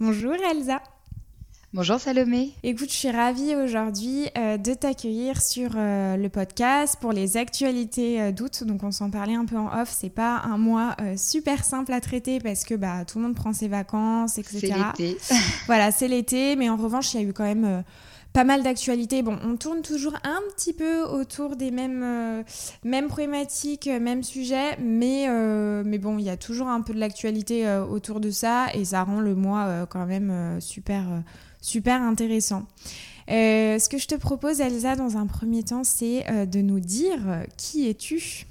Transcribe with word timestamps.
Bonjour 0.00 0.34
Elsa. 0.34 0.80
Bonjour 1.74 1.98
Salomé. 1.98 2.52
Écoute, 2.62 2.88
je 2.88 2.94
suis 2.94 3.10
ravie 3.10 3.56
aujourd'hui 3.56 4.28
euh, 4.38 4.56
de 4.56 4.72
t'accueillir 4.72 5.42
sur 5.42 5.70
euh, 5.74 6.16
le 6.16 6.28
podcast 6.28 6.98
pour 7.00 7.10
les 7.10 7.36
actualités 7.36 8.22
euh, 8.22 8.30
d'août. 8.30 8.62
Donc 8.62 8.84
on 8.84 8.92
s'en 8.92 9.10
parlait 9.10 9.34
un 9.34 9.44
peu 9.44 9.56
en 9.56 9.66
off. 9.66 9.90
C'est 9.90 10.08
pas 10.08 10.42
un 10.44 10.56
mois 10.56 10.94
super 11.16 11.64
simple 11.64 11.92
à 11.92 12.00
traiter 12.00 12.38
parce 12.38 12.62
que 12.62 12.76
bah 12.76 13.04
tout 13.04 13.18
le 13.18 13.24
monde 13.24 13.34
prend 13.34 13.52
ses 13.52 13.66
vacances, 13.66 14.38
etc. 14.38 14.58
C'est 14.60 15.02
l'été. 15.02 15.18
voilà, 15.66 15.90
c'est 15.90 16.06
l'été, 16.06 16.54
mais 16.54 16.70
en 16.70 16.76
revanche, 16.76 17.12
il 17.14 17.20
y 17.20 17.24
a 17.24 17.26
eu 17.28 17.32
quand 17.32 17.42
même 17.42 17.82
pas 18.38 18.44
mal 18.44 18.62
d'actualités. 18.62 19.22
Bon, 19.22 19.36
on 19.42 19.56
tourne 19.56 19.82
toujours 19.82 20.14
un 20.22 20.40
petit 20.54 20.72
peu 20.72 21.02
autour 21.02 21.56
des 21.56 21.72
mêmes, 21.72 22.04
euh, 22.04 22.44
mêmes 22.84 23.08
problématiques, 23.08 23.88
euh, 23.88 23.98
mêmes 23.98 24.22
sujets, 24.22 24.76
mais, 24.78 25.28
euh, 25.28 25.82
mais 25.84 25.98
bon, 25.98 26.18
il 26.18 26.24
y 26.24 26.30
a 26.30 26.36
toujours 26.36 26.68
un 26.68 26.80
peu 26.80 26.94
de 26.94 27.00
l'actualité 27.00 27.68
autour 27.90 28.20
de 28.20 28.30
ça 28.30 28.68
et 28.74 28.84
ça 28.84 29.02
rend 29.02 29.18
le 29.18 29.34
mois 29.34 29.86
quand 29.90 30.06
même 30.06 30.60
super, 30.60 31.02
super 31.60 32.00
intéressant. 32.00 32.68
ce 33.26 33.88
que 33.88 33.98
je 33.98 34.06
te 34.06 34.14
propose, 34.14 34.60
Elsa, 34.60 34.94
dans 34.94 35.16
un 35.16 35.26
premier 35.26 35.64
temps, 35.64 35.82
c'est 35.82 36.46
de 36.46 36.60
nous 36.60 36.78
dire 36.78 37.42
qui 37.56 37.88
es-tu? 37.88 38.46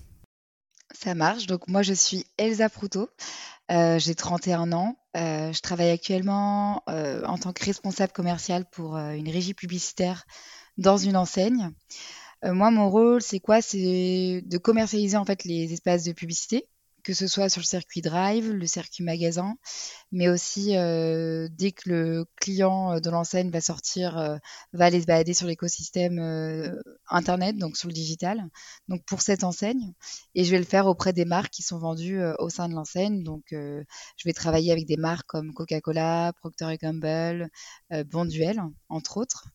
Ça 0.93 1.15
marche. 1.15 1.45
Donc, 1.45 1.65
moi, 1.69 1.81
je 1.81 1.93
suis 1.93 2.25
Elsa 2.37 2.67
Proutot. 2.67 3.07
J'ai 3.69 4.15
31 4.15 4.71
ans. 4.71 4.97
Euh, 5.17 5.51
je 5.51 5.61
travaille 5.61 5.89
actuellement 5.89 6.83
euh, 6.89 7.23
en 7.25 7.37
tant 7.37 7.51
que 7.51 7.63
responsable 7.65 8.13
commercial 8.13 8.65
pour 8.69 8.97
euh, 8.97 9.13
une 9.13 9.29
régie 9.29 9.55
publicitaire 9.55 10.25
dans 10.77 10.97
une 10.97 11.17
enseigne. 11.17 11.71
moi, 12.43 12.69
mon 12.71 12.89
rôle, 12.89 13.21
c'est 13.21 13.39
quoi? 13.39 13.61
C'est 13.61 14.43
de 14.45 14.57
commercialiser 14.59 15.17
en 15.17 15.25
fait 15.25 15.43
les 15.43 15.73
espaces 15.73 16.03
de 16.03 16.13
publicité 16.13 16.69
que 17.03 17.13
ce 17.13 17.27
soit 17.27 17.49
sur 17.49 17.61
le 17.61 17.65
circuit 17.65 18.01
drive, 18.01 18.51
le 18.51 18.67
circuit 18.67 19.03
magasin, 19.03 19.55
mais 20.11 20.29
aussi 20.29 20.75
euh, 20.77 21.47
dès 21.51 21.71
que 21.71 21.89
le 21.89 22.25
client 22.35 22.93
euh, 22.93 22.99
de 22.99 23.09
l'enseigne 23.09 23.49
va 23.49 23.61
sortir, 23.61 24.17
euh, 24.17 24.37
va 24.73 24.85
aller 24.85 25.01
se 25.01 25.05
balader 25.05 25.33
sur 25.33 25.47
l'écosystème 25.47 26.19
internet, 27.09 27.57
donc 27.57 27.77
sur 27.77 27.87
le 27.87 27.93
digital, 27.93 28.49
donc 28.87 29.03
pour 29.05 29.21
cette 29.21 29.43
enseigne. 29.43 29.93
Et 30.35 30.43
je 30.43 30.51
vais 30.51 30.59
le 30.59 30.65
faire 30.65 30.87
auprès 30.87 31.13
des 31.13 31.25
marques 31.25 31.51
qui 31.51 31.63
sont 31.63 31.79
vendues 31.79 32.21
au 32.39 32.49
sein 32.49 32.67
de 32.69 32.73
l'enseigne. 32.73 33.23
Donc 33.23 33.45
je 33.51 33.83
vais 34.25 34.33
travailler 34.33 34.71
avec 34.71 34.85
des 34.85 34.97
marques 34.97 35.27
comme 35.27 35.53
Coca-Cola, 35.53 36.33
Procter 36.39 36.77
Gamble, 36.81 37.49
Bonduel, 38.07 38.61
entre 38.89 39.17
autres. 39.17 39.47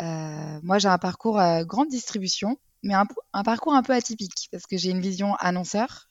moi, 0.00 0.78
j'ai 0.78 0.88
un 0.88 0.98
parcours 0.98 1.38
à 1.38 1.64
grande 1.64 1.88
distribution, 1.88 2.58
mais 2.82 2.94
un, 2.94 3.06
un 3.32 3.42
parcours 3.42 3.74
un 3.74 3.82
peu 3.82 3.92
atypique 3.92 4.48
parce 4.50 4.66
que 4.66 4.76
j'ai 4.76 4.90
une 4.90 5.00
vision 5.00 5.34
annonceur 5.36 6.08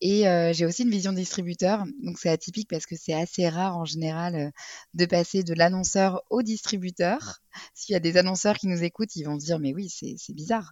et 0.00 0.26
euh, 0.28 0.52
j'ai 0.52 0.64
aussi 0.66 0.82
une 0.84 0.90
vision 0.90 1.12
distributeur, 1.12 1.84
donc 2.02 2.18
c'est 2.18 2.30
atypique 2.30 2.68
parce 2.70 2.86
que 2.86 2.96
c'est 2.96 3.12
assez 3.12 3.48
rare 3.48 3.76
en 3.76 3.84
général 3.84 4.34
euh, 4.34 4.50
de 4.94 5.04
passer 5.06 5.42
de 5.42 5.54
l'annonceur 5.54 6.22
au 6.30 6.42
distributeur. 6.42 7.40
S'il 7.74 7.92
y 7.92 7.96
a 7.96 8.00
des 8.00 8.16
annonceurs 8.16 8.56
qui 8.56 8.66
nous 8.66 8.82
écoutent, 8.82 9.14
ils 9.16 9.24
vont 9.24 9.38
se 9.38 9.44
dire 9.44 9.58
mais 9.58 9.74
oui, 9.74 9.88
c'est 9.90 10.34
bizarre. 10.34 10.70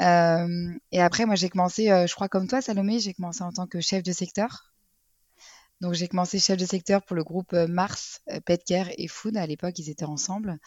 Euh, 0.00 0.72
et 0.92 1.00
après, 1.00 1.26
moi 1.26 1.36
j'ai 1.36 1.48
commencé, 1.48 1.86
je 1.86 2.14
crois 2.14 2.28
comme 2.28 2.48
toi 2.48 2.60
Salomé, 2.60 2.98
j'ai 2.98 3.14
commencé 3.14 3.42
en 3.42 3.52
tant 3.52 3.66
que 3.66 3.80
chef 3.80 4.02
de 4.02 4.12
secteur. 4.12 4.72
Donc 5.80 5.94
j'ai 5.94 6.08
commencé 6.08 6.40
chef 6.40 6.56
de 6.56 6.66
secteur 6.66 7.02
pour 7.02 7.14
le 7.14 7.22
groupe 7.22 7.52
euh, 7.52 7.68
Mars, 7.68 8.20
euh, 8.30 8.40
Petcare 8.40 8.88
et 8.98 9.06
Food. 9.06 9.36
À 9.36 9.46
l'époque, 9.46 9.78
ils 9.78 9.90
étaient 9.90 10.04
ensemble. 10.04 10.58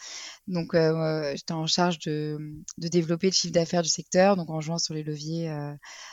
Donc 0.46 0.74
euh, 0.74 1.32
j'étais 1.36 1.52
en 1.52 1.66
charge 1.66 1.98
de, 1.98 2.38
développer 2.78 3.26
le 3.26 3.32
chiffre 3.32 3.52
d'affaires 3.52 3.82
du 3.82 3.90
secteur, 3.90 4.36
donc 4.36 4.48
en 4.48 4.60
jouant 4.60 4.78
sur 4.78 4.94
les 4.94 5.02
leviers 5.02 5.52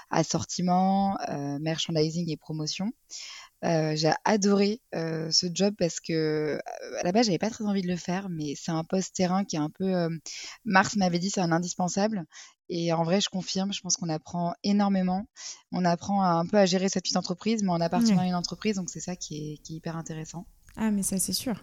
assortiment, 0.09 1.17
merchandising 1.59 2.29
et 2.29 2.37
promotion. 2.37 2.91
j'ai 3.63 4.11
adoré 4.25 4.81
ce 4.93 5.47
job 5.53 5.73
parce 5.77 5.99
que 5.99 6.59
à 6.99 7.03
la 7.03 7.11
base 7.11 7.25
j'avais 7.27 7.37
pas 7.37 7.49
très 7.49 7.65
envie 7.65 7.81
de 7.81 7.87
le 7.87 7.95
faire, 7.95 8.29
mais 8.29 8.53
c'est 8.55 8.71
un 8.71 8.83
poste 8.83 9.15
terrain 9.15 9.43
qui 9.45 9.55
est 9.55 9.59
un 9.59 9.69
peu. 9.69 10.09
Mars 10.65 10.95
m'avait 10.95 11.19
dit 11.19 11.29
c'est 11.29 11.41
un 11.41 11.51
indispensable 11.51 12.25
et 12.69 12.93
en 12.93 13.03
vrai, 13.03 13.19
je 13.19 13.29
confirme, 13.29 13.73
je 13.73 13.81
pense 13.81 13.97
qu'on 13.97 14.09
apprend 14.09 14.53
énormément. 14.63 15.25
On 15.71 15.85
apprend 15.85 16.23
un 16.23 16.45
peu 16.45 16.57
à 16.57 16.65
gérer 16.65 16.89
sa 16.89 17.01
petite 17.01 17.17
entreprise, 17.17 17.63
mais 17.63 17.71
en 17.71 17.81
appartenant 17.81 18.21
à 18.21 18.25
une 18.25 18.35
entreprise, 18.35 18.75
donc 18.75 18.89
c'est 18.89 18.99
ça 18.99 19.15
qui 19.15 19.53
est, 19.53 19.57
qui 19.57 19.73
est 19.73 19.77
hyper 19.77 19.97
intéressant. 19.97 20.45
Ah, 20.77 20.91
mais 20.91 21.03
ça, 21.03 21.17
c'est 21.17 21.33
sûr. 21.33 21.55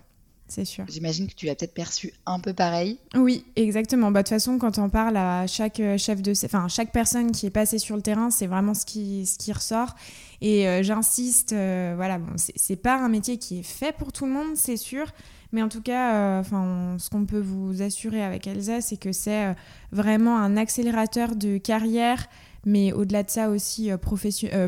C'est 0.49 0.65
sûr. 0.65 0.85
J'imagine 0.89 1.27
que 1.27 1.35
tu 1.35 1.47
l'as 1.47 1.57
peut-être 1.57 1.75
perçu 1.75 2.13
un 2.25 2.39
peu 2.39 2.53
pareil. 2.53 3.01
Oui, 3.17 3.45
exactement. 3.57 4.13
Bah, 4.13 4.23
de 4.23 4.29
toute 4.29 4.37
façon, 4.37 4.59
quand 4.59 4.79
on 4.79 4.89
parle 4.89 5.17
à 5.17 5.47
chaque 5.49 5.81
euh, 5.81 5.99
chef 5.99 6.23
de, 6.23 6.33
enfin 6.45 6.69
chaque 6.69 6.93
personne 6.93 7.33
qui 7.33 7.47
est 7.47 7.51
passée 7.51 7.79
sur 7.79 7.97
le 7.97 8.03
terrain, 8.03 8.31
c'est 8.31 8.47
vraiment 8.47 8.75
ce 8.75 8.87
qui, 8.87 9.27
ce 9.27 9.39
qui 9.39 9.53
ressort. 9.53 9.97
Et 10.41 10.69
euh, 10.69 10.83
j'insiste, 10.85 11.53
euh, 11.53 11.95
voilà, 11.97 12.19
bon, 12.19 12.33
c'est 12.37 12.77
pas 12.77 12.97
un 12.97 13.09
métier 13.09 13.39
qui 13.39 13.61
est 13.61 13.65
fait 13.65 13.93
pour 13.93 14.13
tout 14.13 14.27
le 14.27 14.33
monde, 14.33 14.57
c'est 14.57 14.77
sûr. 14.77 15.07
Mais 15.53 15.63
en 15.63 15.69
tout 15.69 15.83
cas, 15.83 16.39
enfin, 16.41 16.97
ce 16.99 17.11
qu'on 17.11 17.27
peut 17.27 17.41
vous 17.41 17.83
assurer 17.83 18.23
avec 18.23 18.47
Elsa, 18.47 18.81
c'est 18.81 18.97
que 18.97 19.13
c'est 19.13 19.55
vraiment 19.93 20.39
un 20.39 20.57
accélérateur 20.57 21.37
de 21.37 21.59
carrière, 21.59 22.27
mais 22.65 22.93
au-delà 22.93 23.23
de 23.23 23.31
ça 23.31 23.49
aussi 23.49 23.91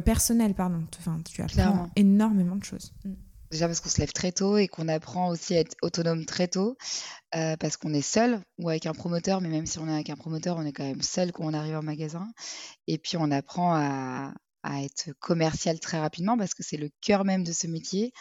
personnel, 0.05 0.55
pardon. 0.55 0.85
Enfin, 0.99 1.21
tu 1.29 1.43
apprends 1.43 1.91
énormément 1.97 2.57
de 2.57 2.65
choses. 2.65 2.93
Mm. 3.05 3.15
Déjà 3.51 3.67
parce 3.67 3.81
qu'on 3.81 3.89
se 3.89 4.01
lève 4.01 4.13
très 4.13 4.33
tôt 4.33 4.59
et 4.59 4.69
qu'on 4.69 4.89
apprend 4.89 5.31
aussi 5.31 5.55
à 5.55 5.61
être 5.61 5.75
autonome 5.81 6.27
très 6.27 6.49
tôt, 6.49 6.77
euh, 7.35 7.57
parce 7.57 7.79
qu'on 7.79 7.95
est 7.95 8.03
seul 8.03 8.41
ou 8.59 8.69
avec 8.69 8.85
un 8.85 8.93
promoteur, 8.93 9.41
mais 9.41 9.49
même 9.49 9.65
si 9.65 9.79
on 9.79 9.89
est 9.89 9.95
avec 9.95 10.11
un 10.11 10.17
promoteur, 10.17 10.59
on 10.59 10.67
est 10.67 10.73
quand 10.73 10.85
même 10.85 11.01
seul 11.01 11.33
quand 11.33 11.45
on 11.45 11.55
arrive 11.55 11.77
en 11.77 11.83
magasin. 11.83 12.27
Et 12.87 12.99
puis 12.99 13.17
on 13.17 13.31
apprend 13.31 13.75
à, 13.75 14.33
être 14.83 15.13
commercial 15.19 15.81
très 15.81 15.99
rapidement 15.99 16.37
parce 16.37 16.53
que 16.53 16.63
c'est 16.63 16.77
le 16.77 16.91
cœur 17.01 17.25
même 17.25 17.43
de 17.43 17.53
ce 17.53 17.67
métier 17.67 18.13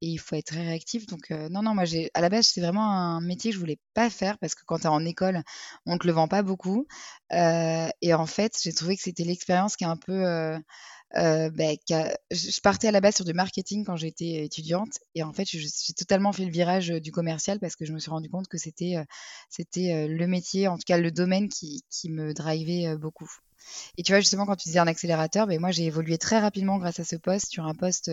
et 0.00 0.08
il 0.08 0.18
faut 0.18 0.36
être 0.36 0.46
très 0.46 0.62
réactif. 0.62 1.06
Donc 1.06 1.30
euh, 1.30 1.48
non, 1.48 1.62
non, 1.62 1.74
moi 1.74 1.84
à 2.14 2.20
la 2.20 2.28
base 2.28 2.46
c'est 2.48 2.60
vraiment 2.60 2.90
un 2.90 3.20
métier 3.20 3.50
que 3.50 3.54
je 3.54 3.60
voulais 3.60 3.78
pas 3.94 4.10
faire 4.10 4.38
parce 4.38 4.54
que 4.54 4.62
quand 4.66 4.78
tu 4.78 4.84
es 4.84 4.88
en 4.88 5.04
école, 5.04 5.42
on 5.86 5.98
te 5.98 6.06
le 6.06 6.12
vend 6.12 6.28
pas 6.28 6.42
beaucoup. 6.42 6.86
Euh, 7.32 7.88
et 8.02 8.14
en 8.14 8.26
fait, 8.26 8.58
j'ai 8.62 8.72
trouvé 8.72 8.96
que 8.96 9.02
c'était 9.02 9.24
l'expérience 9.24 9.76
qui 9.76 9.84
est 9.84 9.88
un 9.88 9.96
peu 9.96 10.24
euh, 10.24 10.58
ben, 11.50 11.76
je 12.30 12.60
partais 12.60 12.88
à 12.88 12.90
la 12.92 13.00
base 13.00 13.16
sur 13.16 13.24
du 13.24 13.34
marketing 13.34 13.84
quand 13.84 13.96
j'étais 13.96 14.44
étudiante 14.44 14.98
et 15.14 15.22
en 15.22 15.32
fait 15.32 15.44
j'ai 15.46 15.68
totalement 15.96 16.32
fait 16.32 16.44
le 16.44 16.50
virage 16.50 16.88
du 16.88 17.12
commercial 17.12 17.60
parce 17.60 17.76
que 17.76 17.84
je 17.84 17.92
me 17.92 18.00
suis 18.00 18.10
rendu 18.10 18.28
compte 18.28 18.48
que 18.48 18.58
c'était 18.58 18.96
le 19.58 20.26
métier, 20.26 20.66
en 20.66 20.76
tout 20.76 20.84
cas 20.86 20.98
le 20.98 21.12
domaine 21.12 21.48
qui 21.48 22.10
me 22.10 22.34
drivait 22.34 22.96
beaucoup. 22.96 23.30
Et 23.96 24.02
tu 24.02 24.12
vois, 24.12 24.20
justement, 24.20 24.46
quand 24.46 24.56
tu 24.56 24.68
disais 24.68 24.78
un 24.78 24.86
accélérateur, 24.86 25.46
ben 25.46 25.60
moi, 25.60 25.70
j'ai 25.70 25.84
évolué 25.84 26.18
très 26.18 26.38
rapidement 26.38 26.78
grâce 26.78 27.00
à 27.00 27.04
ce 27.04 27.16
poste 27.16 27.50
sur 27.50 27.66
un 27.66 27.74
poste 27.74 28.10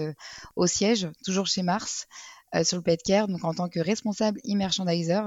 au 0.56 0.68
siège, 0.68 1.10
toujours 1.24 1.48
chez 1.48 1.64
Mars, 1.64 2.08
euh, 2.10 2.41
sur 2.64 2.78
le 2.78 2.84
pet 2.84 3.02
care, 3.02 3.28
donc 3.28 3.44
en 3.44 3.54
tant 3.54 3.70
que 3.70 3.80
responsable 3.80 4.40
e-merchandiser. 4.46 5.22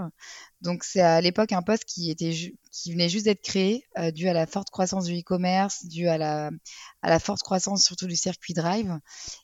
Donc 0.61 0.85
c'est 0.85 1.01
à 1.01 1.21
l'époque 1.21 1.53
un 1.53 1.63
poste 1.63 1.85
qui 1.85 2.11
était 2.11 2.33
qui 2.71 2.93
venait 2.93 3.09
juste 3.09 3.27
d'être 3.27 3.43
créé 3.43 3.85
euh, 3.99 4.11
dû 4.11 4.29
à 4.29 4.33
la 4.33 4.47
forte 4.47 4.71
croissance 4.71 5.05
du 5.05 5.19
e-commerce, 5.19 5.85
dû 5.87 6.09
à 6.09 6.19
la 6.19 6.51
à 7.03 7.11
la 7.11 7.19
forte 7.19 7.43
croissance 7.43 7.85
surtout 7.85 8.07
du 8.07 8.17
circuit 8.17 8.55
drive. 8.55 8.99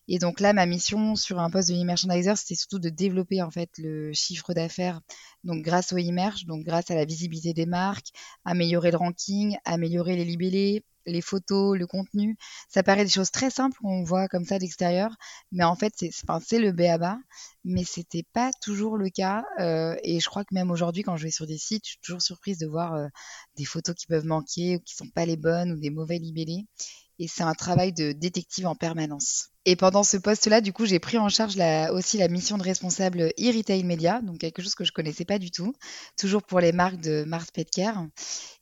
Et 0.08 0.18
donc 0.18 0.41
là 0.41 0.52
ma 0.52 0.66
mission 0.66 1.16
sur 1.16 1.38
un 1.38 1.50
poste 1.50 1.68
de 1.68 1.74
e-merchandiser, 1.74 2.36
c'était 2.36 2.54
surtout 2.54 2.78
de 2.78 2.88
développer 2.88 3.42
en 3.42 3.50
fait 3.50 3.70
le 3.78 4.12
chiffre 4.12 4.54
d'affaires 4.54 5.00
donc 5.44 5.62
grâce 5.62 5.92
au 5.92 5.97
e-merch, 5.97 6.44
donc 6.47 6.64
grâce 6.64 6.91
à 6.91 6.94
la 6.94 7.04
visibilité 7.04 7.54
des 7.54 7.66
marques, 7.66 8.08
améliorer 8.44 8.91
le 8.91 8.98
ranking, 8.98 9.56
améliorer 9.64 10.16
les 10.16 10.24
libellés, 10.24 10.84
les 11.06 11.20
photos, 11.20 11.78
le 11.78 11.86
contenu. 11.86 12.36
Ça 12.68 12.82
paraît 12.82 13.04
des 13.04 13.10
choses 13.10 13.30
très 13.30 13.50
simples 13.50 13.78
qu'on 13.80 14.04
voit 14.04 14.28
comme 14.28 14.44
ça 14.44 14.58
d'extérieur, 14.58 15.16
mais 15.52 15.64
en 15.64 15.76
fait, 15.76 15.92
c'est 15.96 16.10
enfin, 16.28 16.40
le 16.58 16.72
B.A.B.A., 16.72 17.18
mais 17.64 17.84
c'était 17.84 18.24
pas 18.32 18.50
toujours 18.62 18.96
le 18.96 19.10
cas. 19.10 19.44
Euh, 19.58 19.96
et 20.02 20.20
je 20.20 20.28
crois 20.28 20.44
que 20.44 20.54
même 20.54 20.70
aujourd'hui, 20.70 21.02
quand 21.02 21.16
je 21.16 21.24
vais 21.24 21.30
sur 21.30 21.46
des 21.46 21.58
sites, 21.58 21.84
je 21.84 21.90
suis 21.90 22.00
toujours 22.00 22.22
surprise 22.22 22.58
de 22.58 22.66
voir 22.66 22.94
euh, 22.94 23.08
des 23.56 23.64
photos 23.64 23.94
qui 23.94 24.06
peuvent 24.06 24.26
manquer 24.26 24.76
ou 24.76 24.80
qui 24.80 24.94
sont 24.94 25.08
pas 25.08 25.26
les 25.26 25.36
bonnes 25.36 25.72
ou 25.72 25.78
des 25.78 25.90
mauvais 25.90 26.18
libellés 26.18 26.66
et 27.20 27.28
c'est 27.28 27.42
un 27.42 27.53
travail 27.53 27.92
de 27.92 28.12
détective 28.12 28.66
en 28.66 28.75
permanence. 28.75 29.50
Et 29.66 29.76
pendant 29.76 30.03
ce 30.04 30.16
poste-là, 30.16 30.62
du 30.62 30.72
coup, 30.72 30.86
j'ai 30.86 30.98
pris 30.98 31.19
en 31.19 31.28
charge 31.28 31.56
aussi 31.92 32.16
la 32.16 32.28
mission 32.28 32.56
de 32.56 32.62
responsable 32.62 33.31
e-retail 33.38 33.84
média, 33.84 34.22
donc 34.22 34.39
quelque 34.39 34.62
chose 34.62 34.74
que 34.74 34.86
je 34.86 34.92
connaissais 34.92 35.27
pas 35.27 35.39
du 35.39 35.50
tout, 35.50 35.74
toujours 36.16 36.42
pour 36.42 36.60
les 36.60 36.72
marques 36.72 37.00
de 37.03 37.24
Mars 37.24 37.50
Petcare. 37.50 38.06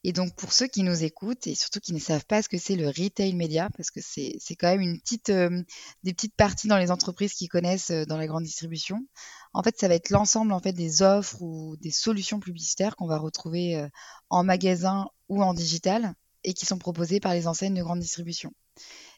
Et 0.03 0.13
donc 0.13 0.35
pour 0.35 0.53
ceux 0.53 0.67
qui 0.67 0.83
nous 0.83 1.05
écoutent 1.05 1.47
et 1.47 1.55
surtout 1.55 1.79
qui 1.79 1.95
ne 1.95 2.01
savent 2.01 2.25
pas 2.27 2.43
ce 2.43 2.49
que 2.49 2.59
c'est 2.59 2.75
le 2.75 2.89
retail 2.89 3.33
média, 3.37 3.71
parce 3.77 3.93
que 3.93 4.01
c'est 4.03 4.57
quand 4.57 4.69
même 4.69 4.81
une 4.81 4.99
petite, 4.99 5.31
euh, 5.31 5.63
des 6.03 6.13
petites 6.13 6.35
parties 6.35 6.67
dans 6.67 6.79
les 6.79 6.91
entreprises 6.91 7.35
qui 7.35 7.47
connaissent 7.47 7.91
euh, 7.91 8.07
dans 8.07 8.17
la 8.17 8.27
grande 8.27 8.43
distribution. 8.43 9.07
En 9.53 9.63
fait, 9.63 9.79
ça 9.79 9.87
va 9.87 9.95
être 9.95 10.11
l'ensemble 10.11 10.53
en 10.53 10.59
fait 10.59 10.73
des 10.73 11.03
offres 11.03 11.41
ou 11.41 11.77
des 11.77 11.93
solutions 11.93 12.41
publicitaires 12.41 12.97
qu'on 12.97 13.07
va 13.07 13.19
retrouver 13.19 13.77
euh, 13.77 13.89
en 14.31 14.43
magasin 14.43 15.07
ou 15.29 15.45
en 15.45 15.55
digital 15.55 16.15
et 16.45 16.55
qui 16.55 16.67
sont 16.67 16.79
proposés 16.79 17.21
par 17.21 17.35
les 17.35 17.47
enseignes 17.47 17.75
de 17.75 17.83
grande 17.83 18.01
distribution. 18.01 18.53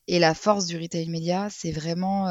Et 0.07 0.19
la 0.19 0.35
force 0.35 0.67
du 0.67 0.79
retail 0.79 1.09
média, 1.09 1.49
c'est 1.51 1.73
vraiment 1.73 2.27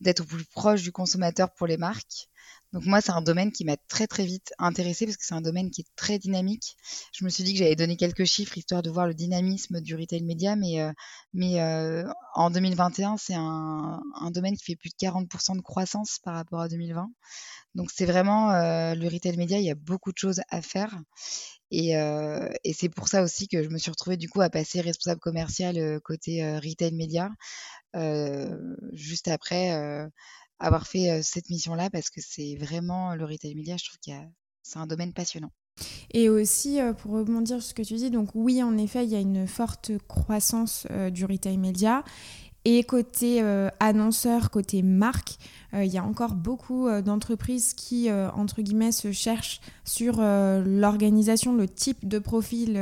d'être 0.00 0.20
au 0.20 0.24
plus 0.24 0.44
proche 0.44 0.82
du 0.82 0.92
consommateur 0.92 1.52
pour 1.54 1.66
les 1.66 1.76
marques. 1.76 2.28
Donc 2.72 2.84
moi, 2.84 3.00
c'est 3.00 3.12
un 3.12 3.22
domaine 3.22 3.52
qui 3.52 3.64
m'a 3.64 3.76
très 3.88 4.06
très 4.06 4.24
vite 4.24 4.52
intéressé 4.58 5.06
parce 5.06 5.16
que 5.16 5.24
c'est 5.24 5.34
un 5.34 5.40
domaine 5.40 5.70
qui 5.70 5.82
est 5.82 5.86
très 5.96 6.18
dynamique. 6.18 6.76
Je 7.12 7.24
me 7.24 7.30
suis 7.30 7.44
dit 7.44 7.52
que 7.52 7.58
j'allais 7.60 7.76
donner 7.76 7.96
quelques 7.96 8.24
chiffres 8.24 8.58
histoire 8.58 8.82
de 8.82 8.90
voir 8.90 9.06
le 9.06 9.14
dynamisme 9.14 9.80
du 9.80 9.94
retail 9.94 10.22
média, 10.24 10.56
mais, 10.56 10.80
euh, 10.80 10.92
euh, 11.36 12.04
en 12.34 12.50
2021, 12.50 13.16
c'est 13.16 13.34
un, 13.34 14.00
domaine 14.30 14.56
qui 14.56 14.64
fait 14.64 14.76
plus 14.76 14.90
de 14.90 14.96
40% 14.96 15.56
de 15.56 15.62
croissance 15.62 16.18
par 16.22 16.34
rapport 16.34 16.60
à 16.60 16.68
2020. 16.68 17.08
Donc 17.74 17.90
c'est 17.94 18.06
vraiment 18.06 18.50
euh, 18.52 18.94
le 18.94 19.08
retail 19.08 19.36
média, 19.36 19.58
il 19.58 19.64
y 19.64 19.70
a 19.70 19.74
beaucoup 19.74 20.12
de 20.12 20.18
choses 20.18 20.40
à 20.48 20.60
faire. 20.62 20.98
Et, 21.70 21.94
et 22.64 22.72
c'est 22.72 22.88
pour 22.88 23.08
ça 23.08 23.22
aussi 23.22 23.48
que 23.48 23.62
je 23.62 23.68
me 23.70 23.78
suis 23.78 23.90
retrouvée 23.90 24.16
du 24.16 24.28
coup 24.28 24.40
à 24.40 24.48
passer 24.50 24.80
responsable 24.80 25.20
commercial 25.20 26.00
côté 26.02 26.58
retail 26.58 26.92
média 26.92 27.28
juste 28.92 29.26
après 29.26 30.08
avoir 30.58 30.86
fait 30.86 31.22
cette 31.22 31.50
mission-là 31.50 31.90
parce 31.90 32.10
que 32.10 32.20
c'est 32.20 32.56
vraiment 32.56 33.14
le 33.14 33.24
retail 33.24 33.54
média, 33.54 33.76
je 33.76 33.84
trouve 33.84 33.98
que 34.06 34.12
c'est 34.62 34.78
un 34.78 34.86
domaine 34.86 35.12
passionnant. 35.12 35.50
Et 36.10 36.28
aussi, 36.28 36.78
pour 36.98 37.12
rebondir 37.12 37.60
sur 37.60 37.68
ce 37.68 37.74
que 37.74 37.82
tu 37.82 37.94
dis, 37.94 38.10
donc 38.10 38.30
oui, 38.34 38.62
en 38.62 38.78
effet, 38.78 39.04
il 39.04 39.10
y 39.10 39.16
a 39.16 39.20
une 39.20 39.46
forte 39.46 39.92
croissance 40.08 40.86
du 41.10 41.24
retail 41.24 41.58
média. 41.58 42.02
Et 42.64 42.82
côté 42.82 43.40
annonceur, 43.78 44.50
côté 44.50 44.82
marque, 44.82 45.36
il 45.72 45.86
y 45.86 45.98
a 45.98 46.04
encore 46.04 46.34
beaucoup 46.34 46.88
d'entreprises 47.00 47.74
qui, 47.74 48.10
entre 48.10 48.62
guillemets, 48.62 48.90
se 48.90 49.12
cherchent 49.12 49.60
sur 49.84 50.20
l'organisation, 50.20 51.54
le 51.54 51.68
type 51.68 52.08
de 52.08 52.18
profil 52.18 52.80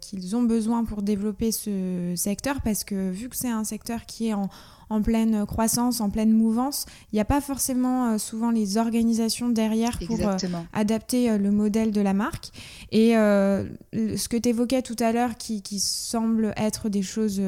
qu'ils 0.00 0.36
ont 0.36 0.44
besoin 0.44 0.84
pour 0.84 1.02
développer 1.02 1.50
ce 1.50 2.12
secteur, 2.16 2.60
parce 2.62 2.84
que 2.84 3.10
vu 3.10 3.28
que 3.28 3.36
c'est 3.36 3.48
un 3.48 3.64
secteur 3.64 4.06
qui 4.06 4.28
est 4.28 4.34
en, 4.34 4.48
en 4.90 5.02
pleine 5.02 5.46
croissance, 5.46 6.00
en 6.00 6.10
pleine 6.10 6.32
mouvance, 6.32 6.84
il 7.12 7.16
n'y 7.16 7.20
a 7.20 7.24
pas 7.24 7.40
forcément 7.40 8.08
euh, 8.08 8.18
souvent 8.18 8.50
les 8.50 8.76
organisations 8.76 9.48
derrière 9.48 9.98
pour 10.04 10.18
euh, 10.20 10.36
adapter 10.72 11.30
euh, 11.30 11.38
le 11.38 11.52
modèle 11.52 11.92
de 11.92 12.00
la 12.00 12.12
marque. 12.12 12.50
Et 12.90 13.12
ce 13.12 14.28
que 14.28 14.36
tu 14.36 14.48
évoquais 14.48 14.82
tout 14.82 14.96
à 14.98 15.12
l'heure, 15.12 15.36
qui, 15.36 15.62
semble 15.78 16.52
être 16.56 16.88
des 16.88 17.02
choses 17.02 17.40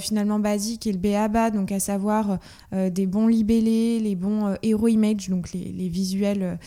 finalement 0.00 0.38
basiques, 0.38 0.86
et 0.86 0.92
le 0.92 0.98
BABA, 0.98 1.50
donc 1.50 1.70
à 1.70 1.80
savoir 1.80 2.38
des 2.72 3.06
bons 3.06 3.26
libellés, 3.26 4.00
les 4.00 4.14
bons 4.14 4.56
hero 4.62 4.88
image, 4.88 5.28
donc 5.28 5.52
les, 5.52 5.88
visuels 5.88 6.58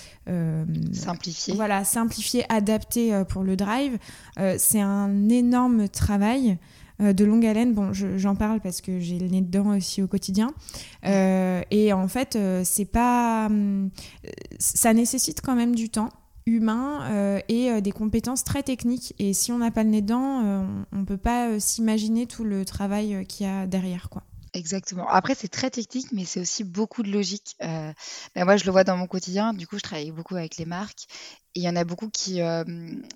simplifiés. 0.91 1.55
Voilà, 1.55 1.83
simplifiés, 1.83 2.45
adaptés 2.49 3.23
pour 3.29 3.43
le 3.43 3.55
drive. 3.55 3.97
c'est 4.57 4.81
un 4.81 5.29
énorme 5.29 5.89
travail. 5.89 6.59
Euh, 7.01 7.13
de 7.13 7.25
longue 7.25 7.45
haleine. 7.45 7.73
Bon, 7.73 7.91
j'en 7.93 8.35
parle 8.35 8.59
parce 8.59 8.81
que 8.81 8.99
j'ai 8.99 9.17
le 9.17 9.27
nez 9.27 9.41
dedans 9.41 9.75
aussi 9.75 10.01
au 10.01 10.07
quotidien. 10.07 10.53
Euh, 11.05 11.61
et 11.71 11.93
en 11.93 12.07
fait, 12.07 12.35
euh, 12.35 12.61
c'est 12.63 12.85
pas. 12.85 13.49
ça 14.59 14.93
nécessite 14.93 15.41
quand 15.41 15.55
même 15.55 15.75
du 15.75 15.89
temps 15.89 16.09
humain 16.45 17.39
et 17.47 17.81
des 17.81 17.91
compétences 17.91 18.43
très 18.43 18.63
techniques. 18.63 19.15
Et 19.17 19.33
si 19.33 19.51
on 19.51 19.59
n'a 19.59 19.71
pas 19.71 19.83
le 19.83 19.89
nez 19.89 20.01
dedans, 20.01 20.65
on 20.91 20.97
ne 20.97 21.05
peut 21.05 21.17
pas 21.17 21.59
s'imaginer 21.59 22.25
tout 22.25 22.43
le 22.43 22.65
travail 22.65 23.25
qu'il 23.27 23.45
y 23.45 23.49
a 23.49 23.65
derrière, 23.65 24.09
quoi. 24.09 24.23
Exactement. 24.55 25.07
Après, 25.09 25.33
c'est 25.33 25.47
très 25.47 25.71
technique, 25.71 26.11
mais 26.11 26.25
c'est 26.25 26.39
aussi 26.39 26.63
beaucoup 26.63 27.01
de 27.01 27.11
logique. 27.11 27.55
Euh, 27.63 27.91
ben, 28.35 28.45
moi, 28.45 28.55
je 28.55 28.65
le 28.65 28.71
vois 28.71 28.83
dans 28.83 28.95
mon 28.97 29.07
quotidien. 29.07 29.51
Du 29.53 29.65
coup, 29.65 29.77
je 29.77 29.81
travaille 29.81 30.11
beaucoup 30.11 30.35
avec 30.35 30.57
les 30.57 30.65
marques. 30.65 31.07
Et 31.55 31.61
il 31.61 31.63
y 31.63 31.69
en 31.69 31.75
a 31.75 31.83
beaucoup 31.83 32.09
qui 32.09 32.39
euh, 32.41 32.63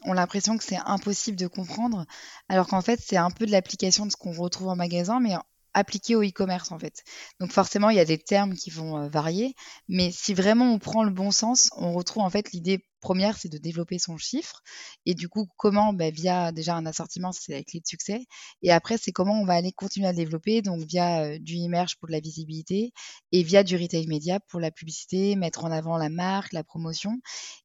ont 0.03 0.13
l'impression 0.13 0.57
que 0.57 0.63
c'est 0.63 0.79
impossible 0.85 1.37
de 1.37 1.45
comprendre, 1.47 2.05
alors 2.49 2.67
qu'en 2.67 2.81
fait, 2.81 2.99
c'est 3.03 3.17
un 3.17 3.29
peu 3.31 3.45
de 3.45 3.51
l'application 3.51 4.05
de 4.07 4.11
ce 4.11 4.17
qu'on 4.17 4.31
retrouve 4.31 4.69
en 4.69 4.75
magasin, 4.75 5.19
mais 5.19 5.35
appliqué 5.73 6.15
au 6.15 6.23
e-commerce 6.23 6.71
en 6.71 6.79
fait. 6.79 7.03
Donc 7.39 7.51
forcément, 7.51 7.89
il 7.91 7.97
y 7.97 7.99
a 7.99 8.05
des 8.05 8.17
termes 8.17 8.55
qui 8.55 8.69
vont 8.71 8.97
euh, 8.97 9.07
varier, 9.09 9.53
mais 9.87 10.11
si 10.11 10.33
vraiment 10.33 10.71
on 10.73 10.79
prend 10.79 11.03
le 11.03 11.11
bon 11.11 11.29
sens, 11.31 11.69
on 11.77 11.93
retrouve 11.93 12.23
en 12.23 12.29
fait 12.31 12.51
l'idée 12.51 12.83
première, 12.99 13.37
c'est 13.37 13.49
de 13.49 13.57
développer 13.57 13.99
son 13.99 14.17
chiffre. 14.17 14.61
Et 15.05 15.13
du 15.13 15.29
coup, 15.29 15.47
comment 15.57 15.93
bah, 15.93 16.09
Via 16.09 16.51
déjà 16.51 16.75
un 16.75 16.85
assortiment, 16.85 17.31
c'est 17.31 17.51
la 17.53 17.63
clé 17.63 17.79
de 17.79 17.87
succès. 17.87 18.25
Et 18.61 18.71
après, 18.71 18.97
c'est 18.97 19.11
comment 19.11 19.39
on 19.41 19.45
va 19.45 19.53
aller 19.53 19.71
continuer 19.71 20.07
à 20.07 20.13
développer, 20.13 20.61
donc 20.61 20.81
via 20.83 21.23
euh, 21.23 21.39
du 21.39 21.55
immerge 21.55 21.95
pour 21.97 22.07
de 22.07 22.13
la 22.13 22.19
visibilité 22.19 22.91
et 23.31 23.43
via 23.43 23.63
du 23.63 23.75
retail 23.75 24.07
média 24.07 24.39
pour 24.49 24.59
la 24.59 24.71
publicité, 24.71 25.35
mettre 25.35 25.65
en 25.65 25.71
avant 25.71 25.97
la 25.97 26.09
marque, 26.09 26.53
la 26.53 26.63
promotion. 26.63 27.19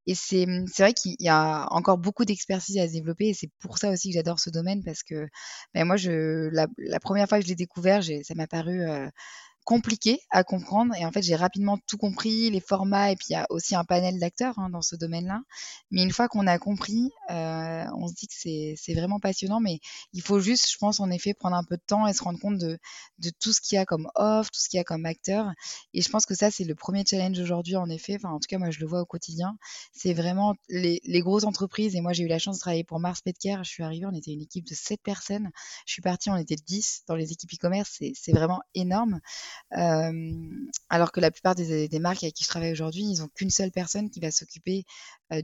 Et 0.06 0.14
c'est 0.14 0.46
vrai 0.79 0.93
qu'il 0.93 1.17
y 1.20 1.29
a 1.29 1.67
encore 1.70 1.99
beaucoup 1.99 2.25
d'expertise 2.25 2.79
à 2.79 2.87
développer 2.87 3.29
et 3.29 3.34
c'est 3.34 3.50
pour 3.61 3.79
ça 3.79 3.90
aussi 3.90 4.08
que 4.08 4.14
j'adore 4.14 4.40
ce 4.40 4.50
domaine 4.50 4.82
parce 4.84 5.02
que 5.02 5.29
bah, 5.75 5.84
moi, 5.84 5.96
je, 5.96 6.49
la, 6.52 6.67
première 7.00 7.29
fois 7.29 7.38
que 7.38 7.44
je 7.44 7.49
l'ai 7.49 7.56
découvert, 7.56 8.02
ça 8.02 8.34
m'a 8.34 8.46
paru... 8.46 8.82
Euh, 8.82 9.08
compliqué 9.64 10.20
à 10.30 10.44
comprendre. 10.44 10.94
Et 10.96 11.04
en 11.04 11.12
fait, 11.12 11.22
j'ai 11.22 11.36
rapidement 11.36 11.78
tout 11.86 11.96
compris, 11.96 12.50
les 12.50 12.60
formats, 12.60 13.10
et 13.10 13.16
puis 13.16 13.28
il 13.30 13.32
y 13.32 13.36
a 13.36 13.46
aussi 13.50 13.74
un 13.74 13.84
panel 13.84 14.18
d'acteurs 14.18 14.58
hein, 14.58 14.70
dans 14.70 14.82
ce 14.82 14.96
domaine-là. 14.96 15.42
Mais 15.90 16.02
une 16.02 16.12
fois 16.12 16.28
qu'on 16.28 16.46
a 16.46 16.58
compris, 16.58 17.10
euh, 17.30 17.84
on 17.96 18.08
se 18.08 18.14
dit 18.14 18.26
que 18.26 18.34
c'est 18.34 18.94
vraiment 18.94 19.20
passionnant, 19.20 19.60
mais 19.60 19.78
il 20.12 20.22
faut 20.22 20.40
juste, 20.40 20.70
je 20.70 20.76
pense, 20.78 21.00
en 21.00 21.10
effet, 21.10 21.34
prendre 21.34 21.56
un 21.56 21.64
peu 21.64 21.76
de 21.76 21.82
temps 21.86 22.06
et 22.06 22.12
se 22.12 22.22
rendre 22.22 22.38
compte 22.40 22.58
de, 22.58 22.78
de 23.18 23.30
tout 23.40 23.52
ce 23.52 23.60
qu'il 23.60 23.76
y 23.76 23.78
a 23.78 23.84
comme 23.84 24.08
offre, 24.14 24.50
tout 24.50 24.60
ce 24.60 24.68
qu'il 24.68 24.78
y 24.78 24.80
a 24.80 24.84
comme 24.84 25.06
acteur. 25.06 25.50
Et 25.94 26.02
je 26.02 26.08
pense 26.08 26.26
que 26.26 26.34
ça, 26.34 26.50
c'est 26.50 26.64
le 26.64 26.74
premier 26.74 27.04
challenge 27.08 27.38
aujourd'hui, 27.38 27.76
en 27.76 27.88
effet. 27.88 28.16
Enfin, 28.16 28.30
en 28.30 28.38
tout 28.38 28.48
cas, 28.48 28.58
moi, 28.58 28.70
je 28.70 28.80
le 28.80 28.86
vois 28.86 29.00
au 29.00 29.06
quotidien. 29.06 29.56
C'est 29.92 30.14
vraiment 30.14 30.54
les, 30.68 31.00
les, 31.04 31.20
grosses 31.20 31.44
entreprises. 31.44 31.94
Et 31.94 32.00
moi, 32.00 32.12
j'ai 32.12 32.24
eu 32.24 32.28
la 32.28 32.38
chance 32.38 32.56
de 32.56 32.60
travailler 32.60 32.84
pour 32.84 32.98
Mars 32.98 33.20
Petcare. 33.20 33.64
Je 33.64 33.70
suis 33.70 33.82
arrivée, 33.82 34.06
on 34.06 34.14
était 34.14 34.32
une 34.32 34.42
équipe 34.42 34.66
de 34.66 34.74
7 34.74 35.00
personnes. 35.02 35.50
Je 35.86 35.92
suis 35.92 36.02
partie, 36.02 36.30
on 36.30 36.36
était 36.36 36.56
10 36.56 37.04
dans 37.06 37.14
les 37.14 37.32
équipes 37.32 37.52
e-commerce. 37.54 38.00
C'est 38.14 38.32
vraiment 38.32 38.60
énorme. 38.74 39.20
Alors 39.70 41.12
que 41.12 41.20
la 41.20 41.31
plupart 41.31 41.54
des, 41.54 41.88
marques 41.99 42.22
avec 42.22 42.34
qui 42.34 42.44
je 42.44 42.49
travaille 42.49 42.72
aujourd'hui, 42.72 43.02
ils 43.02 43.20
n'ont 43.20 43.28
qu'une 43.28 43.50
seule 43.50 43.70
personne 43.70 44.10
qui 44.10 44.20
va 44.20 44.31
s'occuper 44.31 44.84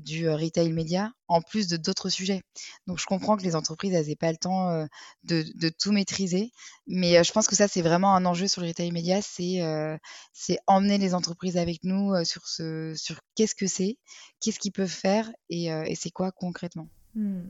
du 0.01 0.29
retail 0.29 0.73
média, 0.73 1.13
en 1.29 1.41
plus 1.41 1.69
de 1.69 1.77
d'autres 1.77 2.11
sujets. 2.11 2.43
Donc 2.87 2.99
je 2.99 3.07
comprends 3.07 3.37
que 3.37 3.43
les 3.43 3.57
entreprises, 3.57 3.93
n'aient 3.93 4.17
pas 4.17 4.31
le 4.31 4.37
temps 4.37 4.87
de, 5.25 5.69
tout 5.79 5.93
maîtriser, 5.93 6.53
mais 6.87 7.23
je 7.25 7.33
pense 7.33 7.47
que 7.47 7.57
ça, 7.57 7.69
c'est 7.69 7.83
vraiment 7.83 8.15
un 8.15 8.25
enjeu 8.27 8.49
sur 8.49 8.61
le 8.61 8.69
retail 8.69 8.93
média, 8.93 9.21
c'est 9.23 10.59
emmener 10.67 10.99
les 10.99 11.15
entreprises 11.15 11.57
avec 11.57 11.85
nous 11.85 12.13
sur, 12.25 12.47
ce, 12.47 12.95
sur 12.97 13.21
qu'est-ce 13.35 13.55
que 13.55 13.67
c'est, 13.67 13.97
qu'est-ce 14.41 14.59
qu'ils 14.59 14.73
peuvent 14.73 14.89
faire 14.89 15.31
et, 15.49 15.95
c'est 15.95 16.11
quoi 16.11 16.33
concrètement. 16.33 16.89
Mmh. 17.15 17.41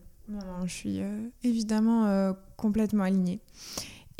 Je 0.65 0.73
suis 0.73 1.01
évidemment 1.43 2.35
complètement 2.57 3.05
alignée. 3.05 3.41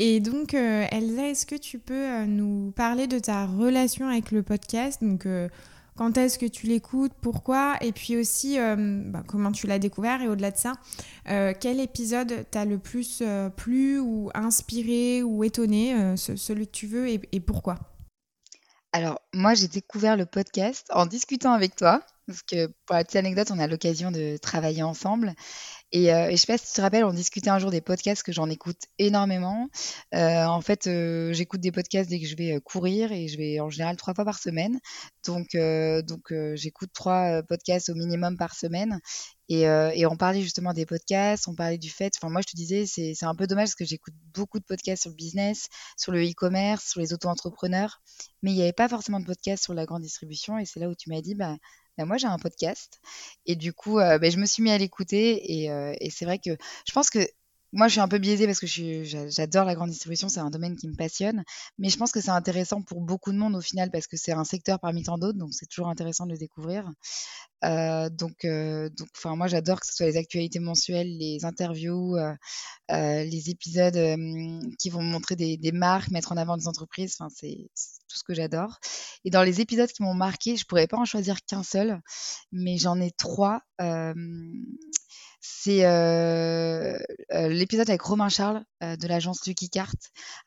Et 0.01 0.21
donc, 0.21 0.53
euh, 0.53 0.85
Elsa, 0.91 1.27
est-ce 1.27 1.45
que 1.45 1.55
tu 1.55 1.77
peux 1.77 1.93
euh, 1.93 2.25
nous 2.25 2.71
parler 2.71 3.05
de 3.05 3.19
ta 3.19 3.45
relation 3.45 4.07
avec 4.07 4.31
le 4.31 4.43
podcast? 4.43 5.03
Donc, 5.03 5.25
euh, 5.25 5.49
quand 5.97 6.17
est-ce 6.17 6.39
que 6.39 6.45
tu 6.45 6.67
l'écoutes? 6.67 7.11
Pourquoi? 7.21 7.75
Et 7.81 7.91
puis 7.91 8.15
aussi, 8.15 8.57
bah, 8.57 9.21
comment 9.27 9.51
tu 9.51 9.67
l'as 9.67 9.79
découvert? 9.79 10.21
Et 10.21 10.29
au-delà 10.29 10.51
de 10.51 10.55
ça, 10.55 10.75
quel 11.25 11.81
épisode 11.81 12.45
t'a 12.49 12.63
le 12.63 12.77
plus 12.77 13.21
plu 13.57 13.99
ou 13.99 14.31
inspiré 14.33 15.23
ou 15.23 15.43
étonné 15.43 16.15
Celui 16.15 16.67
que 16.67 16.71
tu 16.71 16.87
veux 16.87 17.09
et, 17.09 17.19
et 17.33 17.41
pourquoi? 17.41 17.79
Alors, 18.93 19.19
moi, 19.33 19.55
j'ai 19.55 19.67
découvert 19.67 20.15
le 20.15 20.25
podcast 20.25 20.87
en 20.91 21.05
discutant 21.05 21.51
avec 21.51 21.75
toi. 21.75 22.01
Parce 22.29 22.43
que 22.43 22.67
pour 22.85 22.95
la 22.95 23.03
petite 23.03 23.15
anecdote, 23.15 23.49
on 23.51 23.57
a 23.57 23.65
l'occasion 23.65 24.11
de 24.11 24.37
travailler 24.37 24.83
ensemble. 24.83 25.33
Et, 25.91 26.13
euh, 26.13 26.29
et, 26.29 26.31
je 26.31 26.35
sais 26.37 26.47
pas 26.47 26.57
si 26.57 26.67
tu 26.67 26.73
te 26.73 26.81
rappelles, 26.81 27.03
on 27.03 27.13
discutait 27.13 27.49
un 27.49 27.57
jour 27.57 27.71
des 27.71 27.81
podcasts 27.81 28.21
que 28.21 28.31
j'en 28.31 28.49
écoute 28.49 28.81
énormément. 28.99 29.69
Euh, 30.13 30.45
en 30.45 30.61
fait, 30.61 30.85
euh, 30.85 31.33
j'écoute 31.33 31.61
des 31.61 31.71
podcasts 31.71 32.09
dès 32.09 32.19
que 32.19 32.27
je 32.27 32.35
vais 32.35 32.53
euh, 32.53 32.59
courir 32.59 33.11
et 33.11 33.27
je 33.27 33.37
vais 33.37 33.59
en 33.59 33.69
général 33.71 33.95
trois 33.97 34.13
fois 34.13 34.25
par 34.25 34.37
semaine. 34.37 34.79
Donc, 35.25 35.55
donc 36.05 36.33
j'écoute 36.55 36.89
trois 36.93 37.43
podcasts 37.43 37.89
au 37.89 37.95
minimum 37.95 38.37
par 38.37 38.55
semaine. 38.55 38.99
Et, 39.49 39.61
et, 39.61 40.05
on 40.05 40.15
parlait 40.15 40.41
justement 40.41 40.73
des 40.73 40.85
podcasts, 40.85 41.47
on 41.47 41.55
parlait 41.55 41.77
du 41.77 41.89
fait. 41.89 42.13
Enfin, 42.17 42.31
moi, 42.31 42.41
je 42.41 42.51
te 42.51 42.55
disais, 42.55 42.85
c'est 42.85 43.23
un 43.23 43.35
peu 43.35 43.47
dommage 43.47 43.69
parce 43.69 43.75
que 43.75 43.85
j'écoute 43.85 44.13
beaucoup 44.33 44.59
de 44.59 44.65
podcasts 44.65 45.03
sur 45.03 45.11
le 45.11 45.15
business, 45.15 45.67
sur 45.97 46.11
le 46.11 46.23
e-commerce, 46.23 46.89
sur 46.89 47.01
les 47.01 47.13
auto-entrepreneurs, 47.13 48.01
mais 48.41 48.51
il 48.51 48.55
n'y 48.55 48.61
avait 48.61 48.73
pas 48.73 48.87
forcément 48.87 49.19
de 49.19 49.25
podcasts 49.25 49.63
sur 49.63 49.73
la 49.73 49.85
grande 49.85 50.03
distribution. 50.03 50.57
Et 50.57 50.65
c'est 50.65 50.79
là 50.79 50.87
où 50.87 50.95
tu 50.95 51.09
m'as 51.09 51.21
dit, 51.21 51.35
bah 51.35 51.57
bah, 51.99 52.05
moi 52.05 52.15
j'ai 52.17 52.27
un 52.27 52.39
podcast 52.39 53.01
et 53.45 53.57
du 53.57 53.73
coup 53.73 53.99
euh, 53.99 54.17
bah, 54.19 54.29
je 54.29 54.37
me 54.37 54.45
suis 54.45 54.63
mis 54.63 54.71
à 54.71 54.77
l'écouter 54.77 55.63
et, 55.63 55.69
euh, 55.69 55.93
et 55.99 56.09
c'est 56.09 56.23
vrai 56.23 56.39
que 56.39 56.51
je 56.87 56.91
pense 56.93 57.09
que 57.09 57.19
moi, 57.71 57.87
je 57.87 57.93
suis 57.93 58.01
un 58.01 58.07
peu 58.07 58.17
biaisée 58.17 58.45
parce 58.45 58.59
que 58.59 58.67
j'adore 58.67 59.65
la 59.65 59.75
grande 59.75 59.89
distribution, 59.89 60.29
c'est 60.29 60.39
un 60.39 60.49
domaine 60.49 60.75
qui 60.75 60.87
me 60.87 60.95
passionne. 60.95 61.43
Mais 61.77 61.89
je 61.89 61.97
pense 61.97 62.11
que 62.11 62.21
c'est 62.21 62.31
intéressant 62.31 62.81
pour 62.81 63.01
beaucoup 63.01 63.31
de 63.31 63.37
monde 63.37 63.55
au 63.55 63.61
final 63.61 63.91
parce 63.91 64.07
que 64.07 64.17
c'est 64.17 64.31
un 64.31 64.43
secteur 64.43 64.79
parmi 64.79 65.03
tant 65.03 65.17
d'autres, 65.17 65.37
donc 65.37 65.53
c'est 65.53 65.67
toujours 65.67 65.89
intéressant 65.89 66.25
de 66.25 66.31
le 66.31 66.37
découvrir. 66.37 66.91
Euh, 67.65 68.09
donc, 68.09 68.45
euh, 68.45 68.89
moi, 69.25 69.47
j'adore 69.47 69.79
que 69.81 69.85
ce 69.85 69.93
soit 69.93 70.05
les 70.07 70.17
actualités 70.17 70.59
mensuelles, 70.59 71.17
les 71.17 71.45
interviews, 71.45 72.15
euh, 72.17 72.33
les 72.89 73.49
épisodes 73.49 74.17
qui 74.79 74.89
vont 74.89 75.03
montrer 75.03 75.35
des, 75.35 75.57
des, 75.57 75.71
marques, 75.71 76.09
mettre 76.11 76.31
en 76.31 76.37
avant 76.37 76.57
des 76.57 76.67
entreprises. 76.67 77.15
Enfin, 77.19 77.29
c'est 77.35 77.69
tout 78.07 78.17
ce 78.17 78.23
que 78.23 78.33
j'adore. 78.33 78.79
Et 79.25 79.29
dans 79.29 79.43
les 79.43 79.61
épisodes 79.61 79.91
qui 79.91 80.03
m'ont 80.03 80.13
marqué, 80.13 80.55
je 80.55 80.65
pourrais 80.65 80.87
pas 80.87 80.97
en 80.97 81.05
choisir 81.05 81.43
qu'un 81.45 81.63
seul, 81.63 82.01
mais 82.51 82.77
j'en 82.77 82.99
ai 82.99 83.11
trois. 83.11 83.61
C'est 85.41 85.83
l'épisode 87.31 87.89
avec 87.89 88.01
Romain 88.01 88.29
Charles 88.29 88.63
de 88.81 89.07
l'agence 89.07 89.45
Lucky 89.47 89.69
Cart. 89.69 89.95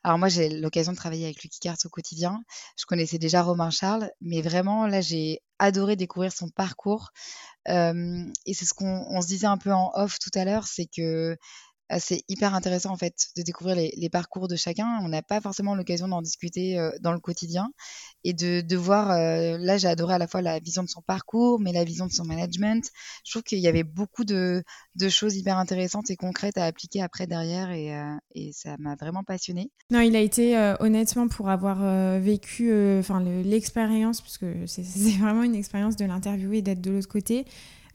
Alors 0.03 0.17
moi, 0.17 0.29
j'ai 0.29 0.49
l'occasion 0.49 0.91
de 0.91 0.97
travailler 0.97 1.25
avec 1.25 1.43
Lucky 1.43 1.59
Cart 1.59 1.77
au 1.85 1.89
quotidien. 1.89 2.43
Je 2.77 2.85
connaissais 2.85 3.17
déjà 3.17 3.41
Romain 3.41 3.69
Charles, 3.69 4.09
mais 4.21 4.41
vraiment, 4.41 4.87
là, 4.87 5.01
j'ai 5.01 5.41
adoré 5.59 5.95
découvrir 5.95 6.31
son 6.31 6.49
parcours. 6.49 7.11
et 7.67 8.53
c'est 8.53 8.65
ce 8.65 8.73
qu'on 8.73 9.21
se 9.21 9.27
disait 9.27 9.47
un 9.47 9.57
peu 9.57 9.71
en 9.71 9.91
off 9.95 10.19
tout 10.19 10.31
à 10.35 10.45
l'heure, 10.45 10.67
c'est 10.67 10.85
que 10.85 11.37
c'est 11.99 12.23
hyper 12.27 12.53
intéressant 12.55 12.91
en 12.91 12.97
fait 12.97 13.29
de 13.37 13.41
découvrir 13.41 13.75
les, 13.75 14.09
parcours 14.09 14.47
de 14.47 14.55
chacun. 14.55 14.99
On 15.03 15.09
n'a 15.09 15.21
pas 15.21 15.41
forcément 15.41 15.75
l'occasion 15.75 16.07
d'en 16.07 16.21
discuter 16.21 16.77
dans 17.01 17.11
le 17.11 17.19
quotidien 17.19 17.69
et 18.23 18.33
de, 18.33 18.75
voir. 18.75 19.11
Euh, 19.11 19.57
là, 19.59 19.77
j'ai 19.77 19.87
adoré 19.87 20.15
à 20.15 20.17
la 20.17 20.27
fois 20.27 20.41
la 20.41 20.59
vision 20.59 20.83
de 20.83 20.89
son 20.89 21.01
parcours, 21.01 21.59
mais 21.59 21.71
la 21.71 21.83
vision 21.83 22.07
de 22.07 22.11
son 22.11 22.25
management. 22.25 22.89
Je 23.25 23.31
trouve 23.31 23.43
qu'il 23.43 23.59
y 23.59 23.67
avait 23.67 23.83
beaucoup 23.83 24.23
de, 24.23 24.63
choses 25.09 25.35
hyper 25.35 25.57
intéressantes 25.57 26.09
et 26.09 26.15
concrètes 26.15 26.57
à 26.57 26.65
appliquer 26.65 27.01
après 27.01 27.27
derrière 27.27 27.71
et, 27.71 27.95
euh, 27.95 28.15
ça 28.51 28.75
m'a 28.79 28.95
vraiment 28.95 29.23
passionné. 29.23 29.71
Non, 29.91 29.99
il 29.99 30.15
a 30.15 30.19
été 30.19 30.57
honnêtement 30.79 31.27
pour 31.27 31.49
avoir 31.49 32.19
vécu 32.19 32.71
enfin 32.99 33.21
l'expérience, 33.21 34.21
parce 34.21 34.37
que 34.37 34.53
c'est 34.65 35.17
vraiment 35.17 35.43
une 35.43 35.55
expérience 35.55 35.95
de 35.95 36.05
l'interviewer 36.05 36.59
et 36.59 36.61
d'être 36.61 36.81
de 36.81 36.91
l'autre 36.91 37.07
côté. 37.09 37.45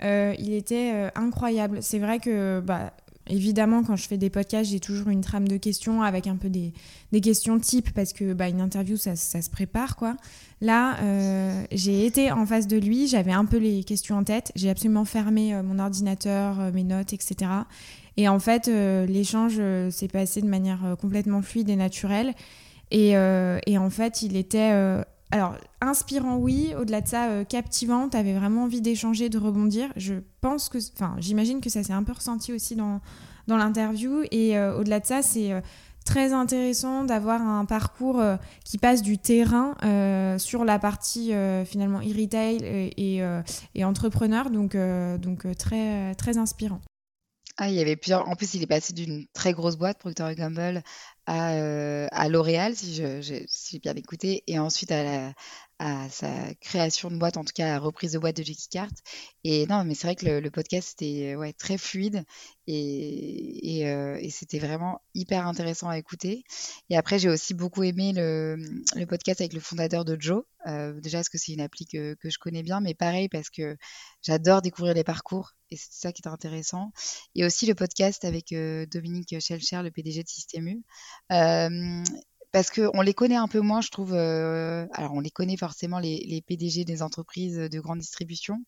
il 0.01 0.53
était 0.53 1.11
incroyable. 1.15 1.83
C'est 1.83 1.99
vrai 1.99 2.19
que 2.19 2.61
bah, 2.61 2.93
Évidemment, 3.29 3.83
quand 3.83 3.97
je 3.97 4.07
fais 4.07 4.17
des 4.17 4.31
podcasts, 4.31 4.71
j'ai 4.71 4.81
toujours 4.81 5.09
une 5.09 5.21
trame 5.21 5.47
de 5.47 5.57
questions 5.57 6.03
avec 6.03 6.27
un 6.27 6.37
peu 6.37 6.49
des, 6.49 6.73
questions 7.21 7.59
types 7.59 7.93
parce 7.93 8.13
que 8.13 8.33
bah, 8.33 8.49
une 8.49 8.61
interview, 8.61 8.97
ça, 8.97 9.17
se 9.17 9.51
prépare. 9.51 9.97
quoi. 9.97 10.17
Là, 10.61 10.99
euh, 11.03 11.65
j'ai 11.71 12.07
été 12.07 12.33
en 12.33 12.47
face 12.47 12.67
de 12.67 12.77
lui, 12.77 13.07
j'avais 13.07 13.33
un 13.33 13.45
peu 13.45 13.59
les 13.59 13.85
questions 13.85 14.17
en 14.17 14.25
tête, 14.25 14.51
j'ai 14.57 14.71
absolument 14.71 15.05
fermé 15.05 15.55
euh, 15.55 15.63
mon 15.63 15.79
ordinateur, 15.79 16.61
euh, 16.61 16.73
mes 16.73 16.85
notes, 16.85 17.13
etc. 17.13 17.51
Et 18.17 18.29
en 18.29 18.41
fait, 18.41 18.67
l'échange 18.67 19.61
s'est 19.91 20.09
passé 20.09 20.43
de 20.43 20.49
manière 20.49 20.97
complètement 21.01 21.41
fluide 21.41 21.69
et 21.69 21.77
naturelle. 21.77 22.35
Et 22.91 23.17
en 23.17 23.91
fait, 23.91 24.23
il 24.23 24.35
était 24.35 24.73
alors, 25.31 25.57
inspirant, 25.81 26.37
oui. 26.37 26.75
Au-delà 26.79 27.01
de 27.01 27.09
ça, 27.09 27.29
euh, 27.29 27.45
captivant. 27.45 28.09
Tu 28.09 28.17
avais 28.17 28.33
vraiment 28.33 28.65
envie 28.65 28.81
d'échanger, 28.81 29.29
de 29.29 29.39
rebondir. 29.39 29.91
Je 29.97 30.15
pense 30.41 30.69
que. 30.69 30.79
Enfin, 30.95 31.17
j'imagine 31.19 31.61
que 31.61 31.71
ça 31.71 31.83
s'est 31.83 31.93
un 31.93 32.03
peu 32.03 32.13
ressenti 32.13 32.53
aussi 32.53 32.77
dans, 32.77 33.01
dans 33.47 33.57
l'interview. 33.57 34.23
Et 34.31 34.57
euh, 34.57 34.79
au-delà 34.79 35.01
de 35.01 35.07
ça, 35.07 35.23
c'est. 35.23 35.53
Euh, 35.53 35.61
très 36.05 36.33
intéressant 36.33 37.05
d'avoir 37.05 37.43
un 37.43 37.67
parcours 37.67 38.23
qui 38.65 38.79
passe 38.79 39.03
du 39.03 39.19
terrain 39.19 39.75
sur 40.39 40.65
la 40.65 40.79
partie 40.79 41.33
finalement 41.67 41.99
e-retail 41.99 42.65
et, 42.65 43.21
et, 43.75 43.85
entrepreneur, 43.85 44.49
donc, 44.49 44.75
donc 45.21 45.47
très, 45.59 46.15
très 46.15 46.39
inspirant. 46.39 46.81
Ah, 47.59 47.69
il 47.69 47.75
y 47.75 47.81
avait 47.81 47.97
plusieurs. 47.97 48.29
En 48.29 48.37
plus, 48.37 48.55
il 48.55 48.63
est 48.63 48.69
passé 48.69 48.93
d'une 48.93 49.27
très 49.35 49.53
grosse 49.53 49.77
boîte, 49.77 49.99
Procter 49.99 50.33
Gamble, 50.37 50.83
à, 51.29 52.07
à 52.07 52.29
L'Oréal, 52.29 52.75
si 52.77 52.95
j'ai 52.95 53.79
bien 53.81 53.95
écouté, 53.95 54.43
et 54.47 54.59
ensuite 54.59 54.91
à 54.93 55.05
la, 55.05 55.33
à 55.79 56.09
sa 56.11 56.55
création 56.55 57.11
de 57.11 57.17
boîte, 57.17 57.37
en 57.37 57.45
tout 57.45 57.53
cas 57.55 57.67
à 57.67 57.71
la 57.71 57.79
reprise 57.79 58.13
de 58.13 58.19
boîte 58.19 58.37
de 58.37 58.43
Jackie 58.43 58.69
Cart. 58.69 58.91
Et 59.45 59.67
non, 59.67 59.85
mais 59.85 59.95
c'est 59.95 60.09
vrai 60.09 60.17
que 60.17 60.27
le, 60.27 60.51
podcast 60.51 61.01
était 61.01 61.37
ouais, 61.37 61.53
très 61.53 61.79
fluide 61.79 62.25
et, 62.67 63.79
et, 63.79 63.89
euh, 63.89 64.19
et 64.21 64.31
c'était 64.31 64.59
vraiment 64.59 65.01
hyper 65.15 65.47
intéressant 65.47 65.89
à 65.89 65.99
écouter. 65.99 66.43
Et 66.91 66.97
après, 66.97 67.19
j'ai 67.19 67.29
aussi 67.29 67.55
beaucoup 67.55 67.85
aimé 67.85 68.13
le, 68.13 68.57
le, 68.97 69.07
podcast 69.07 69.41
avec 69.41 69.53
le 69.53 69.61
fondateur 69.61 70.05
de 70.05 70.17
Joe. 70.19 70.43
Euh, 70.67 71.01
déjà, 71.01 71.19
parce 71.19 71.29
que 71.29 71.39
c'est 71.39 71.53
une 71.53 71.61
appli 71.61 71.87
que, 71.87 72.15
que, 72.15 72.29
je 72.29 72.39
connais 72.39 72.63
bien, 72.63 72.81
mais 72.81 72.95
pareil, 72.95 73.29
parce 73.29 73.49
que 73.49 73.77
j'adore 74.23 74.63
découvrir 74.63 74.95
les 74.95 75.05
parcours 75.05 75.53
et 75.71 75.77
c'est 75.77 75.93
ça 75.93 76.13
qui 76.13 76.23
est 76.25 76.29
intéressant. 76.29 76.93
Et 77.35 77.45
aussi 77.45 77.67
le 77.67 77.75
podcast 77.75 78.25
avec 78.25 78.53
euh, 78.53 78.87
Dominique 78.87 79.39
Schelcher, 79.41 79.83
le 79.83 79.91
PDG 79.91 80.23
de 80.23 80.29
Système 80.29 80.67
U. 80.69 80.83
Parce 82.51 82.71
qu'on 82.71 83.03
les 83.03 83.13
connaît 83.13 83.37
un 83.37 83.47
peu 83.47 83.61
moins, 83.61 83.83
je 83.83 83.91
trouve. 83.91 84.15
Euh, 84.15 84.87
alors, 84.93 85.13
on 85.13 85.21
les 85.21 85.31
connaît 85.31 85.59
forcément, 85.59 85.99
les, 85.99 86.43
PDG 86.47 86.85
des 86.85 87.03
entreprises 87.03 87.59
de 87.59 87.81
grande 87.81 87.99
distribution, 87.99 88.65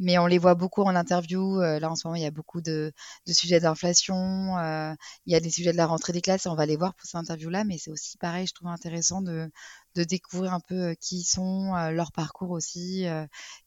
mais 0.00 0.18
on 0.18 0.26
les 0.26 0.38
voit 0.38 0.56
beaucoup 0.56 0.82
en 0.82 0.96
interview. 0.96 1.60
Euh, 1.60 1.78
là, 1.78 1.90
en 1.90 1.94
ce 1.94 2.08
moment, 2.08 2.16
il 2.16 2.22
y 2.22 2.26
a 2.26 2.32
beaucoup 2.32 2.60
de, 2.60 2.92
sujets 3.28 3.60
d'inflation, 3.60 4.58
euh, 4.58 4.92
il 5.26 5.32
y 5.32 5.36
a 5.36 5.40
des 5.40 5.50
sujets 5.50 5.70
de 5.70 5.76
la 5.76 5.86
rentrée 5.86 6.12
des 6.12 6.20
classes, 6.22 6.46
on 6.46 6.56
va 6.56 6.66
les 6.66 6.76
voir 6.76 6.94
pour 6.94 7.06
ces 7.06 7.18
interviews-là, 7.18 7.62
mais 7.62 7.78
c'est 7.78 7.92
aussi 7.92 8.18
pareil, 8.18 8.48
je 8.48 8.54
trouve 8.54 8.68
intéressant 8.68 9.22
de, 9.22 9.48
de 9.94 10.02
découvrir 10.02 10.52
un 10.52 10.60
peu 10.60 10.94
qui 11.00 11.18
ils 11.18 11.24
sont, 11.24 11.72
leur 11.92 12.10
parcours 12.10 12.50
aussi, 12.50 13.04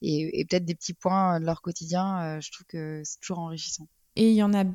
et, 0.01 0.39
et 0.39 0.45
peut-être 0.45 0.65
des 0.65 0.75
petits 0.75 0.93
points 0.93 1.39
de 1.39 1.45
leur 1.45 1.61
quotidien. 1.61 2.39
je 2.41 2.51
trouve 2.51 2.65
que 2.67 3.01
c'est 3.05 3.19
toujours 3.21 3.39
enrichissant. 3.39 3.87
Et 4.15 4.29
il 4.29 4.35
y 4.35 4.43
en 4.43 4.53
a 4.53 4.65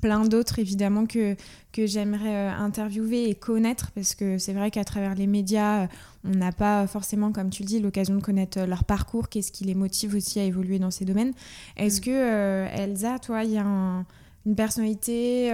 plein 0.00 0.24
d'autres 0.24 0.58
évidemment 0.58 1.06
que, 1.06 1.36
que 1.72 1.86
j'aimerais 1.86 2.34
euh, 2.34 2.50
interviewer 2.50 3.28
et 3.28 3.34
connaître 3.34 3.90
parce 3.92 4.14
que 4.14 4.38
c'est 4.38 4.52
vrai 4.52 4.70
qu'à 4.70 4.84
travers 4.84 5.14
les 5.14 5.26
médias, 5.26 5.84
euh, 5.84 5.86
on 6.24 6.30
n'a 6.30 6.52
pas 6.52 6.86
forcément, 6.86 7.32
comme 7.32 7.50
tu 7.50 7.62
le 7.62 7.68
dis, 7.68 7.80
l'occasion 7.80 8.14
de 8.14 8.20
connaître 8.20 8.60
euh, 8.60 8.66
leur 8.66 8.84
parcours, 8.84 9.28
qu'est-ce 9.28 9.52
qui 9.52 9.64
les 9.64 9.74
motive 9.74 10.14
aussi 10.14 10.40
à 10.40 10.44
évoluer 10.44 10.78
dans 10.78 10.90
ces 10.90 11.04
domaines. 11.04 11.32
Est-ce 11.76 12.00
mm. 12.00 12.04
que, 12.04 12.66
Elsa, 12.80 13.18
toi, 13.18 13.44
il 13.44 13.52
y 13.52 13.58
a 13.58 13.64
une 13.64 14.56
personnalité, 14.56 15.52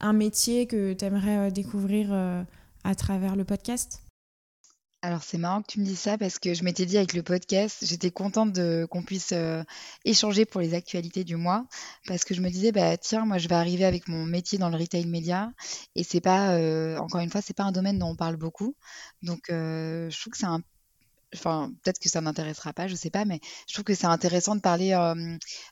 un 0.00 0.12
métier 0.12 0.66
que 0.66 0.92
tu 0.92 1.04
aimerais 1.04 1.50
découvrir 1.50 2.12
à 2.84 2.94
travers 2.94 3.36
le 3.36 3.44
podcast? 3.44 4.02
Alors 5.02 5.22
c'est 5.22 5.38
marrant 5.38 5.62
que 5.62 5.68
tu 5.68 5.80
me 5.80 5.84
dises 5.84 5.98
ça 5.98 6.18
parce 6.18 6.38
que 6.38 6.52
je 6.52 6.62
m'étais 6.62 6.84
dit 6.84 6.98
avec 6.98 7.14
le 7.14 7.22
podcast, 7.22 7.78
j'étais 7.82 8.10
contente 8.10 8.52
de 8.52 8.86
qu'on 8.90 9.02
puisse 9.02 9.32
euh, 9.32 9.62
échanger 10.04 10.44
pour 10.44 10.60
les 10.60 10.74
actualités 10.74 11.24
du 11.24 11.36
mois 11.36 11.66
parce 12.06 12.24
que 12.24 12.34
je 12.34 12.42
me 12.42 12.50
disais 12.50 12.70
bah 12.72 12.96
tiens 12.98 13.24
moi 13.24 13.38
je 13.38 13.48
vais 13.48 13.54
arriver 13.54 13.84
avec 13.84 14.08
mon 14.08 14.26
métier 14.26 14.58
dans 14.58 14.68
le 14.68 14.76
retail 14.76 15.06
média 15.06 15.52
et 15.94 16.04
c'est 16.04 16.20
pas 16.20 16.52
euh, 16.54 16.98
encore 16.98 17.20
une 17.20 17.30
fois 17.30 17.40
c'est 17.40 17.56
pas 17.56 17.64
un 17.64 17.72
domaine 17.72 17.98
dont 17.98 18.08
on 18.08 18.16
parle 18.16 18.36
beaucoup. 18.36 18.76
Donc 19.22 19.48
euh, 19.50 20.10
je 20.10 20.20
trouve 20.20 20.32
que 20.32 20.38
c'est 20.38 20.46
un 20.46 20.60
enfin 21.34 21.72
peut-être 21.82 21.98
que 21.98 22.08
ça 22.08 22.20
n'intéressera 22.20 22.72
pas, 22.72 22.88
je 22.88 22.94
sais 22.94 23.10
pas, 23.10 23.24
mais 23.24 23.40
je 23.68 23.74
trouve 23.74 23.84
que 23.84 23.94
c'est 23.94 24.06
intéressant 24.06 24.56
de 24.56 24.60
parler 24.60 24.90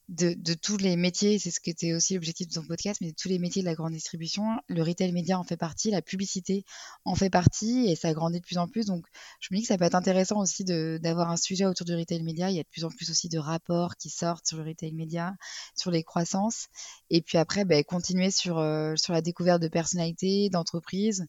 de, 0.08 0.34
de, 0.34 0.54
tous 0.54 0.76
les 0.76 0.96
métiers, 0.96 1.38
c'est 1.38 1.50
ce 1.50 1.60
qui 1.60 1.70
était 1.70 1.92
aussi 1.94 2.14
l'objectif 2.14 2.48
de 2.48 2.54
ton 2.54 2.64
podcast, 2.64 3.00
mais 3.00 3.10
de 3.10 3.16
tous 3.16 3.28
les 3.28 3.38
métiers 3.38 3.62
de 3.62 3.66
la 3.66 3.74
grande 3.74 3.92
distribution. 3.92 4.44
Le 4.68 4.82
retail 4.82 5.12
média 5.12 5.38
en 5.38 5.44
fait 5.44 5.56
partie, 5.56 5.90
la 5.90 6.02
publicité 6.02 6.64
en 7.04 7.14
fait 7.14 7.30
partie, 7.30 7.86
et 7.88 7.96
ça 7.96 8.12
grandit 8.12 8.40
de 8.40 8.44
plus 8.44 8.58
en 8.58 8.68
plus. 8.68 8.86
Donc 8.86 9.06
je 9.40 9.48
me 9.50 9.56
dis 9.56 9.62
que 9.62 9.68
ça 9.68 9.78
peut 9.78 9.84
être 9.84 9.94
intéressant 9.94 10.40
aussi 10.40 10.64
d'avoir 10.64 11.30
un 11.30 11.36
sujet 11.36 11.66
autour 11.66 11.86
du 11.86 11.94
retail 11.94 12.22
média. 12.22 12.50
Il 12.50 12.56
y 12.56 12.60
a 12.60 12.62
de 12.62 12.68
plus 12.68 12.84
en 12.84 12.90
plus 12.90 13.10
aussi 13.10 13.28
de 13.28 13.38
rapports 13.38 13.96
qui 13.96 14.10
sortent 14.10 14.46
sur 14.46 14.58
le 14.58 14.64
retail 14.64 14.92
média, 14.92 15.34
sur 15.76 15.90
les 15.90 16.02
croissances, 16.04 16.68
et 17.10 17.22
puis 17.22 17.38
après 17.38 17.64
ben, 17.64 17.82
continuer 17.84 18.30
sur, 18.30 18.56
sur 18.96 19.12
la 19.12 19.20
découverte 19.22 19.60
de 19.60 19.68
personnalités, 19.68 20.48
d'entreprises. 20.50 21.26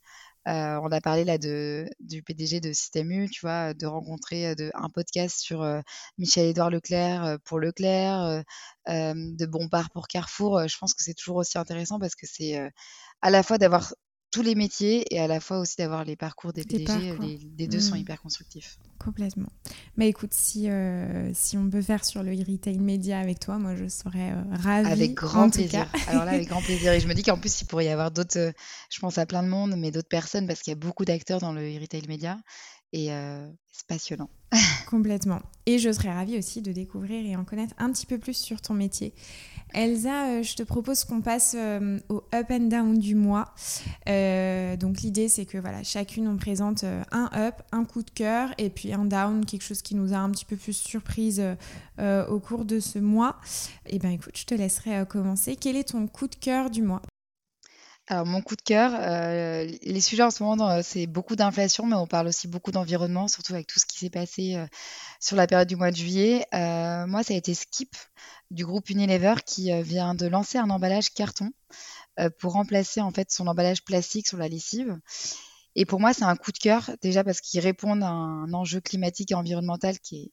Euh, 0.49 0.79
on 0.83 0.91
a 0.91 0.99
parlé 1.01 1.25
là 1.25 1.37
de, 1.37 1.87
du 1.99 2.23
PDG 2.23 2.59
de 2.59 2.73
Système 2.73 3.11
U, 3.11 3.29
tu 3.29 3.41
vois, 3.41 3.73
de 3.75 3.85
rencontrer 3.85 4.47
euh, 4.47 4.69
un 4.73 4.89
podcast 4.89 5.39
sur 5.39 5.61
euh, 5.61 5.81
Michel-Édouard 6.17 6.71
Leclerc 6.71 7.37
pour 7.45 7.59
Leclerc, 7.59 8.43
de 8.87 9.45
Bompard 9.45 9.91
pour 9.91 10.07
Carrefour. 10.07 10.67
je 10.67 10.77
pense 10.77 10.93
que 10.95 11.03
c'est 11.03 11.13
toujours 11.13 11.37
aussi 11.37 11.57
intéressant 11.57 11.99
parce 11.99 12.15
que 12.15 12.25
c'est 12.25 12.57
à 13.21 13.29
la 13.29 13.43
fois 13.43 13.57
d'avoir 13.57 13.93
tous 14.31 14.41
les 14.41 14.55
métiers 14.55 15.05
et 15.13 15.19
à 15.19 15.27
la 15.27 15.39
fois 15.39 15.59
aussi 15.59 15.75
d'avoir 15.77 16.03
les 16.03 16.15
parcours 16.15 16.53
des 16.53 16.63
PDG. 16.63 17.17
Les, 17.57 17.67
deux 17.67 17.79
sont 17.79 17.95
mmh. 17.95 17.99
hyper 17.99 18.21
constructifs. 18.21 18.77
Complètement. 18.99 19.49
Mais 19.97 20.09
écoute, 20.09 20.33
si, 20.33 20.69
euh, 20.69 21.31
si 21.33 21.57
on 21.57 21.69
peut 21.69 21.81
faire 21.81 22.05
sur 22.05 22.21
le 22.21 22.31
retail 22.31 22.79
média 22.79 23.19
avec 23.19 23.39
toi, 23.39 23.57
moi 23.57 23.75
je 23.75 23.87
serais 23.87 24.31
euh, 24.31 24.43
ravie. 24.51 24.91
Avec 24.91 25.13
grand 25.15 25.49
plaisir. 25.49 25.87
Alors 26.07 26.25
là, 26.25 26.31
avec 26.31 26.47
grand 26.47 26.61
plaisir. 26.61 26.91
Et 26.93 26.99
je 26.99 27.07
me 27.07 27.13
dis 27.13 27.23
qu'en 27.23 27.37
plus, 27.37 27.61
il 27.61 27.65
pourrait 27.65 27.85
y 27.85 27.89
avoir 27.89 28.11
d'autres, 28.11 28.37
euh, 28.37 28.51
je 28.91 28.99
pense 28.99 29.17
à 29.17 29.25
plein 29.25 29.41
de 29.41 29.47
monde, 29.47 29.75
mais 29.77 29.91
d'autres 29.91 30.09
personnes 30.09 30.47
parce 30.47 30.61
qu'il 30.61 30.71
y 30.71 30.75
a 30.75 30.79
beaucoup 30.79 31.05
d'acteurs 31.05 31.39
dans 31.39 31.53
le 31.53 31.61
retail 31.79 32.07
média 32.07 32.37
et 32.93 33.07
c'est 33.71 33.87
passionnant. 33.87 34.29
Complètement. 34.89 35.41
Et 35.65 35.77
je 35.77 35.91
serais 35.91 36.11
ravie 36.11 36.37
aussi 36.37 36.61
de 36.61 36.71
découvrir 36.71 37.25
et 37.25 37.35
en 37.35 37.43
connaître 37.43 37.75
un 37.77 37.91
petit 37.91 38.05
peu 38.05 38.17
plus 38.17 38.33
sur 38.33 38.61
ton 38.61 38.73
métier. 38.73 39.13
Elsa, 39.73 40.29
euh, 40.29 40.43
je 40.43 40.55
te 40.55 40.63
propose 40.63 41.03
qu'on 41.03 41.21
passe 41.21 41.55
euh, 41.55 41.99
au 42.09 42.23
up 42.33 42.47
and 42.49 42.69
down 42.69 42.97
du 42.97 43.13
mois. 43.13 43.53
Euh, 44.07 44.75
donc 44.77 45.01
l'idée, 45.01 45.29
c'est 45.29 45.45
que 45.45 45.59
voilà, 45.59 45.83
chacune 45.83 46.27
on 46.27 46.37
présente 46.37 46.83
un 47.11 47.29
up, 47.35 47.55
un 47.71 47.85
coup 47.85 48.01
de 48.01 48.09
cœur 48.09 48.49
et 48.57 48.69
puis 48.69 48.93
un 48.93 49.05
down, 49.05 49.45
quelque 49.45 49.63
chose 49.63 49.81
qui 49.81 49.95
nous 49.95 50.13
a 50.13 50.17
un 50.17 50.31
petit 50.31 50.45
peu 50.45 50.55
plus 50.55 50.73
surprise 50.73 51.43
au 51.99 52.39
cours 52.39 52.65
de 52.65 52.79
ce 52.79 52.97
mois. 52.99 53.35
Et 53.85 53.95
eh 53.95 53.99
bien 53.99 54.11
écoute, 54.11 54.37
je 54.37 54.45
te 54.45 54.55
laisserai 54.55 55.05
commencer. 55.07 55.55
Quel 55.55 55.75
est 55.75 55.89
ton 55.89 56.07
coup 56.07 56.27
de 56.27 56.35
cœur 56.35 56.69
du 56.69 56.81
mois? 56.81 57.01
Alors 58.09 58.25
mon 58.25 58.41
coup 58.41 58.55
de 58.55 58.61
cœur, 58.61 58.91
les 59.81 60.01
sujets 60.01 60.23
en 60.23 60.31
ce 60.31 60.43
moment, 60.43 60.81
c'est 60.83 61.07
beaucoup 61.07 61.35
d'inflation, 61.35 61.85
mais 61.85 61.95
on 61.95 62.07
parle 62.07 62.27
aussi 62.27 62.47
beaucoup 62.47 62.71
d'environnement, 62.71 63.27
surtout 63.27 63.53
avec 63.53 63.67
tout 63.67 63.79
ce 63.79 63.85
qui 63.85 63.97
s'est 63.99 64.09
passé 64.09 64.57
sur 65.19 65.35
la 65.35 65.47
période 65.47 65.67
du 65.67 65.75
mois 65.75 65.91
de 65.91 65.95
juillet. 65.95 66.45
moi, 66.51 67.23
ça 67.23 67.33
a 67.33 67.37
été 67.37 67.53
Skip 67.53 67.95
du 68.51 68.65
groupe 68.65 68.89
Unilever 68.89 69.35
qui 69.45 69.71
euh, 69.71 69.81
vient 69.81 70.15
de 70.15 70.27
lancer 70.27 70.57
un 70.57 70.69
emballage 70.69 71.13
carton 71.13 71.51
euh, 72.19 72.29
pour 72.39 72.53
remplacer 72.53 73.01
en 73.01 73.11
fait 73.11 73.31
son 73.31 73.47
emballage 73.47 73.83
plastique 73.83 74.27
sur 74.27 74.37
la 74.37 74.47
lessive. 74.47 74.99
Et 75.75 75.85
pour 75.85 75.99
moi, 75.99 76.13
c'est 76.13 76.23
un 76.23 76.35
coup 76.35 76.51
de 76.51 76.57
cœur 76.57 76.91
déjà 77.01 77.23
parce 77.23 77.41
qu'ils 77.41 77.59
répondent 77.59 78.03
à 78.03 78.09
un 78.09 78.51
enjeu 78.53 78.81
climatique 78.81 79.31
et 79.31 79.35
environnemental 79.35 79.99
qui 79.99 80.23
est 80.23 80.31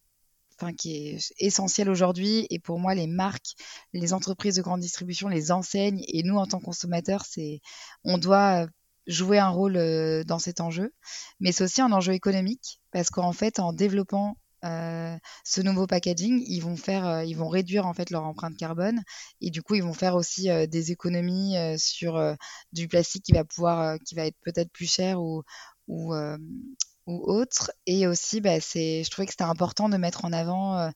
enfin 0.58 0.72
qui 0.72 0.96
est 0.96 1.34
essentiel 1.38 1.90
aujourd'hui. 1.90 2.46
Et 2.50 2.58
pour 2.58 2.78
moi, 2.78 2.94
les 2.94 3.06
marques, 3.06 3.54
les 3.92 4.12
entreprises 4.12 4.56
de 4.56 4.62
grande 4.62 4.80
distribution, 4.80 5.28
les 5.28 5.52
enseignes 5.52 6.04
et 6.08 6.22
nous 6.22 6.36
en 6.36 6.46
tant 6.46 6.58
que 6.58 6.64
consommateurs, 6.64 7.24
c'est 7.28 7.60
on 8.04 8.18
doit 8.18 8.66
jouer 9.06 9.38
un 9.38 9.50
rôle 9.50 9.74
dans 10.24 10.38
cet 10.38 10.60
enjeu. 10.60 10.92
Mais 11.40 11.52
c'est 11.52 11.64
aussi 11.64 11.80
un 11.80 11.92
enjeu 11.92 12.12
économique 12.14 12.80
parce 12.92 13.10
qu'en 13.10 13.32
fait, 13.32 13.58
en 13.60 13.72
développant 13.72 14.36
euh, 14.64 15.16
ce 15.44 15.60
nouveau 15.60 15.86
packaging, 15.86 16.42
ils 16.46 16.60
vont 16.60 16.76
faire, 16.76 17.06
euh, 17.06 17.24
ils 17.24 17.36
vont 17.36 17.48
réduire 17.48 17.86
en 17.86 17.94
fait 17.94 18.10
leur 18.10 18.24
empreinte 18.24 18.56
carbone 18.56 19.02
et 19.40 19.50
du 19.50 19.62
coup 19.62 19.74
ils 19.74 19.82
vont 19.82 19.92
faire 19.92 20.14
aussi 20.16 20.50
euh, 20.50 20.66
des 20.66 20.92
économies 20.92 21.56
sur 21.78 22.36
du 22.72 22.88
plastique 22.88 23.24
qui 23.24 23.32
va 23.32 23.44
pouvoir, 23.44 23.98
qui 24.04 24.14
va 24.14 24.26
être 24.26 24.36
peut-être 24.44 24.70
plus 24.72 24.90
cher 24.90 25.20
ou, 25.20 25.44
ou 27.06 27.22
autre. 27.24 27.72
Et 27.86 28.06
aussi, 28.06 28.40
bah, 28.40 28.60
c'est, 28.60 29.04
je 29.04 29.10
trouvais 29.10 29.26
que 29.26 29.32
c'était 29.32 29.44
important 29.44 29.88
de 29.88 29.96
mettre 29.96 30.24
en 30.24 30.32
avant 30.32 30.90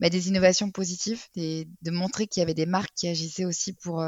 bah, 0.00 0.10
des 0.10 0.28
innovations 0.28 0.70
positives, 0.70 1.24
et 1.36 1.68
de 1.82 1.90
montrer 1.90 2.26
qu'il 2.26 2.40
y 2.40 2.44
avait 2.44 2.54
des 2.54 2.66
marques 2.66 2.94
qui 2.94 3.08
agissaient 3.08 3.44
aussi 3.44 3.72
pour 3.72 4.04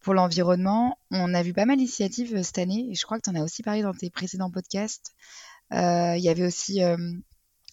pour 0.00 0.14
l'environnement. 0.14 0.98
On 1.10 1.34
a 1.34 1.42
vu 1.42 1.52
pas 1.52 1.66
mal 1.66 1.76
d'initiatives 1.76 2.42
cette 2.42 2.58
année 2.58 2.88
et 2.90 2.94
je 2.94 3.04
crois 3.04 3.18
que 3.18 3.24
tu 3.24 3.30
en 3.30 3.34
as 3.34 3.44
aussi 3.44 3.62
parlé 3.62 3.82
dans 3.82 3.94
tes 3.94 4.10
précédents 4.10 4.50
podcasts. 4.50 5.12
Il 5.72 6.20
y 6.20 6.28
avait 6.28 6.46
aussi 6.46 6.80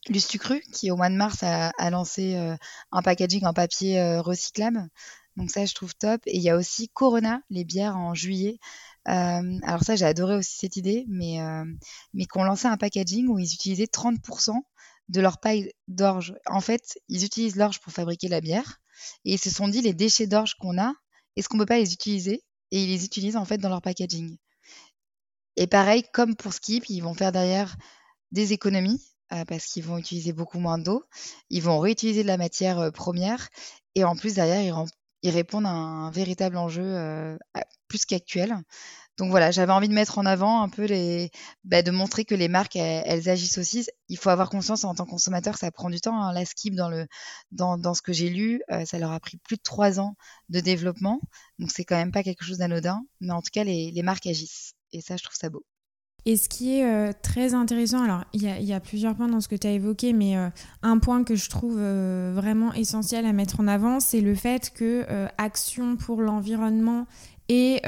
Lustucru, 0.10 0.62
qui 0.74 0.92
au 0.92 0.98
mois 0.98 1.10
de 1.10 1.16
mars 1.16 1.44
a, 1.44 1.90
lancé 1.90 2.36
euh, 2.36 2.58
un 2.92 3.02
packaging 3.02 3.46
en 3.46 3.54
papier 3.54 4.00
euh, 4.02 4.22
recyclable. 4.22 4.90
Donc 5.38 5.50
ça, 5.50 5.66
je 5.66 5.74
trouve 5.74 5.96
top. 5.96 6.22
Et 6.26 6.38
il 6.38 6.44
y 6.44 6.50
a 6.50 6.58
aussi 6.58 6.90
Corona, 6.90 7.42
les 7.50 7.64
bières 7.64 7.96
en 7.96 8.14
juillet. 8.14 8.60
Alors 9.06 9.84
ça, 9.84 9.96
j'ai 9.96 10.06
adoré 10.06 10.36
aussi 10.36 10.58
cette 10.58 10.78
idée, 10.78 11.06
mais, 11.08 11.40
qu'on 12.30 12.44
lançait 12.44 12.68
un 12.68 12.78
packaging 12.78 13.28
où 13.28 13.40
ils 13.40 13.54
utilisaient 13.54 13.86
30% 13.86 14.56
de 15.10 15.22
leur 15.22 15.40
paille 15.40 15.72
d'orge. 15.88 16.34
En 16.46 16.62
fait, 16.62 16.98
ils 17.10 17.26
utilisent 17.26 17.58
l'orge 17.58 17.80
pour 17.82 17.92
fabriquer 17.92 18.30
la 18.30 18.42
bière. 18.42 18.80
Et 19.26 19.34
ils 19.34 19.40
se 19.40 19.50
sont 19.50 19.68
dit, 19.68 19.82
les 19.82 19.94
déchets 19.94 20.28
d'orge 20.28 20.56
qu'on 20.56 20.78
a, 20.78 20.94
est-ce 21.36 21.50
qu'on 21.50 21.58
peut 21.58 21.66
pas 21.66 21.80
les 21.80 21.94
utiliser? 21.94 22.44
Et 22.72 22.84
ils 22.84 22.90
les 22.90 23.06
utilisent 23.06 23.36
en 23.36 23.46
fait 23.46 23.58
dans 23.58 23.70
leur 23.70 23.82
packaging. 23.82 24.38
Et 25.58 25.68
pareil, 25.68 26.04
comme 26.14 26.36
pour 26.36 26.54
Skip, 26.54 26.90
ils 26.90 27.02
vont 27.02 27.14
faire 27.14 27.32
derrière 27.32 27.76
des 28.32 28.54
économies 28.54 29.04
parce 29.48 29.66
qu'ils 29.66 29.84
vont 29.84 29.98
utiliser 29.98 30.32
beaucoup 30.32 30.60
moins 30.60 30.78
d'eau. 30.78 31.04
Ils 31.50 31.62
vont 31.62 31.80
réutiliser 31.80 32.24
de 32.24 32.28
la 32.28 32.38
matière 32.38 32.92
première 32.94 33.50
et 33.96 34.04
en 34.04 34.16
plus 34.16 34.36
derrière 34.36 34.62
ils, 34.62 34.74
répondent 35.30 35.66
à 35.66 35.70
un 35.70 36.12
véritable 36.12 36.58
enjeu 36.58 36.84
euh, 36.84 37.38
plus 37.88 38.06
qu'actuel. 38.06 38.56
Donc 39.18 39.30
voilà, 39.30 39.52
j'avais 39.52 39.72
envie 39.72 39.90
de 39.90 39.94
mettre 39.94 40.18
en 40.18 40.26
avant 40.26 40.64
un 40.64 40.70
peu 40.70 40.86
les, 40.86 41.30
bah, 41.64 41.84
de 41.84 41.92
montrer 41.92 42.26
que 42.26 42.34
les 42.34 42.48
marques 42.48 42.76
elles, 42.76 43.30
agissent 43.30 43.60
aussi. 43.60 43.86
Il 44.10 44.18
faut 44.18 44.30
avoir 44.30 44.50
conscience 44.50 44.84
en 44.86 44.96
tant 44.96 45.06
que 45.06 45.12
consommateur, 45.12 45.56
ça 45.58 45.72
prend 45.72 45.90
du 45.92 46.02
temps. 46.02 46.20
Hein. 46.20 46.34
La 46.34 46.46
Skip 46.46 46.74
dans 46.76 46.90
le 46.90 47.06
dans, 47.52 47.78
dans 47.78 47.94
ce 47.94 48.02
que 48.02 48.12
j'ai 48.14 48.30
lu, 48.30 48.62
ça 48.86 48.98
leur 48.98 49.12
a 49.12 49.20
pris 49.20 49.38
plus 49.38 49.58
de 49.58 49.62
trois 49.62 50.00
ans 50.00 50.16
de 50.50 50.60
développement, 50.60 51.22
donc 51.60 51.72
c'est 51.72 51.86
quand 51.86 51.96
même 51.96 52.12
pas 52.12 52.24
quelque 52.24 52.44
chose 52.44 52.58
d'anodin. 52.58 53.06
Mais 53.22 53.34
en 53.34 53.42
tout 53.42 53.52
cas, 53.54 53.64
les, 53.64 53.92
les 53.92 54.04
marques 54.04 54.26
agissent 54.26 54.74
et 54.94 55.02
ça, 55.02 55.18
je 55.18 55.24
trouve 55.24 55.36
ça 55.36 55.50
beau. 55.50 55.64
Et 56.26 56.38
ce 56.38 56.48
qui 56.48 56.80
est 56.80 56.86
euh, 56.86 57.12
très 57.22 57.54
intéressant, 57.54 58.02
alors 58.02 58.24
il 58.32 58.42
y, 58.42 58.74
a 58.74 58.80
plusieurs 58.80 59.14
points 59.14 59.28
dans 59.28 59.42
ce 59.42 59.50
que 59.50 59.56
tu 59.56 59.68
as 59.68 59.72
évoqué, 59.72 60.14
mais 60.14 60.38
euh, 60.38 60.48
un 60.82 60.98
point 60.98 61.24
que 61.26 61.36
je 61.36 61.50
trouve 61.50 61.76
euh, 61.78 62.32
vraiment 62.34 62.72
essentiel 62.74 63.26
à 63.26 63.34
mettre 63.34 63.60
en 63.60 63.68
avant, 63.68 64.00
c'est 64.00 64.22
le 64.22 64.34
fait 64.34 64.72
que 64.74 65.06
action 65.38 65.98
pour 65.98 66.22
l'environnement 66.22 67.08
et 67.50 67.82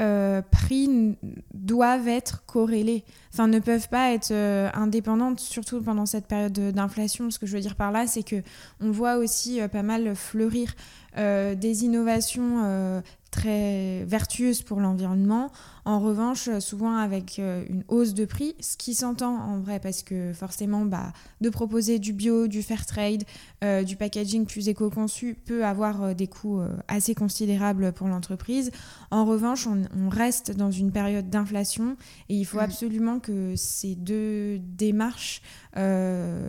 prix 0.50 1.16
doivent 1.54 2.08
être 2.08 2.44
corrélés, 2.44 3.04
enfin 3.32 3.48
ne 3.48 3.58
peuvent 3.58 3.88
pas 3.88 4.12
être 4.12 4.32
indépendantes, 4.74 5.40
surtout 5.40 5.80
pendant 5.80 6.04
cette 6.04 6.26
période 6.26 6.52
d'inflation. 6.52 7.30
Ce 7.30 7.38
que 7.38 7.46
je 7.46 7.56
veux 7.56 7.62
dire 7.62 7.74
par 7.74 7.90
là, 7.90 8.06
c'est 8.06 8.22
que 8.22 8.42
on 8.80 8.90
voit 8.90 9.16
aussi 9.16 9.60
pas 9.72 9.82
mal 9.82 10.14
fleurir 10.14 10.74
des 11.16 11.84
innovations 11.84 13.02
très 13.30 14.04
vertueuses 14.04 14.62
pour 14.62 14.80
l'environnement 14.80 15.50
en 15.86 16.00
revanche, 16.00 16.50
souvent 16.58 16.96
avec 16.96 17.38
euh, 17.38 17.64
une 17.70 17.84
hausse 17.86 18.12
de 18.12 18.24
prix, 18.24 18.56
ce 18.58 18.76
qui 18.76 18.92
s'entend 18.92 19.36
en 19.36 19.60
vrai 19.60 19.78
parce 19.78 20.02
que 20.02 20.32
forcément, 20.32 20.84
bah, 20.84 21.12
de 21.40 21.48
proposer 21.48 22.00
du 22.00 22.12
bio, 22.12 22.48
du 22.48 22.64
fair 22.64 22.84
trade, 22.86 23.22
euh, 23.62 23.84
du 23.84 23.94
packaging 23.94 24.46
plus 24.46 24.68
éco-conçu 24.68 25.36
peut 25.46 25.64
avoir 25.64 26.02
euh, 26.02 26.12
des 26.12 26.26
coûts 26.26 26.60
assez 26.88 27.14
considérables 27.14 27.92
pour 27.92 28.08
l'entreprise. 28.08 28.72
En 29.12 29.24
revanche, 29.24 29.68
on, 29.68 30.08
reste 30.08 30.56
dans 30.56 30.72
une 30.72 30.90
période 30.90 31.30
d'inflation 31.30 31.96
et 32.28 32.34
il 32.34 32.44
faut 32.44 32.58
mm. 32.58 32.60
absolument 32.60 33.20
que 33.20 33.54
ces 33.54 33.94
deux 33.94 34.58
démarches 34.58 35.40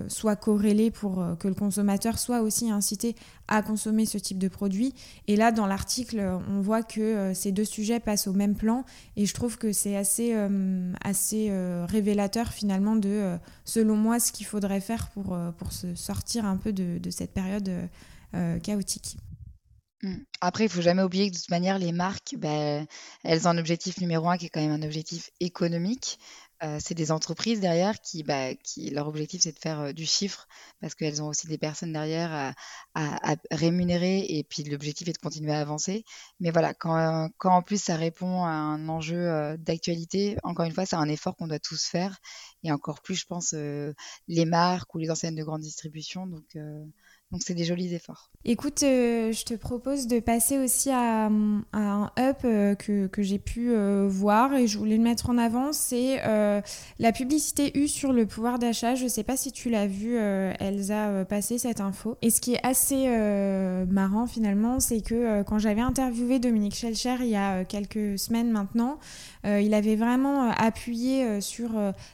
soient 0.08 0.38
corrélées 0.38 0.90
pour 0.90 1.22
que 1.38 1.50
le 1.50 1.54
consommateur 1.54 2.18
soit 2.18 2.42
aussi 2.42 2.72
incité 2.72 3.14
à 3.50 3.62
consommer 3.62 4.06
ce 4.06 4.18
type 4.18 4.38
de 4.38 4.48
produit. 4.48 4.94
Et 5.28 5.36
là, 5.36 5.52
dans 5.52 5.68
l'article, 5.68 6.40
on 6.50 6.62
voit 6.62 6.82
que 6.82 7.34
ces 7.34 7.52
deux 7.52 7.66
sujets 7.66 8.00
passent 8.00 8.28
au 8.28 8.34
même 8.34 8.56
plan 8.56 8.86
et 9.18 9.27
je 9.28 9.34
trouve 9.34 9.58
que 9.58 9.72
c'est 9.72 9.96
assez, 9.96 10.34
euh, 10.34 10.94
euh, 11.34 11.86
révélateur 11.88 12.52
finalement 12.52 12.96
de, 12.96 13.10
euh, 13.10 13.38
selon 13.66 13.96
moi, 13.96 14.20
ce 14.20 14.32
qu'il 14.32 14.46
faudrait 14.46 14.82
faire 14.82 15.10
pour, 15.10 15.38
se 15.72 15.94
sortir 15.96 16.46
un 16.46 16.58
peu 16.58 16.74
de, 16.74 17.10
cette 17.10 17.34
période 17.34 17.70
chaotique. 18.64 19.18
Mmh. 20.04 20.16
Après, 20.42 20.66
il 20.66 20.70
faut 20.70 20.82
jamais 20.82 21.02
oublier 21.02 21.30
que 21.30 21.36
de 21.36 21.40
toute 21.40 21.50
manière, 21.50 21.80
les 21.80 21.92
marques, 21.92 22.36
ben, 22.38 22.86
elles 23.24 23.48
ont 23.48 23.52
un 23.52 23.58
objectif 23.58 24.00
numéro 24.00 24.30
un 24.30 24.38
qui 24.38 24.46
est 24.46 24.50
quand 24.50 24.62
même 24.62 24.72
un 24.72 24.86
objectif 24.86 25.32
économique. 25.40 26.20
Euh, 26.64 26.80
c'est 26.82 26.96
des 26.96 27.12
entreprises 27.12 27.60
derrière 27.60 28.02
qui, 28.02 28.24
bah, 28.24 28.56
qui 28.56 28.90
leur 28.90 29.08
objectif 29.08 29.42
c'est 29.44 29.52
de 29.52 29.60
faire 29.60 29.80
euh, 29.80 29.92
du 29.94 30.08
chiffre 30.08 30.48
parce 30.82 30.96
qu'elles 30.96 31.22
ont 31.22 31.28
aussi 31.28 31.46
des 31.46 31.60
personnes 31.60 31.94
derrière 31.94 32.34
à, 32.34 32.54
à, 32.96 33.36
rémunérer 33.52 34.26
et 34.28 34.44
puis 34.44 34.64
l'objectif 34.64 35.08
est 35.08 35.14
de 35.14 35.20
continuer 35.20 35.54
à 35.54 35.60
avancer. 35.60 36.04
Mais 36.40 36.50
voilà, 36.50 36.74
quand, 36.74 37.30
quand 37.38 37.54
en 37.54 37.62
plus 37.62 37.82
ça 37.82 37.96
répond 37.96 38.44
à 38.44 38.50
un 38.50 38.90
enjeu 38.90 39.18
euh, 39.18 39.56
d'actualité, 39.58 40.38
encore 40.42 40.66
une 40.66 40.74
fois, 40.74 40.88
c'est 40.88 40.96
un 40.96 41.10
effort 41.10 41.36
qu'on 41.36 41.48
doit 41.48 41.60
tous 41.60 41.86
faire 41.86 42.18
et 42.64 42.72
encore 42.72 43.02
plus, 43.02 43.16
je 43.16 43.26
pense, 43.26 43.54
les 43.54 44.46
marques 44.46 44.94
ou 44.96 44.98
les 44.98 45.12
enseignes 45.12 45.36
de 45.36 45.44
grande 45.44 45.62
distribution. 45.62 46.26
Donc 46.26 46.58
donc 47.32 47.42
c'est 47.44 47.54
des 47.54 47.66
jolis 47.66 47.94
efforts. 47.94 48.32
Écoute, 48.46 48.84
euh, 48.84 49.34
je 49.34 49.44
te 49.44 49.54
propose 49.56 50.08
de 50.08 50.22
passer 50.22 50.58
aussi 50.58 50.90
à, 50.90 51.26
un 51.26 52.12
up 52.18 52.38
euh, 52.46 52.76
que, 52.76 53.10
j'ai 53.18 53.40
pu 53.40 53.72
euh, 53.72 54.08
voir 54.10 54.54
et 54.54 54.68
je 54.68 54.78
voulais 54.78 54.96
le 54.96 55.04
mettre 55.04 55.30
en 55.30 55.38
avant, 55.38 55.74
c'est 55.74 56.22
la 57.00 57.12
publicité 57.12 57.78
U 57.78 57.88
sur 57.88 58.14
le 58.14 58.26
pouvoir 58.26 58.60
d'achat. 58.60 58.96
Je 58.96 59.04
ne 59.04 59.10
sais 59.10 59.24
pas 59.24 59.36
si 59.36 59.52
tu 59.52 59.70
l'as 59.70 59.88
vu, 59.88 60.16
Elsa, 60.16 61.26
passer 61.26 61.58
cette 61.58 61.82
info. 61.82 62.18
Et 62.22 62.30
ce 62.30 62.40
qui 62.40 62.54
est 62.54 62.66
assez 62.66 63.08
marrant 63.90 64.28
finalement, 64.28 64.80
c'est 64.80 65.02
que 65.02 65.44
quand 65.44 65.60
j'avais 65.60 65.82
interviewé 65.82 66.40
Dominique 66.40 66.76
Schelcher 66.76 67.16
il 67.20 67.30
y 67.30 67.36
a 67.36 67.66
quelques 67.66 68.18
semaines 68.18 68.52
maintenant, 68.52 69.00
il 69.44 69.74
avait 69.74 69.96
vraiment 69.96 70.50
appuyé 70.52 71.42
sur 71.42 71.72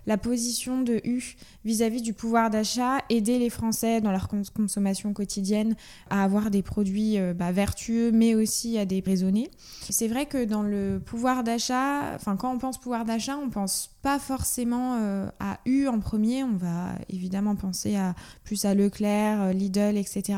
la 0.08 0.18
position 0.18 0.82
de 0.82 1.02
U 1.04 1.36
vis-à-vis 1.66 2.00
-vis 2.00 2.04
du 2.04 2.14
pouvoir 2.14 2.50
d'achat, 2.50 3.00
aider 3.10 3.38
les 3.40 3.50
Français 3.50 4.02
dans 4.02 4.12
leur 4.12 4.28
consommation 4.28 5.03
quotidienne 5.12 5.76
à 6.10 6.24
avoir 6.24 6.52
des 6.52 6.62
produits 6.62 7.18
euh, 7.18 7.34
bah, 7.34 7.52
vertueux, 7.52 8.12
mais 8.12 8.36
aussi 8.36 8.78
à 8.78 8.86
des 8.86 9.04
raisonnés. 9.06 9.50
C'est 9.90 10.08
vrai 10.08 10.26
que 10.26 10.46
dans 10.46 10.64
le 10.64 11.02
pouvoir 11.04 11.44
d'achat, 11.44 12.14
enfin 12.16 12.38
quand 12.38 12.54
on 12.54 12.60
pense 12.60 12.78
pouvoir 12.78 13.04
d'achat, 13.04 13.38
on 13.38 13.50
pense 13.50 13.90
pas 14.02 14.20
forcément 14.20 14.98
euh, 15.02 15.28
à 15.40 15.60
U 15.66 15.88
en 15.88 16.00
premier, 16.00 16.44
on 16.44 16.56
va 16.56 16.94
évidemment 17.10 17.56
penser 17.56 17.96
à 17.96 18.16
plus 18.44 18.66
à 18.66 18.74
Leclerc, 18.74 19.42
euh, 19.42 19.54
Lidl, 19.54 19.98
etc. 19.98 20.38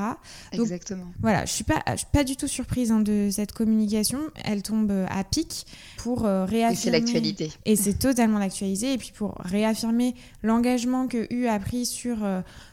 Exactement. 0.51 1.05
Voilà, 1.19 1.45
je 1.45 1.51
suis 1.51 1.63
pas, 1.63 1.83
je 1.91 1.97
suis 1.97 2.07
pas 2.11 2.23
du 2.23 2.35
tout 2.35 2.47
surprise 2.47 2.91
hein, 2.91 3.01
de 3.01 3.29
cette 3.31 3.51
communication. 3.51 4.19
Elle 4.43 4.61
tombe 4.63 4.91
à 5.09 5.23
pic 5.23 5.65
pour 5.97 6.21
réaffirmer. 6.23 6.71
Et 6.71 6.75
c'est 6.75 6.91
l'actualité. 6.91 7.51
Et 7.65 7.75
c'est 7.75 7.97
totalement 7.97 8.39
l'actualité. 8.39 8.93
Et 8.93 8.97
puis 8.97 9.11
pour 9.15 9.35
réaffirmer 9.39 10.15
l'engagement 10.43 11.07
que 11.07 11.27
U 11.33 11.47
a 11.47 11.59
pris 11.59 11.85
sur 11.85 12.17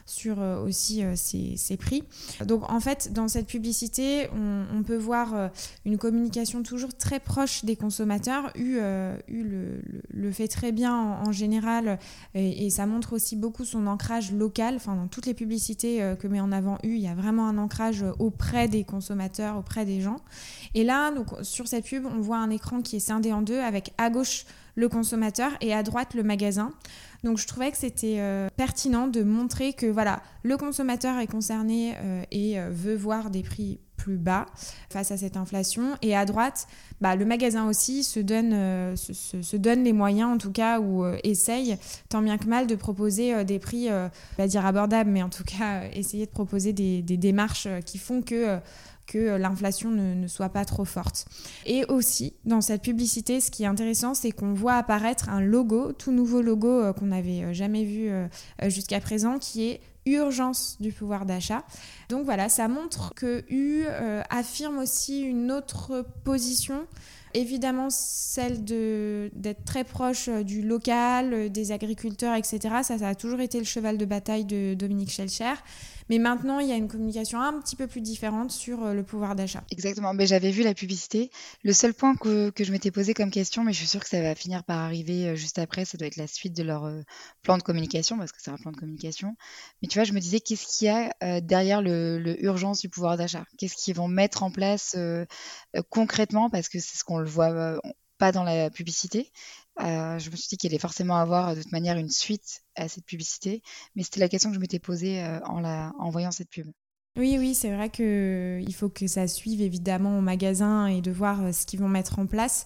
sur 0.05 0.41
euh, 0.41 0.63
aussi 0.63 1.03
euh, 1.03 1.13
ses, 1.15 1.77
prix. 1.77 2.03
Donc 2.45 2.69
en 2.69 2.79
fait, 2.79 3.13
dans 3.13 3.27
cette 3.27 3.47
publicité, 3.47 4.27
on, 4.33 4.83
peut 4.83 4.97
voir 4.97 5.33
euh, 5.33 5.47
une 5.85 5.97
communication 5.97 6.61
toujours 6.61 6.95
très 6.95 7.19
proche 7.19 7.63
des 7.65 7.75
consommateurs. 7.75 8.51
U, 8.55 8.79
le, 9.27 10.31
fait 10.31 10.47
très 10.47 10.71
bien 10.71 10.95
en, 10.95 11.31
général 11.31 11.99
et, 12.33 12.69
ça 12.69 12.85
montre 12.85 13.13
aussi 13.13 13.35
beaucoup 13.35 13.65
son 13.65 13.87
ancrage 13.87 14.31
local. 14.31 14.75
Enfin, 14.75 14.95
dans 14.95 15.07
toutes 15.07 15.25
les 15.25 15.33
publicités 15.33 16.15
que 16.19 16.27
met 16.27 16.39
en 16.39 16.51
avant 16.51 16.77
U, 16.83 16.95
il 16.95 17.01
y 17.01 17.07
a 17.07 17.13
vraiment 17.13 17.47
un 17.47 17.57
ancrage 17.57 18.03
auprès 18.19 18.67
des 18.67 18.83
consommateurs, 18.83 19.57
auprès 19.57 19.85
des 19.85 20.01
gens. 20.01 20.17
Et 20.73 20.83
là, 20.83 21.11
donc, 21.11 21.27
sur 21.43 21.67
cette 21.67 21.85
pub, 21.85 22.05
on 22.05 22.19
voit 22.19 22.37
un 22.37 22.49
écran 22.49 22.81
qui 22.81 22.95
est 22.95 22.99
scindé 22.99 23.31
en 23.31 23.41
deux 23.41 23.59
avec 23.59 23.93
à 23.97 24.09
gauche 24.09 24.45
le 24.75 24.89
consommateur 24.89 25.51
et 25.61 25.73
à 25.73 25.83
droite 25.83 26.13
le 26.13 26.23
magasin. 26.23 26.71
Donc 27.23 27.37
je 27.37 27.47
trouvais 27.47 27.71
que 27.71 27.77
c'était 27.77 28.17
euh, 28.19 28.49
pertinent 28.57 29.07
de 29.07 29.23
montrer 29.23 29.73
que 29.73 29.85
voilà, 29.85 30.21
le 30.43 30.57
consommateur 30.57 31.17
est 31.19 31.27
concerné 31.27 31.93
euh, 31.95 32.23
et 32.31 32.59
euh, 32.59 32.69
veut 32.69 32.95
voir 32.95 33.29
des 33.29 33.43
prix 33.43 33.79
plus 33.95 34.17
bas 34.17 34.47
face 34.89 35.11
à 35.11 35.17
cette 35.17 35.37
inflation. 35.37 35.95
Et 36.01 36.17
à 36.17 36.25
droite, 36.25 36.67
bah, 36.99 37.15
le 37.15 37.23
magasin 37.23 37.69
aussi 37.69 38.03
se 38.03 38.19
donne, 38.19 38.51
les 39.83 39.93
moyens, 39.93 40.29
en 40.29 40.37
tout 40.37 40.51
cas, 40.51 40.81
ou 40.81 41.05
essaye, 41.23 41.77
tant 42.09 42.21
bien 42.21 42.37
que 42.37 42.47
mal, 42.47 42.67
de 42.67 42.75
proposer 42.75 43.45
des 43.45 43.59
prix, 43.59 43.87
pas 44.35 44.47
dire 44.47 44.65
abordables, 44.65 45.09
mais 45.09 45.23
en 45.23 45.29
tout 45.29 45.45
cas, 45.45 45.83
essayer 45.93 46.25
de 46.25 46.31
proposer 46.31 46.73
des 46.73 47.01
démarches 47.01 47.69
qui 47.85 47.97
font 47.97 48.21
que 48.21 48.59
que 49.05 49.37
l'inflation 49.37 49.89
ne, 49.91 50.27
soit 50.27 50.49
pas 50.49 50.65
trop 50.65 50.85
forte. 50.85 51.25
Et 51.65 51.85
aussi, 51.85 52.33
dans 52.45 52.61
cette 52.61 52.81
publicité, 52.81 53.41
ce 53.41 53.51
qui 53.51 53.63
est 53.63 53.67
intéressant, 53.67 54.13
c'est 54.13 54.31
qu'on 54.31 54.53
voit 54.53 54.75
apparaître 54.75 55.29
un 55.29 55.41
logo, 55.41 55.91
tout 55.91 56.11
nouveau 56.11 56.41
logo 56.41 56.93
qu'on 56.93 57.07
n'avait 57.07 57.53
jamais 57.53 57.83
vu 57.83 58.09
jusqu'à 58.69 58.99
présent, 58.99 59.39
qui 59.39 59.65
est 59.65 59.81
urgence 60.05 60.77
du 60.79 60.91
pouvoir 60.91 61.25
d'achat. 61.25 61.63
Donc 62.09 62.25
voilà, 62.25 62.49
ça 62.49 62.67
montre 62.67 63.13
que 63.15 63.43
U 63.49 63.83
euh, 63.87 64.21
affirme 64.29 64.77
aussi 64.77 65.21
une 65.21 65.51
autre 65.51 66.05
position 66.23 66.87
évidemment 67.33 67.89
celle 67.89 68.63
d'être 68.63 69.65
très 69.65 69.83
proche 69.83 70.27
euh, 70.27 70.43
du 70.43 70.61
local, 70.61 71.33
euh, 71.33 71.49
des 71.49 71.71
agriculteurs, 71.71 72.35
etc. 72.35 72.59
Ça, 72.83 72.97
ça 72.97 73.07
a 73.07 73.15
toujours 73.15 73.39
été 73.39 73.57
le 73.57 73.65
cheval 73.65 73.97
de 73.97 74.05
bataille 74.05 74.45
de 74.45 74.73
Dominique 74.73 75.11
Schelcher. 75.11 75.53
Mais 76.09 76.19
maintenant, 76.19 76.59
il 76.59 76.67
y 76.67 76.71
a 76.71 76.75
une 76.75 76.87
communication 76.87 77.39
un 77.39 77.59
petit 77.59 77.75
peu 77.75 77.87
plus 77.87 78.01
différente 78.01 78.51
sur 78.51 78.83
euh, 78.83 78.93
le 78.93 79.03
pouvoir 79.03 79.35
d'achat. 79.35 79.63
Exactement. 79.71 80.13
Mais 80.13 80.25
j'avais 80.25 80.51
vu 80.51 80.63
la 80.63 80.73
publicité. 80.73 81.31
Le 81.63 81.73
seul 81.73 81.93
point 81.93 82.15
que, 82.15 82.49
que 82.49 82.63
je 82.63 82.71
m'étais 82.71 82.91
posé 82.91 83.13
comme 83.13 83.31
question, 83.31 83.63
mais 83.63 83.73
je 83.73 83.79
suis 83.79 83.87
sûre 83.87 84.01
que 84.01 84.09
ça 84.09 84.21
va 84.21 84.35
finir 84.35 84.63
par 84.63 84.79
arriver 84.79 85.29
euh, 85.29 85.35
juste 85.35 85.59
après, 85.59 85.85
ça 85.85 85.97
doit 85.97 86.07
être 86.07 86.17
la 86.17 86.27
suite 86.27 86.55
de 86.55 86.63
leur 86.63 86.85
euh, 86.85 87.01
plan 87.41 87.57
de 87.57 87.63
communication, 87.63 88.17
parce 88.17 88.31
que 88.31 88.41
c'est 88.41 88.51
un 88.51 88.57
plan 88.57 88.71
de 88.71 88.77
communication. 88.77 89.35
Mais 89.81 89.87
tu 89.87 89.97
vois, 89.97 90.05
je 90.05 90.13
me 90.13 90.19
disais, 90.19 90.39
qu'est-ce 90.39 90.65
qu'il 90.65 90.87
y 90.87 90.89
a 90.89 91.41
derrière 91.41 91.81
le, 91.81 92.35
urgence 92.43 92.81
du 92.81 92.89
pouvoir 92.89 93.17
d'achat? 93.17 93.45
Qu'est-ce 93.57 93.75
qu'ils 93.75 93.95
vont 93.95 94.07
mettre 94.07 94.43
en 94.43 94.51
place 94.51 94.95
concrètement? 95.89 96.49
Parce 96.49 96.69
que 96.69 96.79
c'est 96.79 96.97
ce 96.97 97.03
qu'on 97.03 97.17
le 97.17 97.29
voit 97.29 97.79
pas 98.23 98.31
dans 98.31 98.45
la 98.45 98.69
publicité. 98.69 99.29
Euh, 99.81 100.17
je 100.17 100.29
me 100.29 100.37
suis 100.37 100.47
dit 100.47 100.55
qu'il 100.55 100.71
allait 100.71 100.79
forcément 100.79 101.17
avoir 101.17 101.57
de 101.57 101.61
toute 101.61 101.73
manière 101.73 101.97
une 101.97 102.09
suite 102.09 102.61
à 102.77 102.87
cette 102.87 103.05
publicité, 103.05 103.61
mais 103.97 104.03
c'était 104.03 104.21
la 104.21 104.29
question 104.29 104.49
que 104.49 104.55
je 104.55 104.61
m'étais 104.61 104.79
posée 104.79 105.21
euh, 105.21 105.41
en, 105.43 105.59
la, 105.59 105.91
en 105.99 106.09
voyant 106.09 106.31
cette 106.31 106.49
pub. 106.49 106.67
Oui, 107.17 107.35
oui, 107.37 107.53
c'est 107.53 107.75
vrai 107.75 107.89
qu'il 107.89 108.73
faut 108.73 108.87
que 108.87 109.07
ça 109.07 109.27
suive 109.27 109.61
évidemment 109.61 110.17
au 110.17 110.21
magasin 110.21 110.87
et 110.87 111.01
de 111.01 111.11
voir 111.11 111.43
euh, 111.43 111.51
ce 111.51 111.65
qu'ils 111.65 111.81
vont 111.81 111.89
mettre 111.89 112.17
en 112.17 112.25
place. 112.25 112.65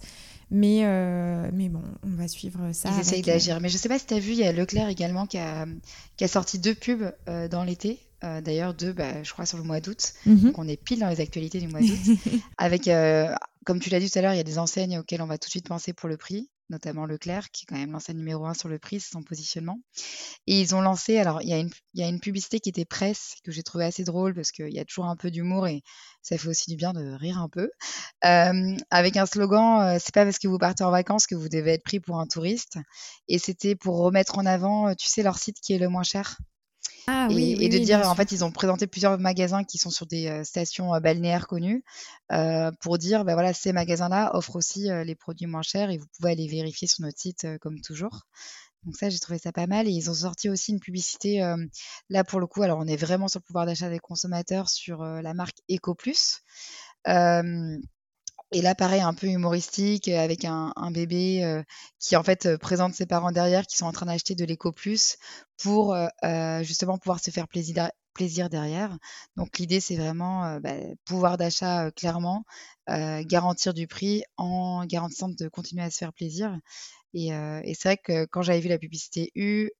Mais, 0.51 0.83
mais 1.51 1.67
bon, 1.67 1.81
on 2.03 2.15
va 2.15 2.29
suivre 2.29 2.71
ça. 2.71 2.89
Ils 2.95 3.01
essayent 3.01 3.21
d'agir. 3.21 3.59
Mais 3.59 3.67
je 3.67 3.77
sais 3.77 3.89
pas 3.89 3.99
si 3.99 4.05
tu 4.05 4.13
as 4.13 4.19
vu, 4.19 4.31
il 4.31 4.37
y 4.37 4.45
a 4.45 4.53
Leclerc 4.53 4.87
également 4.87 5.25
qui 5.25 5.39
a, 5.39 5.65
qui 6.15 6.23
a 6.23 6.29
sorti 6.29 6.57
deux 6.57 6.73
pubs 6.73 7.11
dans 7.49 7.65
l'été. 7.65 7.99
D'ailleurs, 8.21 8.73
deux, 8.73 8.93
bah, 8.93 9.23
je 9.23 9.33
crois, 9.33 9.45
sur 9.45 9.57
le 9.57 9.65
mois 9.65 9.81
d'août. 9.81 10.13
Mhm. 10.25 10.37
Donc, 10.37 10.57
on 10.57 10.67
est 10.69 10.81
pile 10.81 10.99
dans 10.99 11.09
les 11.09 11.19
actualités 11.19 11.59
du 11.59 11.67
mois 11.67 11.81
d'août. 11.81 12.17
avec, 12.57 12.87
comme 13.67 13.81
tu 13.81 13.89
l'as 13.89 13.99
dit 13.99 14.09
tout 14.09 14.17
à 14.17 14.21
l'heure, 14.21 14.33
il 14.33 14.37
y 14.37 14.39
a 14.39 14.43
des 14.43 14.59
enseignes 14.59 14.97
auxquelles 14.97 15.21
on 15.21 15.27
va 15.27 15.37
tout 15.37 15.47
de 15.47 15.51
suite 15.51 15.67
penser 15.67 15.91
pour 15.91 16.07
le 16.07 16.15
prix 16.15 16.49
notamment 16.69 17.05
Leclerc, 17.05 17.49
qui 17.51 17.63
est 17.63 17.67
quand 17.67 17.79
même 17.79 17.91
l'enseigne 17.91 18.17
numéro 18.17 18.45
un 18.45 18.53
sur 18.53 18.69
le 18.69 18.79
prix, 18.79 18.99
c'est 18.99 19.11
son 19.11 19.23
positionnement. 19.23 19.79
Et 20.47 20.59
ils 20.59 20.75
ont 20.75 20.81
lancé, 20.81 21.17
alors 21.17 21.41
il 21.41 21.49
y, 21.49 22.03
a 22.03 22.07
une, 22.07 22.19
publicité 22.19 22.59
qui 22.59 22.69
était 22.69 22.85
presse, 22.85 23.35
que 23.43 23.51
j'ai 23.51 23.63
trouvé 23.63 23.85
assez 23.85 24.03
drôle, 24.03 24.33
parce 24.33 24.51
qu'il 24.51 24.73
y 24.73 24.79
a 24.79 24.85
toujours 24.85 25.05
un 25.05 25.15
peu 25.15 25.31
d'humour 25.31 25.67
et 25.67 25.81
ça 26.21 26.37
fait 26.37 26.49
aussi 26.49 26.69
du 26.69 26.75
bien 26.75 26.93
de 26.93 27.13
rire 27.13 27.37
un 27.39 27.49
peu, 27.49 27.69
euh, 28.25 28.75
avec 28.89 29.17
un 29.17 29.25
slogan, 29.25 29.81
euh, 29.81 29.97
c'est 30.01 30.13
pas 30.13 30.25
parce 30.25 30.39
que 30.39 30.47
vous 30.47 30.57
partez 30.57 30.83
en 30.83 30.91
vacances 30.91 31.27
que 31.27 31.35
vous 31.35 31.49
devez 31.49 31.73
être 31.73 31.83
pris 31.83 31.99
pour 31.99 32.19
un 32.19 32.27
touriste. 32.27 32.77
Et 33.27 33.39
c'était 33.39 33.75
pour 33.75 33.97
remettre 33.99 34.37
en 34.37 34.45
avant, 34.45 34.89
euh, 34.89 34.93
tu 34.97 35.07
sais, 35.07 35.23
leur 35.23 35.37
site 35.37 35.57
qui 35.61 35.73
est 35.73 35.79
le 35.79 35.89
moins 35.89 36.03
cher. 36.03 36.37
Ah, 37.09 37.29
et, 37.31 37.35
oui, 37.35 37.57
et, 37.61 37.69
de 37.69 37.77
dire, 37.77 38.01
en 38.05 38.15
fait, 38.15 38.33
ils 38.33 38.43
ont 38.43 38.51
présenté 38.51 38.85
plusieurs 38.85 39.17
magasins 39.17 39.63
qui 39.63 39.77
sont 39.77 39.89
sur 39.89 40.05
des 40.05 40.27
euh, 40.27 40.43
stations 40.43 40.93
euh, 40.93 40.99
balnéaires 40.99 41.47
connues 41.47 41.81
euh, 42.33 42.69
pour 42.81 42.97
dire, 42.97 43.23
ben 43.23 43.33
voilà, 43.33 43.53
ces 43.53 43.71
magasins-là 43.71 44.35
offrent 44.35 44.57
aussi 44.57 44.89
les 44.89 45.15
produits 45.15 45.47
moins 45.47 45.61
chers 45.61 45.89
et 45.89 45.97
vous 45.97 46.05
pouvez 46.17 46.31
aller 46.31 46.47
vérifier 46.47 46.85
sur 46.87 47.03
notre 47.03 47.17
site 47.17 47.47
comme 47.61 47.79
toujours. 47.79 48.23
Donc 48.83 48.97
ça, 48.97 49.09
j'ai 49.09 49.19
trouvé 49.19 49.39
ça 49.39 49.53
pas 49.53 49.67
mal. 49.67 49.87
Et 49.87 49.91
ils 49.91 50.09
ont 50.09 50.13
sorti 50.13 50.49
aussi 50.49 50.73
une 50.73 50.81
publicité, 50.81 51.39
là 52.09 52.23
pour 52.25 52.41
le 52.41 52.47
coup, 52.47 52.61
alors 52.61 52.79
on 52.79 52.87
est 52.87 52.97
vraiment 52.97 53.29
sur 53.29 53.39
le 53.39 53.45
pouvoir 53.45 53.65
d'achat 53.65 53.89
des 53.89 53.99
consommateurs 53.99 54.69
sur 54.69 55.03
la 55.03 55.33
marque 55.33 55.57
EcoPlus. 55.71 56.41
Et 58.53 58.61
là, 58.61 58.75
pareil, 58.75 59.01
un 59.01 59.13
peu 59.13 59.27
humoristique, 59.27 60.07
euh, 60.07 60.19
avec 60.19 60.45
un, 60.45 60.71
bébé 60.91 61.43
euh, 61.43 61.63
qui 61.99 62.15
en 62.15 62.23
fait 62.23 62.45
euh, 62.45 62.57
présente 62.57 62.93
ses 62.93 63.05
parents 63.05 63.31
derrière, 63.31 63.65
qui 63.67 63.75
sont 63.75 63.85
en 63.85 63.91
train 63.91 64.05
d'acheter 64.05 64.35
de 64.35 64.45
l'éco 64.45 64.71
plus 64.71 65.17
pour 65.61 65.95
justement 66.61 66.97
pouvoir 66.97 67.19
se 67.19 67.31
faire 67.31 67.47
plaisir, 67.47 68.49
derrière. 68.49 68.97
Donc 69.35 69.57
l'idée, 69.57 69.79
c'est 69.79 69.95
vraiment 69.95 70.59
bah, 70.59 70.75
pouvoir 71.05 71.37
d'achat 71.37 71.91
clairement, 71.91 72.45
garantir 72.87 73.73
du 73.73 73.87
prix 73.87 74.23
en 74.37 74.85
garantissant 74.85 75.29
de 75.29 75.47
continuer 75.49 75.83
à 75.83 75.89
se 75.89 75.97
faire 75.97 76.13
plaisir. 76.13 76.57
Et, 77.13 77.29
c'est 77.75 77.83
vrai 77.83 77.97
que 77.97 78.25
quand 78.25 78.43
j'avais 78.43 78.59
vu 78.59 78.69
la 78.69 78.77
publicité 78.77 79.31
U, 79.35 79.71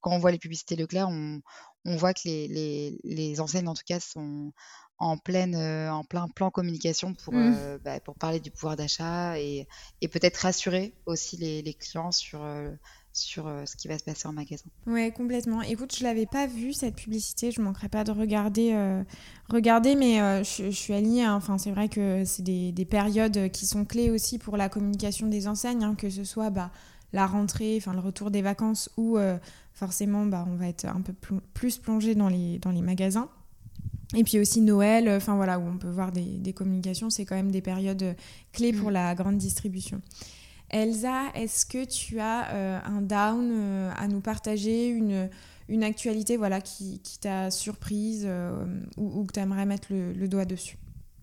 quand 0.00 0.12
on 0.12 0.18
voit 0.18 0.32
les 0.32 0.38
publicités 0.38 0.76
Leclerc, 0.76 1.08
on, 1.08 1.40
on 1.84 1.96
voit 1.96 2.14
que 2.14 2.22
les, 2.24 2.48
les, 2.48 2.98
les 3.04 3.40
enseignes, 3.40 3.68
en 3.68 3.74
tout 3.74 3.82
cas, 3.86 4.00
sont 4.00 4.52
en, 5.00 5.16
pleine, 5.16 5.54
euh, 5.54 5.90
en 5.90 6.04
plein 6.04 6.28
plan 6.28 6.50
communication 6.50 7.14
pour, 7.14 7.32
mmh. 7.32 7.54
euh, 7.56 7.78
bah, 7.82 7.98
pour 8.00 8.14
parler 8.14 8.38
du 8.38 8.50
pouvoir 8.50 8.76
d'achat 8.76 9.38
et, 9.40 9.66
et 10.02 10.08
peut-être 10.08 10.36
rassurer 10.36 10.92
aussi 11.06 11.38
les, 11.38 11.62
les 11.62 11.72
clients 11.72 12.12
sur, 12.12 12.42
euh, 12.44 12.70
sur 13.14 13.50
ce 13.64 13.76
qui 13.76 13.88
va 13.88 13.98
se 13.98 14.04
passer 14.04 14.28
en 14.28 14.32
magasin. 14.32 14.66
Oui, 14.86 15.10
complètement. 15.12 15.62
Écoute, 15.62 15.96
je 15.96 16.04
l'avais 16.04 16.26
pas 16.26 16.46
vue 16.46 16.74
cette 16.74 16.96
publicité, 16.96 17.50
je 17.50 17.62
manquerai 17.62 17.88
pas 17.88 18.04
de 18.04 18.12
regarder, 18.12 19.02
regarder 19.48 19.96
mais 19.96 20.44
je, 20.44 20.70
suis 20.70 20.94
alignée. 20.94 21.24
Hein. 21.24 21.34
Enfin, 21.34 21.58
c'est 21.58 21.72
vrai 21.72 21.88
que 21.88 22.24
c'est 22.24 22.44
des, 22.44 22.70
des, 22.70 22.84
périodes 22.84 23.50
qui 23.50 23.66
sont 23.66 23.84
clés 23.84 24.10
aussi 24.10 24.38
pour 24.38 24.56
la 24.56 24.68
communication 24.68 25.26
des 25.26 25.48
enseignes, 25.48 25.82
hein, 25.82 25.96
que 25.96 26.08
ce 26.08 26.22
soit 26.22 26.50
bah, 26.50 26.70
la 27.12 27.26
rentrée, 27.26 27.76
enfin 27.78 27.94
le 27.94 28.00
retour 28.00 28.30
des 28.30 28.42
vacances 28.42 28.88
ou 28.96 29.18
forcément 29.72 30.24
bah, 30.26 30.46
on 30.48 30.54
va 30.54 30.68
être 30.68 30.84
un 30.84 31.00
peu 31.00 31.14
plus 31.52 31.78
plongé 31.78 32.14
dans 32.14 32.28
les, 32.28 32.60
dans 32.60 32.70
les 32.70 32.82
magasins. 32.82 33.28
Et 34.16 34.24
puis 34.24 34.38
aussi 34.40 34.60
Noël, 34.60 35.08
euh, 35.08 35.16
enfin 35.16 35.36
voilà, 35.36 35.58
où 35.58 35.66
on 35.66 35.78
peut 35.78 35.90
voir 35.90 36.10
des, 36.12 36.52
communications, 36.52 37.10
c'est 37.10 37.24
quand 37.24 37.36
même 37.36 37.50
des 37.50 37.60
périodes 37.60 38.02
euh, 38.02 38.14
clés 38.52 38.72
pour 38.72 38.90
mm. 38.90 38.94
la 38.94 39.14
grande 39.14 39.38
distribution. 39.38 40.00
Elsa, 40.68 41.30
est-ce 41.34 41.66
que 41.66 41.84
tu 41.84 42.20
as 42.20 42.50
euh, 42.52 42.78
un 42.84 43.02
down 43.02 43.90
à 43.96 44.06
nous 44.06 44.20
partager, 44.20 44.88
une, 44.88 45.28
une 45.68 45.82
actualité 45.82 46.36
voilà, 46.36 46.60
qui, 46.60 47.00
qui 47.00 47.18
t'a 47.18 47.50
surprise 47.50 48.28
ou, 48.96 49.24
que 49.24 49.32
tu 49.32 49.40
aimerais 49.40 49.66
mettre 49.66 49.88
le, 49.90 50.28
doigt 50.28 50.44
dessus? 50.44 50.76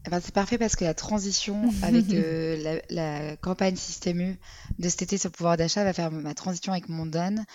Eh 0.06 0.10
ben, 0.10 0.20
c'est 0.22 0.34
parfait 0.34 0.58
parce 0.58 0.76
que 0.76 0.84
la 0.84 0.94
transition 0.94 1.62
avec 1.82 2.08
la, 2.10 2.82
la, 2.90 3.38
campagne 3.38 3.78
Système 3.78 4.20
U 4.20 4.38
de 4.80 4.90
cet 4.90 5.04
été 5.04 5.18
sur 5.18 5.30
le 5.30 5.34
pouvoir 5.38 5.56
d'achat 5.56 5.86
va 5.86 5.94
faire 5.94 6.12
ma 6.12 6.34
transition 6.34 6.74
avec 6.74 6.90
mon 6.90 7.06
down. 7.06 7.46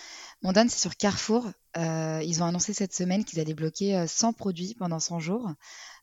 Mon 0.43 0.51
c'est 0.53 0.77
sur 0.77 0.97
Carrefour. 0.97 1.49
Euh, 1.77 2.21
ils 2.25 2.43
ont 2.43 2.45
annoncé 2.45 2.73
cette 2.73 2.93
semaine 2.93 3.23
qu'ils 3.23 3.39
allaient 3.39 3.53
bloquer 3.53 4.05
100 4.05 4.29
euh, 4.29 4.31
produits 4.33 4.75
pendant 4.77 4.99
100 4.99 5.19
jours. 5.19 5.49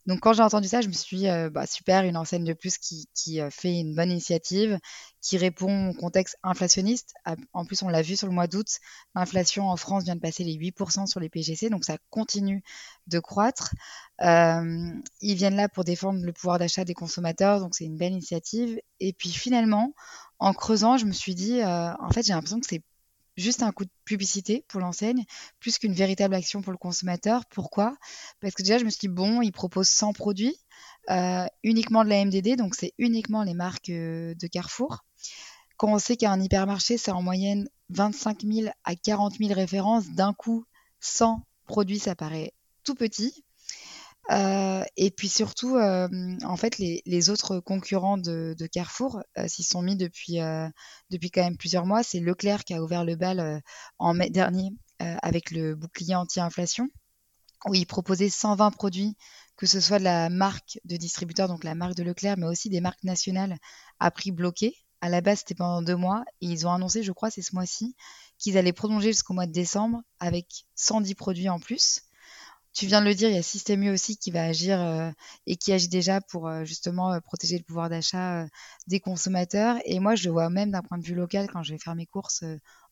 Donc 0.07 0.20
quand 0.20 0.33
j'ai 0.33 0.42
entendu 0.42 0.66
ça, 0.66 0.81
je 0.81 0.88
me 0.88 0.94
suis 0.94 1.18
dit, 1.18 1.29
euh, 1.29 1.50
bah, 1.50 1.66
super, 1.66 2.05
une 2.05 2.16
enseigne 2.16 2.44
de 2.44 2.55
plus 2.55 2.79
qui, 2.79 3.07
fait 3.50 3.79
une 3.79 3.94
bonne 3.94 4.11
initiative, 4.11 4.79
qui 5.20 5.37
répond 5.37 5.90
au 5.90 5.92
contexte 5.92 6.38
inflationniste. 6.42 7.12
Ah, 7.26 7.37
en 7.53 7.66
plus, 7.66 7.83
on 7.83 7.88
l'a 7.90 8.00
vu 8.00 8.16
sur 8.16 8.26
le 8.29 8.33
mois 8.33 8.46
d'août, 8.46 8.66
l'inflation 9.14 9.68
en 9.68 9.76
France 9.76 10.05
vient 10.05 10.16
de 10.16 10.20
passer 10.20 10.42
les 10.42 10.55
8% 10.55 11.07
sur 11.07 11.20
les 11.20 11.29
PGC, 11.29 11.68
donc 11.68 11.85
ça 11.85 11.98
continue 12.09 12.62
de 13.09 13.18
croître. 13.18 13.74
ils 14.20 15.35
viennent 15.35 15.57
là 15.57 15.68
pour 15.68 15.85
défendre 15.85 16.24
le 16.24 16.33
pouvoir 16.33 16.59
d'achat 16.59 16.87
des 16.87 16.94
consommateurs, 16.94 17.61
donc 17.61 17.74
c'est 17.74 17.85
une 17.85 17.98
belle 17.98 18.12
initiative. 18.12 18.81
Et 19.00 19.12
puis 19.12 19.31
finalement, 19.31 19.92
en 20.38 20.55
creusant, 20.55 20.96
je 20.96 21.05
me 21.05 21.12
suis 21.12 21.35
dit, 21.35 21.62
en 21.62 22.11
fait, 22.11 22.24
j'ai 22.26 22.33
l'impression 22.33 22.59
que 22.59 22.66
c'est 22.66 22.83
juste 23.40 23.62
un 23.62 23.72
coup 23.72 23.85
de 23.85 23.90
publicité 24.05 24.64
pour 24.68 24.81
l'enseigne, 24.81 25.24
plus 25.59 25.79
qu'une 25.79 25.94
véritable 25.94 26.35
action 26.35 26.62
pour 26.62 26.72
le 26.72 26.79
consommateur. 26.79 27.44
Pourquoi? 27.46 27.96
Parce 28.40 28.55
que 28.55 28.62
déjà, 28.62 28.79
je 28.79 28.85
me 28.85 28.90
suis 28.90 29.00
dit, 29.00 29.09
bon, 29.09 29.42
ils 29.42 29.53
proposent 29.53 29.88
100 29.88 30.12
produits, 30.12 30.57
euh, 31.11 31.46
uniquement 31.64 32.05
de 32.05 32.11
la 32.11 32.24
MDD, 32.24 32.57
donc 32.57 32.74
c'est 32.74 32.92
uniquement 32.98 33.42
les 33.42 33.55
marques 33.55 33.90
euh, 33.90 34.35
de 34.35 34.46
Carrefour. 34.46 35.05
Quand 35.76 35.92
on 35.92 35.98
sait 35.98 36.16
qu'un 36.16 36.40
hypermarché, 36.40 36.98
c'est 36.98 37.11
en 37.11 37.22
moyenne 37.22 37.68
25 37.88 38.42
000 38.42 38.68
à 38.85 38.94
40 38.94 39.38
000 39.38 39.55
références, 39.55 40.11
d'un 40.11 40.35
coup, 40.35 40.64
100 41.00 41.42
produits, 41.66 41.98
ça 41.98 42.14
paraît 42.14 42.53
tout 42.85 42.94
petit. 42.94 43.44
Euh, 44.31 44.85
et 44.97 45.11
puis 45.11 45.29
surtout, 45.29 45.77
euh, 45.77 46.09
en 46.45 46.57
fait, 46.57 46.79
les, 46.79 47.31
autres 47.31 47.59
concurrents 47.59 48.19
de, 48.19 48.55
Carrefour 48.71 49.23
euh, 49.38 49.49
s'y 49.49 49.64
sont 49.64 49.83
mis 49.83 49.97
depuis, 49.97 50.38
depuis 51.11 51.31
quand 51.31 51.43
même 51.43 51.57
plusieurs 51.57 51.87
mois. 51.87 52.03
C'est 52.03 52.21
Leclerc 52.21 52.64
qui 52.64 52.75
a 52.75 52.83
ouvert 52.83 53.05
le 53.05 53.16
bal 53.16 53.62
en 53.99 54.14
mai 54.14 54.31
dernier 54.31 54.71
avec 54.99 55.51
le 55.51 55.75
bouclier 55.75 56.14
anti-inflation, 56.14 56.88
où 57.66 57.75
il 57.75 57.87
proposait 57.87 58.29
120 58.29 58.71
produits, 58.71 59.16
que 59.57 59.66
ce 59.66 59.81
soit 59.81 59.99
de 59.99 60.05
la 60.05 60.29
marque 60.29 60.79
de 60.85 60.97
distributeur, 60.97 61.49
donc 61.49 61.64
la 61.64 61.75
marque 61.75 61.95
de 61.95 62.03
Leclerc, 62.03 62.37
mais 62.37 62.47
aussi 62.47 62.69
des 62.69 62.83
marques 62.83 63.03
nationales 63.03 63.57
à 63.99 64.11
prix 64.11 64.31
bloqué. 64.31 64.77
À 65.01 65.09
la 65.09 65.23
base, 65.23 65.38
c'était 65.38 65.55
pendant 65.55 65.81
deux 65.81 65.97
mois, 65.97 66.23
et 66.43 66.47
ils 66.47 66.66
ont 66.66 66.73
annoncé, 66.73 67.03
je 67.03 67.12
crois, 67.12 67.31
c'est 67.31 67.40
ce 67.40 67.55
mois-ci, 67.55 67.97
qu'ils 68.38 68.59
allaient 68.59 68.75
prolonger 68.75 69.09
jusqu'au 69.09 69.33
mois 69.33 69.47
de 69.47 69.53
décembre 69.53 70.03
avec 70.19 70.66
110 70.75 71.14
produits 71.14 71.49
en 71.49 71.59
plus. 71.59 72.03
Tu 72.72 72.87
viens 72.87 73.00
de 73.00 73.06
le 73.06 73.14
dire, 73.14 73.28
il 73.28 73.35
y 73.35 73.38
a 73.38 73.42
Système 73.42 73.83
U 73.83 73.90
aussi 73.90 74.16
qui 74.16 74.30
va 74.30 74.44
agir 74.44 74.80
euh, 74.80 75.11
et 75.46 75.56
qui 75.56 75.72
agit 75.72 75.88
déjà 75.88 76.20
pour 76.20 76.48
euh, 76.48 76.64
justement 76.64 77.12
euh, 77.12 77.20
protéger 77.20 77.59
le 77.59 77.64
pouvoir 77.64 77.88
d'achat 77.90 78.46
des 78.87 79.00
consommateurs. 79.00 79.78
Et 79.85 79.98
moi, 79.98 80.14
je 80.14 80.24
le 80.24 80.30
vois 80.30 80.50
même 80.50 80.70
d'un 80.70 80.83
point 80.83 80.98
de 80.98 81.04
vue 81.04 81.14
local 81.14 81.48
quand 81.52 81.62
je 81.62 81.72
vais 81.72 81.78
faire 81.78 81.96
mes 81.96 82.06
courses 82.06 82.44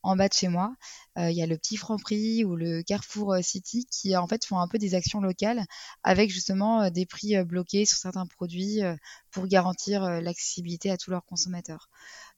en 0.03 0.17
bas 0.17 0.29
de 0.29 0.35
chez 0.35 0.49
moi. 0.49 0.75
Il 1.17 1.33
y 1.33 1.43
a 1.43 1.47
le 1.47 1.57
petit 1.57 1.77
Franprix 1.77 2.45
ou 2.45 2.57
le 2.57 2.83
Carrefour 2.83 3.37
City 3.43 3.87
qui 3.91 4.17
en 4.17 4.27
fait 4.27 4.45
font 4.45 4.59
un 4.59 4.69
peu 4.69 4.79
des 4.79 4.95
actions 4.95 5.21
locales 5.21 5.65
avec 6.03 6.31
justement 6.31 6.91
des 6.91 7.07
prix 7.07 7.43
bloqués 7.45 7.85
sur 7.85 7.99
certains 7.99 8.27
produits 8.27 8.81
pour 9.31 9.47
garantir 9.47 10.03
l'accessibilité 10.21 10.91
à 10.91 10.97
tous 10.97 11.11
leurs 11.11 11.25
consommateurs. 11.25 11.89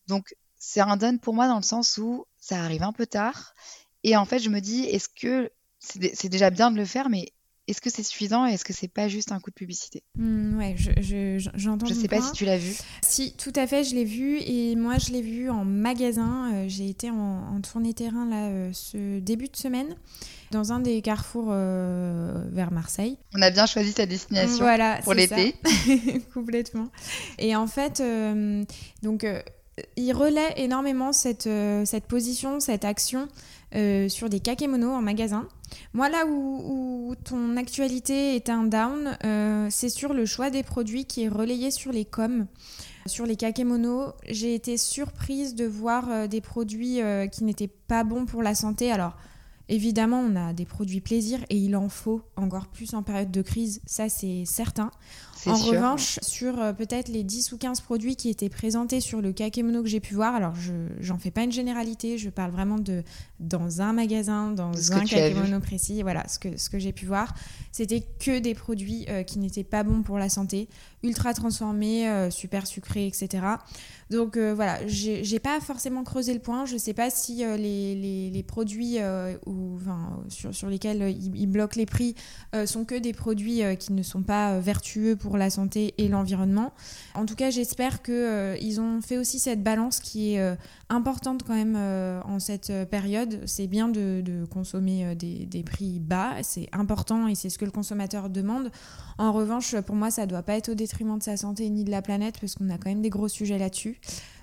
Donc 0.07 0.35
c'est 0.59 0.81
un 0.81 0.96
don 0.96 1.18
pour 1.18 1.35
moi 1.35 1.48
dans 1.48 1.57
le 1.57 1.62
sens 1.62 1.98
où 1.98 2.26
ça 2.38 2.62
arrive 2.62 2.83
un 2.83 2.92
peu 2.92 3.07
tard. 3.07 3.55
Et 4.03 4.16
en 4.16 4.24
fait, 4.24 4.38
je 4.38 4.48
me 4.48 4.61
dis, 4.61 4.85
est-ce 4.85 5.09
que 5.09 5.50
c'est 5.81 6.29
déjà 6.29 6.51
bien 6.51 6.71
de 6.71 6.77
le 6.77 6.85
faire, 6.85 7.09
mais 7.09 7.33
est-ce 7.71 7.81
que 7.81 7.90
c'est 7.90 8.03
suffisant 8.03 8.49
et 8.49 8.55
est-ce 8.55 8.64
que 8.64 8.73
c'est 8.73 8.88
pas 8.88 9.07
juste 9.07 9.31
un 9.31 9.38
coup 9.38 9.51
de 9.51 9.55
publicité? 9.55 10.03
Mmh, 10.16 10.59
Ouais, 10.59 10.75
j'entends. 10.77 11.87
Je, 11.87 11.95
je, 11.95 12.01
sais 12.01 12.09
pas 12.09 12.21
si 12.21 12.33
tu 12.33 12.45
l'as 12.45 12.59
vu. 12.59 12.75
Si, 13.03 13.37
tout 13.37 13.53
à 13.55 13.66
fait, 13.66 13.85
je 13.85 13.95
l'ai 13.95 14.05
vu 14.05 14.38
et 14.40 14.75
moi 14.75 14.99
je 14.99 15.12
l'ai 15.12 15.23
vu 15.23 15.49
en 15.51 15.64
magasin. 15.64 16.53
Euh, 16.53 16.64
j'ai 16.66 16.88
été 16.88 17.11
en, 17.11 17.61
tournée 17.61 17.95
terrain 17.95 18.27
là 18.27 18.49
euh, 18.49 18.71
ce 18.73 19.21
début 19.21 19.47
de 19.47 19.57
semaine 19.57 19.95
dans 20.51 20.73
un 20.73 20.81
des 20.81 21.01
carrefours 21.01 21.51
euh, 21.51 22.45
vers 22.51 22.73
Marseille. 22.73 23.19
On 23.37 23.43
a 23.43 23.51
bien 23.51 23.66
choisi 23.66 23.93
sa 23.93 24.07
destination 24.07 24.59
voilà, 24.59 24.99
pour 25.05 25.14
l'été. 25.14 25.55
Complètement. 26.35 26.88
Et 27.38 27.55
en 27.55 27.69
fait, 27.69 28.03
donc 29.03 29.25
il 29.97 30.12
relaie 30.12 30.53
énormément 30.57 31.12
cette, 31.12 31.49
cette 31.85 32.07
position, 32.07 32.61
cette 32.61 32.85
action 32.85 33.29
sur 34.09 34.29
des 34.29 34.40
kakémonos 34.40 34.93
en 34.93 35.03
magasin. 35.03 35.47
Moi, 35.93 36.09
là 36.09 36.27
où, 36.27 37.14
ton 37.25 37.57
actualité 37.57 38.37
est 38.37 38.49
un 38.49 38.64
down, 38.64 39.16
euh, 39.25 39.66
c'est 39.71 39.88
sur 39.88 40.14
le 40.14 40.27
choix 40.27 40.51
des 40.51 40.62
produits 40.62 41.05
qui 41.05 41.25
est 41.25 41.29
relayé 41.29 41.71
sur 41.71 41.93
les 41.93 42.05
coms. 42.05 42.47
Sur 43.07 43.27
les 43.27 43.37
kakémonos, 43.37 44.12
j'ai 44.29 44.55
été 44.55 44.77
surprise 44.77 45.55
de 45.55 45.66
voir 45.66 46.11
euh, 46.11 46.27
des 46.27 46.40
produits 46.40 47.03
euh, 47.03 47.27
qui 47.27 47.45
n'étaient 47.45 47.71
pas 47.88 48.05
bons 48.05 48.27
pour 48.27 48.43
la 48.43 48.55
santé. 48.55 48.93
Alors, 48.93 49.16
évidemment, 49.69 50.21
on 50.21 50.37
a 50.37 50.53
des 50.53 50.66
produits 50.66 51.01
plaisir 51.01 51.40
et 51.49 51.57
il 51.57 51.75
en 51.77 51.88
faut 51.88 52.23
encore 52.37 52.69
plus 52.69 52.95
en 52.95 53.03
période 53.03 53.31
de 53.31 53.43
crise, 53.43 53.81
ça 53.87 54.09
c'est 54.09 54.45
certain. 54.45 54.90
En 55.46 55.55
revanche, 55.55 56.18
sur 56.22 56.61
euh, 56.61 56.72
peut-être 56.72 57.09
les 57.09 57.22
10 57.22 57.53
ou 57.53 57.59
15 57.59 57.81
produits 57.81 58.16
qui 58.16 58.29
étaient 58.29 58.48
présentés 58.48 59.00
sur 59.00 59.20
le 59.20 59.33
kakemono 59.33 59.83
que 59.83 59.88
j'ai 59.88 60.00
pu 60.00 60.14
voir, 60.14 60.35
alors 60.35 60.55
je 60.55 60.72
j'en 61.00 61.18
fais 61.18 61.31
pas 61.31 61.42
une 61.42 61.53
généralité, 61.53 62.18
je 62.18 62.31
parle 62.31 62.50
vraiment 62.50 62.79
de 62.79 63.03
dans 63.38 63.81
un 63.81 63.92
magasin, 63.92 64.50
dans 64.50 64.92
un 64.92 65.05
kakemono 65.05 65.61
précis, 65.61 66.03
voilà, 66.03 66.26
ce 66.29 66.38
que, 66.38 66.57
ce 66.57 66.68
que 66.68 66.79
j'ai 66.79 66.92
pu 66.92 67.07
voir, 67.07 67.35
c'était 67.72 68.03
que 68.18 68.38
des 68.38 68.55
produits 68.55 69.07
euh, 69.09 69.22
qui 69.22 69.38
n'étaient 69.38 69.64
pas 69.64 69.83
bons 69.83 70.03
pour 70.03 70.18
la 70.18 70.29
santé, 70.29 70.68
ultra 71.03 71.33
transformés, 71.33 72.09
euh, 72.09 72.31
super 72.31 72.66
sucrés, 72.66 73.07
etc. 73.07 73.44
Donc 74.11 74.37
voilà, 74.37 74.85
j'ai 74.88 75.38
pas 75.38 75.61
forcément 75.61 76.03
creusé 76.03 76.35
le 76.35 76.40
point, 76.40 76.66
je 76.66 76.76
sais 76.76 76.94
pas 76.94 77.11
si 77.11 77.44
les, 77.44 77.94
les, 77.94 78.31
les, 78.31 78.42
produits 78.42 78.98
ou, 79.46 79.76
enfin, 79.76 80.18
sur, 80.29 80.53
sur 80.53 80.68
lesquels 80.68 81.03
ils, 81.03 81.37
ils, 81.37 81.46
bloquent 81.46 81.76
les 81.76 81.87
prix 81.87 82.16
sont 82.66 82.85
que 82.85 82.96
des 82.96 83.12
produits 83.12 83.62
qui 83.79 83.92
ne 83.92 84.03
sont 84.03 84.24
pas 84.24 84.59
vertueux 84.59 85.14
pour 85.14 85.30
la 85.37 85.51
santé 85.51 85.95
et 85.99 86.09
l'environnement. 86.09 86.73
En 87.14 87.27
tout 87.27 87.35
cas, 87.35 87.51
j'espère 87.51 88.03
qu'ils 88.03 88.14
euh, 88.14 88.79
ont 88.79 89.01
fait 89.01 89.19
aussi 89.19 89.38
cette 89.38 89.62
balance 89.62 90.01
qui 90.01 90.35
est 90.35 90.40
euh, 90.40 90.55
importante 90.88 91.43
quand 91.47 91.55
même 91.55 91.77
euh, 91.77 92.21
en 92.25 92.38
cette 92.38 92.73
période. 92.90 93.40
C'est 93.47 93.66
bien 93.66 93.88
de, 93.88 94.45
consommer 94.51 95.14
des, 95.14 95.62
prix 95.62 96.01
bas, 96.01 96.35
c'est 96.43 96.69
important 96.73 97.29
et 97.29 97.35
c'est 97.35 97.51
ce 97.51 97.59
que 97.59 97.64
le 97.64 97.71
consommateur 97.71 98.31
demande. 98.31 98.71
En 99.19 99.33
revanche, 99.33 99.77
pour 99.81 99.97
moi, 99.97 100.11
ça 100.11 100.23
ne 100.23 100.31
doit 100.31 100.43
pas 100.43 100.57
être 100.57 100.71
au 100.71 100.75
détriment 100.75 101.19
de 101.19 101.23
sa 101.23 101.37
santé 101.37 101.69
ni 101.69 101.85
de 101.85 101.90
la 101.90 102.03
planète 102.03 102.38
parce 102.40 102.55
qu'on 102.55 102.71
a 102.71 102.79
quand 102.79 102.88
même 102.88 103.03
des 103.03 103.11
gros 103.11 103.29
sujets 103.29 103.59
là-dessus. 103.59 104.01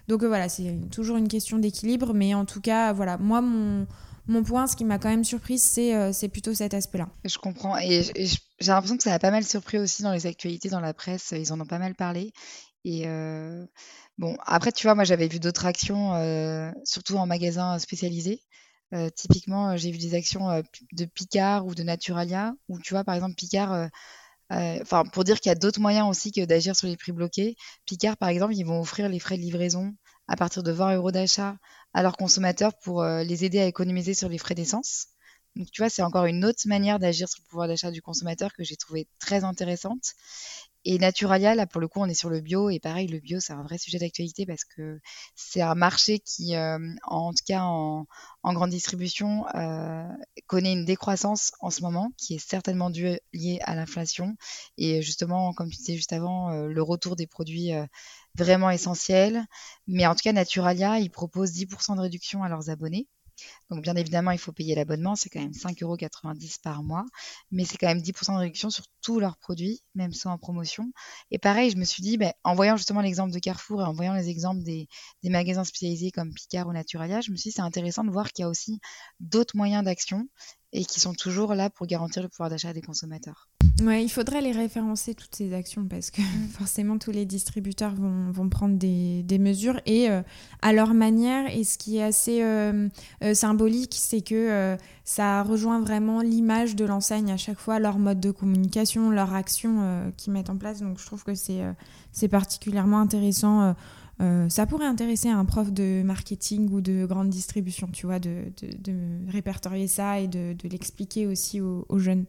Donc 0.08 0.23
voilà, 0.23 0.47
c'est 0.47 0.78
toujours 0.91 1.17
une 1.17 1.28
question 1.28 1.58
d'équilibre, 1.58 2.13
mais 2.13 2.34
en 2.34 2.45
tout 2.45 2.62
cas, 2.62 2.93
voilà, 2.93 3.17
moi, 3.17 3.41
mon 3.41 4.43
point, 4.43 4.67
ce 4.67 4.76
qui 4.76 4.86
m'a 4.86 5.00
quand 5.00 5.10
même 5.10 5.23
surprise, 5.23 5.63
c'est 5.63 6.30
plutôt 6.30 6.54
cet 6.54 6.73
aspect-là. 6.73 7.10
Je 7.26 7.38
comprends. 7.38 7.78
Et, 7.78 8.04
j'ai 8.60 8.72
l'impression 8.72 8.98
que 8.98 9.04
ça 9.04 9.13
a 9.13 9.20
pas 9.20 9.32
mal 9.32 9.43
surpris 9.43 9.78
aussi 9.78 10.04
dans 10.04 10.12
les 10.13 10.26
actualités, 10.28 10.70
dans 10.70 10.80
la 10.80 10.93
presse. 10.93 11.34
Ils 11.36 11.54
en 11.54 11.60
ont 11.60 11.65
pas 11.65 11.80
mal 11.80 11.96
parlé. 11.96 12.32
Et 12.86 13.08
euh, 13.08 13.65
bon, 14.17 14.38
après, 14.46 14.72
tu 14.72 14.88
vois, 14.88 14.96
moi, 14.96 15.04
j'avais 15.04 15.28
vu 15.28 15.39
d'autres 15.39 15.65
actions, 15.65 16.15
euh, 16.15 16.72
surtout 16.84 17.17
en 17.17 17.26
magasin 17.28 17.78
spécialisé. 17.80 18.41
typiquement, 19.15 19.76
j'ai 19.78 19.91
vu 19.91 19.98
des 19.98 20.15
actions 20.15 20.63
de 20.93 21.06
Picard 21.06 21.65
ou 21.65 21.76
de 21.76 21.84
Naturalia, 21.84 22.54
où 22.70 22.80
tu 22.80 22.93
vois, 22.93 23.04
par 23.04 23.15
exemple, 23.15 23.36
Picard. 23.36 23.89
Enfin, 24.50 25.04
pour 25.06 25.24
dire 25.24 25.39
qu'il 25.39 25.50
y 25.50 25.52
a 25.52 25.56
d'autres 25.56 25.82
moyens 25.82 26.08
aussi 26.10 26.32
que 26.32 26.46
d'agir 26.46 26.76
sur 26.76 26.88
les 26.88 26.98
prix 26.98 27.12
bloqués. 27.12 27.56
Picard, 27.86 28.17
par 28.17 28.30
exemple, 28.30 28.56
ils 28.56 28.63
vont 28.63 28.80
offrir 28.80 29.10
les 29.10 29.20
frais 29.20 29.38
de 29.38 29.41
livraison 29.41 29.93
à 30.28 30.36
partir 30.36 30.63
de 30.63 30.72
20 30.72 30.96
euros 30.96 31.12
d'achat 31.12 31.58
à 31.93 32.04
leurs 32.04 32.17
consommateurs 32.17 32.74
pour 32.84 33.02
euh, 33.02 33.24
les 33.24 33.46
aider 33.46 33.60
à 33.60 33.65
économiser 33.65 34.13
sur 34.13 34.30
les 34.30 34.38
frais 34.38 34.56
d'essence. 34.56 35.08
Donc 35.58 35.72
tu 35.72 35.82
vois, 35.82 35.89
c'est 35.89 36.04
encore 36.04 36.26
une 36.26 36.46
autre 36.46 36.62
manière 36.67 37.00
d'agir 37.00 37.28
sur 37.28 37.41
le 37.43 37.50
pouvoir 37.50 37.67
d'achat 37.67 37.89
du 37.89 38.02
consommateur 38.02 38.54
que 38.54 38.63
j'ai 38.63 38.76
trouvé 38.76 39.08
très 39.20 39.43
intéressante. 39.43 40.13
Et 40.86 41.00
Naturalia, 41.00 41.56
là 41.56 41.65
pour 41.65 41.82
le 41.82 41.88
coup, 41.88 42.00
on 42.00 42.06
est 42.06 42.13
sur 42.13 42.30
le 42.30 42.41
bio 42.41 42.70
et 42.70 42.80
pareil, 42.80 43.08
le 43.08 43.20
bio 43.20 43.39
c'est 43.39 43.54
un 43.54 43.63
vrai 43.63 43.78
sujet 43.80 43.98
d'actualité 43.98 44.46
parce 44.46 44.63
que 44.63 45.00
c'est 45.36 45.62
un 45.62 45.76
marché 45.76 46.20
qui, 46.20 46.56
euh, 46.56 46.78
en 47.04 47.32
tout 47.32 47.43
cas 47.46 47.62
en, 47.63 48.06
grande 48.43 48.70
distribution, 48.70 49.46
euh, 49.56 50.08
connaît 50.46 50.74
une 50.74 50.86
décroissance 50.86 51.52
en 51.60 51.72
ce 51.72 51.82
moment 51.82 52.12
qui 52.17 52.36
est 52.36 52.39
certainement 52.39 52.89
liée 52.89 53.60
à 53.63 53.76
l'inflation 53.76 54.38
et 54.78 55.02
justement, 55.02 55.54
comme 55.54 55.70
tu 55.70 55.78
disais 55.78 55.96
juste 55.96 56.13
avant, 56.13 56.52
le 56.52 56.84
retour 56.84 57.15
des 57.15 57.28
produits 57.28 57.72
vraiment 58.36 58.70
essentiel. 58.70 59.46
Mais 59.88 60.06
en 60.06 60.13
tout 60.15 60.22
cas, 60.24 60.34
Naturalia, 60.34 61.00
ils 61.00 61.10
proposent 61.10 61.52
10% 61.52 61.96
de 61.96 62.02
réduction 62.02 62.43
à 62.43 62.50
leurs 62.50 62.70
abonnés. 62.70 63.08
Donc 63.69 63.82
bien 63.84 63.95
évidemment, 63.95 64.32
il 64.32 64.38
faut 64.38 64.52
payer 64.52 64.76
l'abonnement, 64.76 65.15
c'est 65.15 65.30
quand 65.30 65.39
même 65.39 65.52
5,90 65.52 65.84
euros 65.84 65.97
par 66.63 66.84
mois, 66.84 67.06
mais 67.52 67.65
c'est 67.65 67.78
quand 67.78 67.88
même 67.88 68.00
10% 68.00 68.34
de 68.34 68.39
réduction 68.39 68.69
sur 68.69 68.86
tous 69.02 69.19
leurs 69.19 69.38
produits, 69.38 69.82
même 69.95 70.13
ceux 70.13 70.30
en 70.30 70.38
promotion. 70.38 70.91
Et 71.32 71.38
pareil, 71.38 71.71
je 71.71 71.78
me 71.78 71.86
suis 71.86 72.02
dit, 72.04 72.17
ben, 72.17 72.34
en 72.43 72.56
voyant 72.56 72.78
justement 72.78 73.02
l'exemple 73.02 73.34
de 73.34 73.39
Carrefour 73.39 73.82
et 73.82 73.86
en 73.86 73.93
voyant 73.93 74.13
les 74.13 74.30
exemples 74.30 74.63
des, 74.63 74.88
des 75.23 75.30
magasins 75.30 75.63
spécialisés 75.63 76.12
comme 76.12 76.34
Picard 76.34 76.67
ou 76.67 76.73
Naturalia, 76.73 77.21
je 77.21 77.32
me 77.32 77.38
suis 77.38 77.50
dit, 77.50 77.56
c'est 77.56 77.62
intéressant 77.62 78.04
de 78.04 78.12
voir 78.12 78.32
qu'il 78.32 78.43
y 78.43 78.45
a 78.45 78.50
aussi 78.50 78.80
d'autres 79.19 79.56
moyens 79.56 79.84
d'action 79.84 80.28
et 80.73 80.86
qui 80.86 81.00
sont 81.00 81.13
toujours 81.13 81.54
là 81.54 81.69
pour 81.69 81.88
garantir 81.88 82.23
le 82.23 82.30
pouvoir 82.30 82.50
d'achat 82.50 82.73
des 82.73 82.82
consommateurs. 82.82 83.50
Ouais, 83.84 84.04
il 84.04 84.10
faudrait 84.10 84.42
les 84.42 84.52
référencer 84.52 85.13
toutes 85.13 85.36
ces 85.36 85.54
actions 85.54 85.86
parce 85.86 86.10
que 86.10 86.22
mm. 86.22 86.48
forcément 86.58 86.98
tous 86.98 87.12
les 87.12 87.26
distributeurs 87.26 87.94
vont, 87.94 88.32
vont 88.32 88.50
prendre 88.50 88.76
des, 88.76 89.22
des, 89.22 89.38
mesures 89.38 89.80
et 89.86 90.10
euh, 90.10 90.22
à 90.63 90.74
leur 90.74 90.94
manière. 90.94 91.56
Et 91.56 91.63
ce 91.63 91.78
qui 91.78 91.98
est 91.98 92.04
assez 92.04 92.42
euh, 92.42 92.90
euh, 93.24 93.34
symbolique, 93.36 93.96
c'est 93.96 94.22
que 94.22 94.78
ça 95.04 95.44
rejoint 95.44 95.80
vraiment 95.80 96.22
l'image 96.22 96.76
de 96.76 96.86
l'enseigne 96.86 97.32
à 97.32 97.38
chaque 97.38 97.60
fois, 97.60 97.80
leur 97.80 98.00
mode 98.00 98.20
de 98.20 98.32
communication, 98.32 99.10
leur 99.12 99.34
action 99.34 100.12
qu'ils 100.18 100.34
mettent 100.34 100.50
en 100.50 100.58
place. 100.58 100.82
Donc 100.82 101.00
je 101.00 101.06
trouve 101.06 101.24
que 101.24 101.36
c'est 101.36 101.62
c'est 102.12 102.28
particulièrement 102.28 103.00
intéressant. 103.00 103.76
ça 104.50 104.66
pourrait 104.66 104.88
intéresser 104.88 105.30
un 105.30 105.46
prof 105.46 105.72
de 105.72 106.02
marketing 106.04 106.70
ou 106.72 106.82
de 106.82 107.06
grande 107.06 107.30
distribution, 107.30 107.88
tu 107.88 108.06
vois, 108.06 108.20
de, 108.20 108.52
de, 108.62 108.92
de 108.92 109.32
répertorier 109.32 109.88
ça 109.88 110.20
et 110.20 110.28
de, 110.28 110.54
de 110.54 110.68
l'expliquer 110.68 111.28
aussi 111.28 111.62
aux, 111.62 111.86
aux 111.90 112.00
jeunes. 112.00 112.26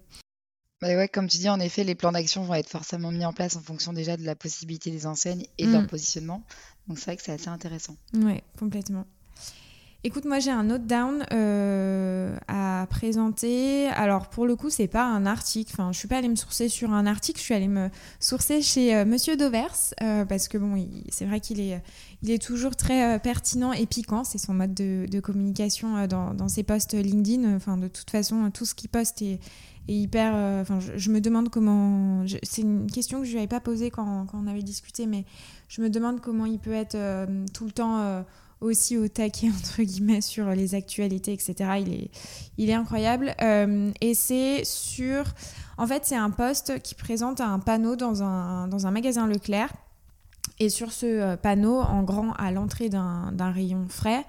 Bah 0.81 0.95
ouais, 0.95 1.09
comme 1.09 1.27
tu 1.27 1.39
dis, 1.39 1.49
en 1.49 1.59
effet, 1.59 1.83
les 1.83 1.97
plans 1.97 2.13
d'action 2.13 2.43
vont 2.43 2.55
être 2.55 2.69
forcément 2.69 3.11
mis 3.11 3.25
en 3.25 3.33
place 3.33 3.57
en 3.57 3.61
fonction 3.61 3.93
déjà 3.93 4.17
de 4.17 4.25
la 4.25 4.37
possibilité 4.37 4.91
des 4.91 5.07
enseignes 5.07 5.45
et 5.59 5.67
de 5.67 5.73
leur 5.73 5.83
mm. 5.83 5.89
positionnement. 5.89 6.45
Donc 6.87 6.99
c'est 6.99 7.07
vrai 7.07 7.17
que 7.17 7.23
c'est 7.23 7.33
assez 7.33 7.49
intéressant. 7.49 7.97
Oui, 8.15 8.41
complètement. 8.59 9.05
Écoute, 10.05 10.27
moi 10.27 10.39
j'ai 10.39 10.53
un 10.53 10.71
autre 10.71 10.85
down 10.85 11.27
euh, 11.33 12.37
à 12.47 12.87
présenter. 12.89 13.89
Alors 13.89 14.29
pour 14.29 14.47
le 14.47 14.55
coup, 14.55 14.71
c'est 14.71 14.87
pas 14.87 15.05
un 15.05 15.27
article. 15.27 15.73
Enfin, 15.75 15.91
je 15.91 15.99
suis 15.99 16.07
pas 16.07 16.19
allée 16.19 16.29
me 16.29 16.37
sourcer 16.37 16.69
sur 16.69 16.93
un 16.93 17.05
article. 17.05 17.41
Je 17.41 17.45
suis 17.45 17.55
allée 17.55 17.67
me 17.67 17.91
sourcer 18.21 18.63
chez 18.63 18.95
euh, 18.95 19.05
Monsieur 19.05 19.37
Dovers 19.37 19.93
euh, 20.01 20.25
parce 20.25 20.47
que 20.47 20.57
bon, 20.57 20.87
c'est 21.09 21.25
vrai 21.25 21.41
qu'il 21.41 21.59
est, 21.59 21.83
il 22.23 22.31
est 22.31 22.41
toujours 22.41 22.77
très 22.77 23.19
pertinent 23.19 23.73
et 23.73 23.87
piquant. 23.87 24.23
C'est 24.23 24.39
son 24.39 24.55
mode 24.55 24.73
de, 24.73 25.19
communication 25.19 26.07
dans, 26.07 26.49
ses 26.49 26.63
posts 26.63 26.95
LinkedIn. 26.95 27.57
Enfin, 27.57 27.77
de 27.77 27.89
toute 27.89 28.11
façon, 28.11 28.53
tout 28.53 28.67
ce 28.67 28.77
qu'il 28.77 28.91
poste 28.91 29.21
est, 29.23 29.41
hyper. 29.89 30.33
Enfin, 30.61 30.79
je, 30.79 31.11
me 31.11 31.21
demande 31.21 31.49
comment. 31.49 32.25
C'est 32.45 32.63
une 32.63 32.89
question 32.89 33.19
que 33.19 33.25
je 33.25 33.33
lui 33.33 33.39
avais 33.39 33.49
pas 33.49 33.59
posée 33.59 33.91
quand, 33.91 34.29
on 34.33 34.47
avait 34.47 34.63
discuté, 34.63 35.07
mais 35.09 35.25
je 35.69 35.83
me 35.83 35.91
demande 35.91 36.21
comment 36.21 36.47
il 36.47 36.61
peut 36.61 36.73
être 36.73 36.97
tout 37.53 37.65
le 37.65 37.73
temps 37.73 38.25
aussi 38.61 38.97
au 38.97 39.09
taquet 39.09 39.49
entre 39.59 39.83
guillemets 39.83 40.21
sur 40.21 40.51
les 40.51 40.75
actualités, 40.75 41.33
etc. 41.33 41.55
Il 42.57 42.71
est, 42.71 42.75
incroyable. 42.75 43.35
et 44.01 44.15
c'est 44.15 44.65
sur. 44.65 45.25
En 45.77 45.87
fait, 45.87 46.05
c'est 46.05 46.17
un 46.17 46.31
poste 46.31 46.83
qui 46.83 46.95
présente 46.95 47.41
un 47.41 47.59
panneau 47.61 47.95
dans 47.97 48.23
un, 48.23 48.91
magasin 48.91 49.27
Leclerc. 49.27 49.73
Et 50.61 50.71
sur 50.71 50.91
ce 50.91 51.37
panneau, 51.37 51.79
en 51.79 52.03
grand 52.03 52.33
à 52.33 52.51
l'entrée 52.51 52.89
d'un 52.89 53.53
rayon 53.53 53.87
frais, 53.89 54.25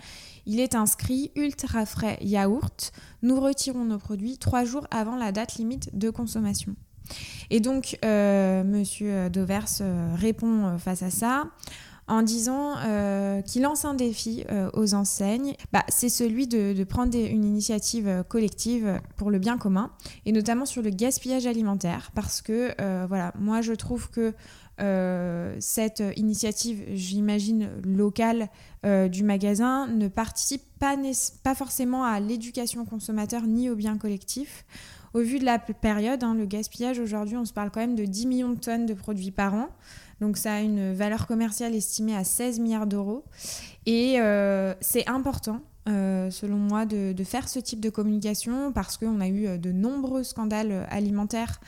il 0.45 0.59
est 0.59 0.75
inscrit 0.75 1.31
ultra 1.35 1.85
frais 1.85 2.17
yaourt. 2.21 2.91
Nous 3.21 3.39
retirons 3.39 3.85
nos 3.85 3.99
produits 3.99 4.37
trois 4.37 4.65
jours 4.65 4.87
avant 4.89 5.15
la 5.15 5.31
date 5.31 5.55
limite 5.55 5.95
de 5.97 6.09
consommation. 6.09 6.75
Et 7.49 7.59
donc, 7.59 7.97
euh, 8.03 8.63
Monsieur 8.63 9.29
Dovers 9.29 9.81
euh, 9.81 10.13
répond 10.15 10.65
euh, 10.65 10.77
face 10.77 11.03
à 11.03 11.09
ça 11.09 11.45
en 12.09 12.21
disant 12.21 12.75
qu'il 13.45 13.61
lance 13.61 13.85
un 13.85 13.93
défi 13.93 14.43
aux 14.73 14.93
enseignes. 14.93 15.55
Bah, 15.71 15.83
c'est 15.87 16.09
celui 16.09 16.47
de, 16.47 16.83
prendre 16.83 17.15
une 17.17 17.45
initiative 17.45 18.23
collective 18.27 18.99
pour 19.15 19.31
le 19.31 19.39
bien 19.39 19.57
commun, 19.57 19.91
et 20.25 20.31
notamment 20.31 20.65
sur 20.65 20.81
le 20.81 20.89
gaspillage 20.89 21.45
alimentaire, 21.45 22.11
parce 22.15 22.41
que 22.41 22.73
voilà, 23.07 23.31
moi 23.39 23.61
je 23.61 23.73
trouve 23.73 24.09
que 24.09 24.33
cette 25.59 26.03
initiative, 26.15 26.83
j'imagine, 26.93 27.69
locale 27.83 28.49
du 28.83 29.23
magasin 29.23 29.87
ne 29.87 30.07
participe 30.07 30.63
pas, 30.79 30.95
pas 31.43 31.55
forcément 31.55 32.03
à 32.03 32.19
l'éducation 32.19 32.85
consommateur 32.85 33.43
ni 33.43 33.69
au 33.69 33.75
bien 33.75 33.97
collectif. 33.97 34.65
Au 35.13 35.21
vu 35.21 35.39
de 35.39 35.45
la 35.45 35.57
période, 35.57 36.23
hein, 36.23 36.35
le 36.35 36.45
gaspillage 36.45 36.99
aujourd'hui, 36.99 37.35
on 37.35 37.45
se 37.45 37.53
parle 37.53 37.71
quand 37.71 37.79
même 37.79 37.95
de 37.95 38.05
10 38.05 38.27
millions 38.27 38.49
de 38.49 38.59
tonnes 38.59 38.85
de 38.85 38.93
produits 38.93 39.31
par 39.31 39.53
an. 39.53 39.69
Donc 40.21 40.37
ça 40.37 40.55
a 40.55 40.59
une 40.61 40.93
valeur 40.93 41.27
commerciale 41.27 41.75
estimée 41.75 42.15
à 42.15 42.23
16 42.23 42.59
milliards 42.59 42.87
d'euros. 42.87 43.23
Et 43.85 44.19
euh, 44.19 44.73
c'est 44.81 45.07
important, 45.07 45.61
euh, 45.87 46.29
selon 46.29 46.57
moi, 46.57 46.85
de, 46.85 47.15
faire 47.23 47.47
ce 47.47 47.59
type 47.59 47.79
de 47.79 47.89
communication 47.89 48.71
parce 48.71 48.97
qu'on 48.97 49.21
a 49.21 49.27
eu 49.27 49.47
euh, 49.47 49.57
de 49.57 49.71
nombreux 49.71 50.23
scandales 50.23 50.87
alimentaires 50.89 51.59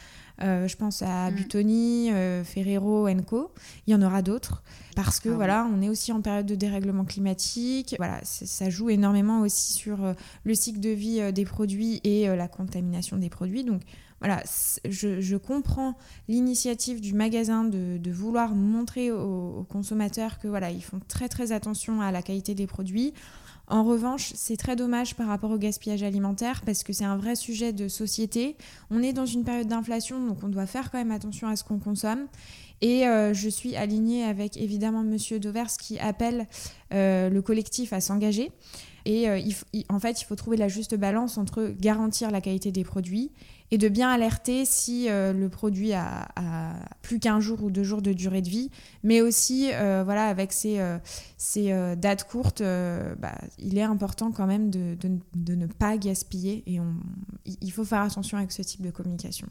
euh, 0.42 0.68
je 0.68 0.76
pense 0.76 1.02
à 1.02 1.30
mm. 1.30 1.36
Butoni, 1.36 2.12
euh, 2.12 2.44
Ferrero, 2.44 3.08
Enco. 3.08 3.52
Il 3.86 3.92
y 3.92 3.96
en 3.96 4.02
aura 4.02 4.22
d'autres 4.22 4.64
parce 4.96 5.20
que 5.20 5.30
ah 5.30 5.36
voilà, 5.36 5.70
on 5.72 5.82
est 5.82 5.90
aussi 5.90 6.12
en 6.12 6.22
période 6.22 6.46
de 6.46 6.56
dérèglement 6.56 7.06
climatique. 7.06 7.96
Voilà, 7.98 8.20
ça 8.24 8.70
joue 8.70 8.90
énormément 8.90 9.42
aussi 9.42 9.74
sur 9.74 10.00
le 10.44 10.56
cycle 10.56 10.80
de 10.80 10.90
vie 10.90 11.32
des 11.32 11.46
produits 11.46 12.02
et 12.04 12.28
la 12.28 12.48
contamination 12.48 13.18
des 13.18 13.30
produits. 13.30 13.64
Donc 13.64 13.82
voilà, 14.21 14.43
je, 14.86 15.36
comprends 15.36 15.95
l'initiative 16.27 17.01
du 17.01 17.13
magasin 17.13 17.63
de, 17.63 18.12
vouloir 18.12 18.53
montrer 18.53 19.12
aux, 19.12 19.65
consommateurs 19.67 20.38
que 20.38 20.47
voilà, 20.47 20.69
ils 20.69 20.84
font 20.84 20.99
très 21.07 21.27
très 21.27 21.51
attention 21.51 22.01
à 22.01 22.12
la 22.12 22.21
qualité 22.21 22.53
des 22.53 22.67
produits. 22.67 23.13
En 23.67 23.84
revanche, 23.84 24.31
c'est 24.36 24.57
très 24.57 24.75
dommage 24.75 25.15
par 25.15 25.27
rapport 25.27 25.49
au 25.49 25.57
gaspillage 25.57 26.03
alimentaire 26.03 26.62
parce 26.65 26.84
que 26.84 26.93
c'est 26.93 27.05
un 27.05 27.17
vrai 27.17 27.36
sujet 27.36 27.73
de 27.73 27.88
société. 27.88 28.57
On 28.91 29.01
est 29.01 29.13
dans 29.13 29.25
une 29.25 29.43
période 29.43 29.67
d'inflation, 29.67 30.23
donc 30.23 30.43
on 30.43 30.49
doit 30.49 30.67
faire 30.67 30.91
quand 30.91 30.97
même 30.97 31.12
attention 31.12 31.47
à 31.47 31.55
ce 31.55 31.63
qu'on 31.63 31.79
consomme. 31.79 32.27
Et 32.81 33.07
euh, 33.07 33.34
je 33.34 33.47
suis 33.47 33.75
alignée 33.75 34.23
avec 34.23 34.57
évidemment 34.57 35.03
Monsieur 35.03 35.39
Dovers 35.39 35.77
qui 35.79 35.97
appelle 35.99 36.47
euh, 36.93 37.29
le 37.29 37.41
collectif 37.41 37.93
à 37.93 38.01
s'engager. 38.01 38.51
Et 39.05 39.29
euh, 39.29 39.39
en 39.89 39.99
fait, 39.99 40.21
il 40.21 40.25
faut 40.25 40.36
trouver 40.36 40.57
la 40.57 40.67
juste 40.67 40.95
balance 40.95 41.38
entre 41.38 41.73
garantir 41.79 42.29
la 42.29 42.41
qualité 42.41 42.71
des 42.71 42.84
produits 42.84 43.31
et 43.71 43.77
de 43.77 43.89
bien 43.89 44.10
alerter 44.10 44.65
si 44.65 45.10
euh, 45.10 45.34
le 45.34 45.49
produit 45.49 45.93
a, 45.93 46.27
plus 47.01 47.19
qu'un 47.19 47.39
jour 47.39 47.63
ou 47.63 47.71
deux 47.71 47.84
jours 47.84 48.01
de 48.01 48.13
durée 48.13 48.41
de 48.41 48.49
vie, 48.49 48.69
mais 49.03 49.21
aussi 49.21 49.71
euh, 49.73 50.03
voilà 50.03 50.27
avec 50.27 50.53
ces, 50.53 50.79
ces 51.38 51.73
dates 51.97 52.27
courtes, 52.27 52.62
bah, 52.62 53.38
il 53.57 53.77
est 53.77 53.84
important 53.84 54.31
quand 54.31 54.45
même 54.45 54.69
de, 54.69 54.97
ne 55.36 55.65
pas 55.65 55.97
gaspiller 55.97 56.63
et 56.67 56.79
il 57.45 57.71
faut 57.71 57.86
faire 57.86 58.01
attention 58.01 58.38
avec 58.38 58.51
ce 58.51 58.62
type 58.62 58.81
de 58.81 58.91
communication. 58.91 59.47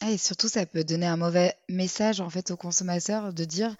Ah, 0.00 0.10
et 0.10 0.18
surtout, 0.18 0.48
ça 0.48 0.66
peut 0.66 0.84
donner 0.84 1.06
un 1.06 1.16
mauvais 1.16 1.54
message 1.68 2.20
en 2.20 2.28
fait 2.28 2.50
aux 2.50 2.56
consommateurs 2.56 3.32
de 3.32 3.44
dire 3.44 3.74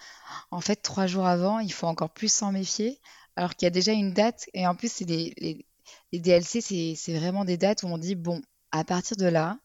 en 0.51 0.61
fait 0.61 0.77
trois 0.77 1.07
jours 1.07 1.27
avant, 1.27 1.59
il 1.59 1.73
faut 1.73 1.87
encore 1.87 2.11
plus 2.11 2.33
s'en 2.33 2.53
méfier 2.53 3.01
alors 3.37 3.55
qu'il 3.55 3.67
y 3.67 3.69
a 3.69 3.71
déjà 3.71 3.93
une 3.93 4.13
date, 4.13 4.49
et 4.55 4.67
en 4.67 4.75
plus, 4.75 5.01
les, 5.01 5.67
DLC, 6.13 6.61
c'est 6.97 7.19
vraiment 7.19 7.45
des 7.45 7.57
dates 7.57 7.83
où 7.83 7.87
on 7.87 7.99
dit, 7.99 8.15
bon, 8.15 8.41
à 8.75 8.85
partir 8.85 9.17
de 9.17 9.27
là, 9.27 9.59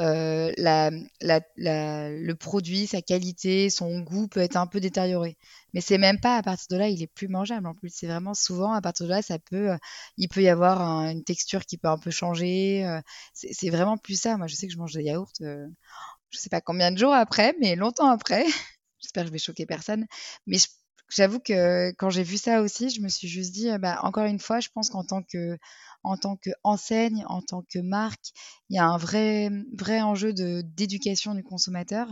euh, 0.00 0.50
le 0.56 2.32
produit, 2.34 2.86
sa 2.86 3.02
qualité, 3.02 3.68
son 3.70 4.00
goût 4.00 4.28
peut 4.28 4.40
être 4.40 4.56
un 4.56 4.66
peu 4.66 4.80
détérioré. 4.80 5.36
Mais 5.74 5.82
c'est 5.82 5.98
même 5.98 6.18
pas 6.20 6.36
à 6.38 6.42
partir 6.42 6.66
de 6.70 6.76
là, 6.76 6.88
il 6.88 7.02
est 7.02 7.06
plus 7.06 7.28
mangeable 7.28 7.66
en 7.66 7.74
plus. 7.74 7.90
C'est 7.94 8.06
vraiment 8.06 8.32
souvent 8.34 8.72
à 8.72 8.80
partir 8.80 9.06
de 9.06 9.10
là, 9.10 9.22
ça 9.22 9.38
peut, 9.38 9.72
euh, 9.72 9.76
il 10.16 10.28
peut 10.28 10.42
y 10.42 10.48
avoir 10.48 10.80
une 10.80 11.22
texture 11.22 11.66
qui 11.66 11.76
peut 11.76 11.88
un 11.88 11.98
peu 11.98 12.10
changer. 12.10 12.86
Euh, 12.86 13.00
c'est 13.34 13.70
vraiment 13.70 13.98
plus 13.98 14.18
ça. 14.18 14.38
Moi, 14.38 14.46
je 14.46 14.54
sais 14.54 14.66
que 14.66 14.72
je 14.72 14.78
mange 14.78 14.94
des 14.94 15.02
yaourts, 15.04 15.32
je 15.40 16.38
sais 16.38 16.50
pas 16.50 16.60
combien 16.62 16.92
de 16.92 16.98
jours 16.98 17.12
après, 17.14 17.54
mais 17.60 17.76
longtemps 17.76 18.10
après. 18.10 18.44
J'espère 19.00 19.24
que 19.24 19.28
je 19.28 19.32
vais 19.32 19.38
choquer 19.38 19.66
personne. 19.66 20.06
Mais 20.46 20.58
je 20.58 20.66
J'avoue 21.10 21.40
que 21.40 21.90
quand 21.92 22.10
j'ai 22.10 22.22
vu 22.22 22.36
ça 22.38 22.62
aussi, 22.62 22.90
je 22.90 23.00
me 23.00 23.08
suis 23.08 23.28
juste 23.28 23.52
dit, 23.52 23.68
bah, 23.78 24.00
encore 24.02 24.24
une 24.24 24.38
fois, 24.38 24.60
je 24.60 24.68
pense 24.72 24.90
qu'en 24.90 25.04
tant 25.04 25.22
que 25.22 25.58
en 26.02 26.16
tant 26.16 26.36
qu'enseigne, 26.36 27.24
en 27.28 27.42
tant 27.42 27.62
que 27.62 27.78
marque, 27.78 28.32
il 28.68 28.76
y 28.76 28.78
a 28.78 28.86
un 28.86 28.96
vrai, 28.96 29.50
vrai 29.76 30.00
enjeu 30.00 30.32
d'éducation 30.32 31.34
du 31.34 31.42
consommateur 31.42 32.08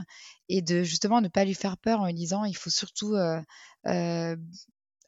et 0.49 0.63
de 0.63 0.83
justement 0.83 1.21
ne 1.21 1.29
pas 1.29 1.45
lui 1.45 1.55
faire 1.55 1.79
peur 1.79 2.01
en 2.01 2.07
lui 2.07 2.15
disant 2.15 2.45
il 2.45 2.57
faut 2.57 2.71
surtout 2.71 3.15
euh, 3.15 3.41
euh, 3.87 4.37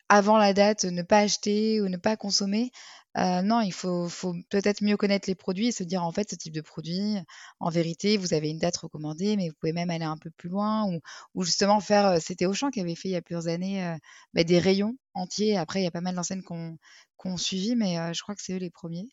avant 0.09 0.38
la 0.38 0.55
date 0.55 0.85
ne 0.85 1.03
pas 1.03 1.18
acheter 1.18 1.81
ou 1.81 1.88
ne 1.88 1.96
pas 1.96 2.16
consommer 2.16 2.70
euh, 3.16 3.42
non, 3.42 3.60
il 3.60 3.72
faut, 3.72 4.08
peut-être 4.50 4.82
mieux 4.82 4.96
connaître 4.96 5.28
les 5.28 5.34
produits 5.34 5.68
et 5.68 5.72
se 5.72 5.82
dire 5.82 6.04
en 6.04 6.12
fait 6.12 6.30
ce 6.30 6.36
type 6.36 6.52
de 6.52 6.60
produit, 6.60 7.16
en 7.58 7.68
vérité, 7.68 8.16
vous 8.16 8.34
avez 8.34 8.50
une 8.50 8.58
date 8.58 8.76
recommandée, 8.76 9.36
mais 9.36 9.48
vous 9.48 9.54
pouvez 9.58 9.72
même 9.72 9.90
aller 9.90 10.04
un 10.04 10.16
peu 10.16 10.30
plus 10.30 10.48
loin 10.48 10.86
ou, 11.34 11.42
justement 11.44 11.80
faire. 11.80 12.06
Euh, 12.06 12.18
c'était 12.20 12.46
Auchan 12.46 12.70
qui 12.70 12.80
avait 12.80 12.94
fait 12.94 13.08
il 13.08 13.12
y 13.12 13.16
a 13.16 13.22
plusieurs 13.22 13.48
années 13.48 13.84
euh, 13.84 13.96
bah, 14.34 14.44
des 14.44 14.58
rayons 14.60 14.96
entiers. 15.14 15.56
Après, 15.56 15.80
il 15.80 15.84
y 15.84 15.86
a 15.86 15.90
pas 15.90 16.00
mal 16.00 16.14
d'enseignes 16.14 16.42
qu'on 16.42 16.76
qu'on 17.20 17.36
suivi, 17.36 17.76
mais 17.76 17.96
je 18.14 18.22
crois 18.22 18.34
que 18.34 18.40
c'est 18.42 18.54
eux 18.54 18.58
les 18.58 18.70
premiers. 18.70 19.06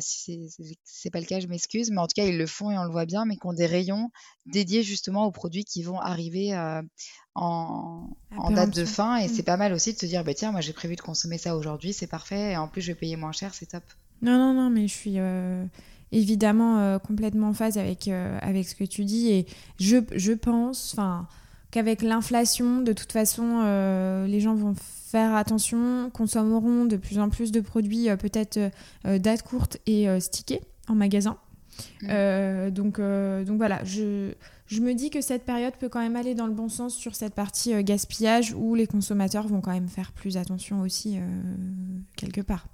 si 0.00 0.50
c'est 0.82 1.10
pas 1.10 1.20
le 1.20 1.26
cas, 1.26 1.38
je 1.38 1.46
m'excuse, 1.46 1.92
mais 1.92 1.98
en 1.98 2.08
tout 2.08 2.14
cas, 2.16 2.24
ils 2.24 2.36
le 2.36 2.46
font 2.46 2.72
et 2.72 2.78
on 2.78 2.82
le 2.82 2.90
voit 2.90 3.06
bien, 3.06 3.24
mais 3.24 3.36
qui 3.36 3.46
ont 3.46 3.52
des 3.52 3.66
rayons 3.66 4.10
dédiés 4.46 4.82
justement 4.82 5.26
aux 5.26 5.30
produits 5.30 5.64
qui 5.64 5.84
vont 5.84 6.00
arriver 6.00 6.56
en, 7.36 8.08
date 8.50 8.74
de 8.74 8.84
fin. 8.84 9.18
Et 9.18 9.26
mmh. 9.26 9.28
c'est 9.28 9.44
pas 9.44 9.56
mal 9.56 9.72
aussi 9.72 9.92
de 9.92 9.98
te 9.98 10.06
dire, 10.06 10.24
bah, 10.24 10.34
tiens, 10.34 10.50
moi 10.50 10.60
j'ai 10.60 10.72
prévu 10.72 10.96
de 10.96 11.02
consommer 11.02 11.38
ça 11.38 11.56
aujourd'hui, 11.56 11.92
c'est 11.92 12.08
parfait, 12.08 12.52
et 12.52 12.56
en 12.56 12.66
plus 12.66 12.82
je 12.82 12.88
vais 12.88 12.98
payer 12.98 13.14
moins 13.14 13.32
cher, 13.32 13.54
c'est 13.54 13.66
top. 13.66 13.84
Non, 14.22 14.38
non, 14.38 14.52
non, 14.52 14.68
mais 14.68 14.88
je 14.88 14.94
suis 14.94 15.18
évidemment 16.10 16.98
complètement 16.98 17.50
en 17.50 17.54
phase 17.54 17.78
avec, 17.78 18.08
avec 18.08 18.68
ce 18.68 18.74
que 18.74 18.84
tu 18.84 19.04
dis, 19.04 19.28
et 19.28 19.46
je, 19.78 19.98
je 20.16 20.32
pense, 20.32 20.94
enfin 20.94 21.28
qu'avec 21.70 22.02
l'inflation, 22.02 22.80
de 22.80 22.92
toute 22.92 23.12
façon, 23.12 23.62
les 24.26 24.40
gens 24.40 24.54
vont 24.54 24.74
faire 25.06 25.34
attention, 25.36 26.10
consommeront 26.10 26.84
de 26.84 26.96
plus 26.96 27.18
en 27.20 27.30
plus 27.30 27.52
de 27.52 27.60
produits 27.60 28.10
euh, 28.10 28.16
peut-être 28.16 28.56
euh, 28.56 28.70
euh, 29.06 29.18
date 29.18 29.42
courte 29.42 29.78
et 29.86 30.08
stickés 30.20 30.60
en 30.88 30.94
magasin. 30.94 31.38
Mm. 32.02 32.70
donc, 32.70 32.98
donc 32.98 33.56
voilà, 33.58 33.84
je, 33.84 34.32
je 34.66 34.80
me 34.80 34.94
dis 34.94 35.10
que 35.10 35.20
cette 35.20 35.44
période 35.44 35.74
peut 35.78 35.90
quand 35.90 36.00
même 36.00 36.16
aller 36.16 36.34
dans 36.34 36.46
le 36.46 36.54
bon 36.54 36.70
sens 36.70 36.94
sur 36.94 37.14
cette 37.14 37.34
partie 37.34 37.82
gaspillage 37.84 38.54
où 38.56 38.74
les 38.74 38.86
consommateurs 38.86 39.46
vont 39.46 39.60
quand 39.60 39.72
même 39.72 39.88
faire 39.88 40.12
plus 40.12 40.38
attention 40.38 40.80
aussi 40.80 41.18
quelque 42.16 42.40
part. 42.40 42.66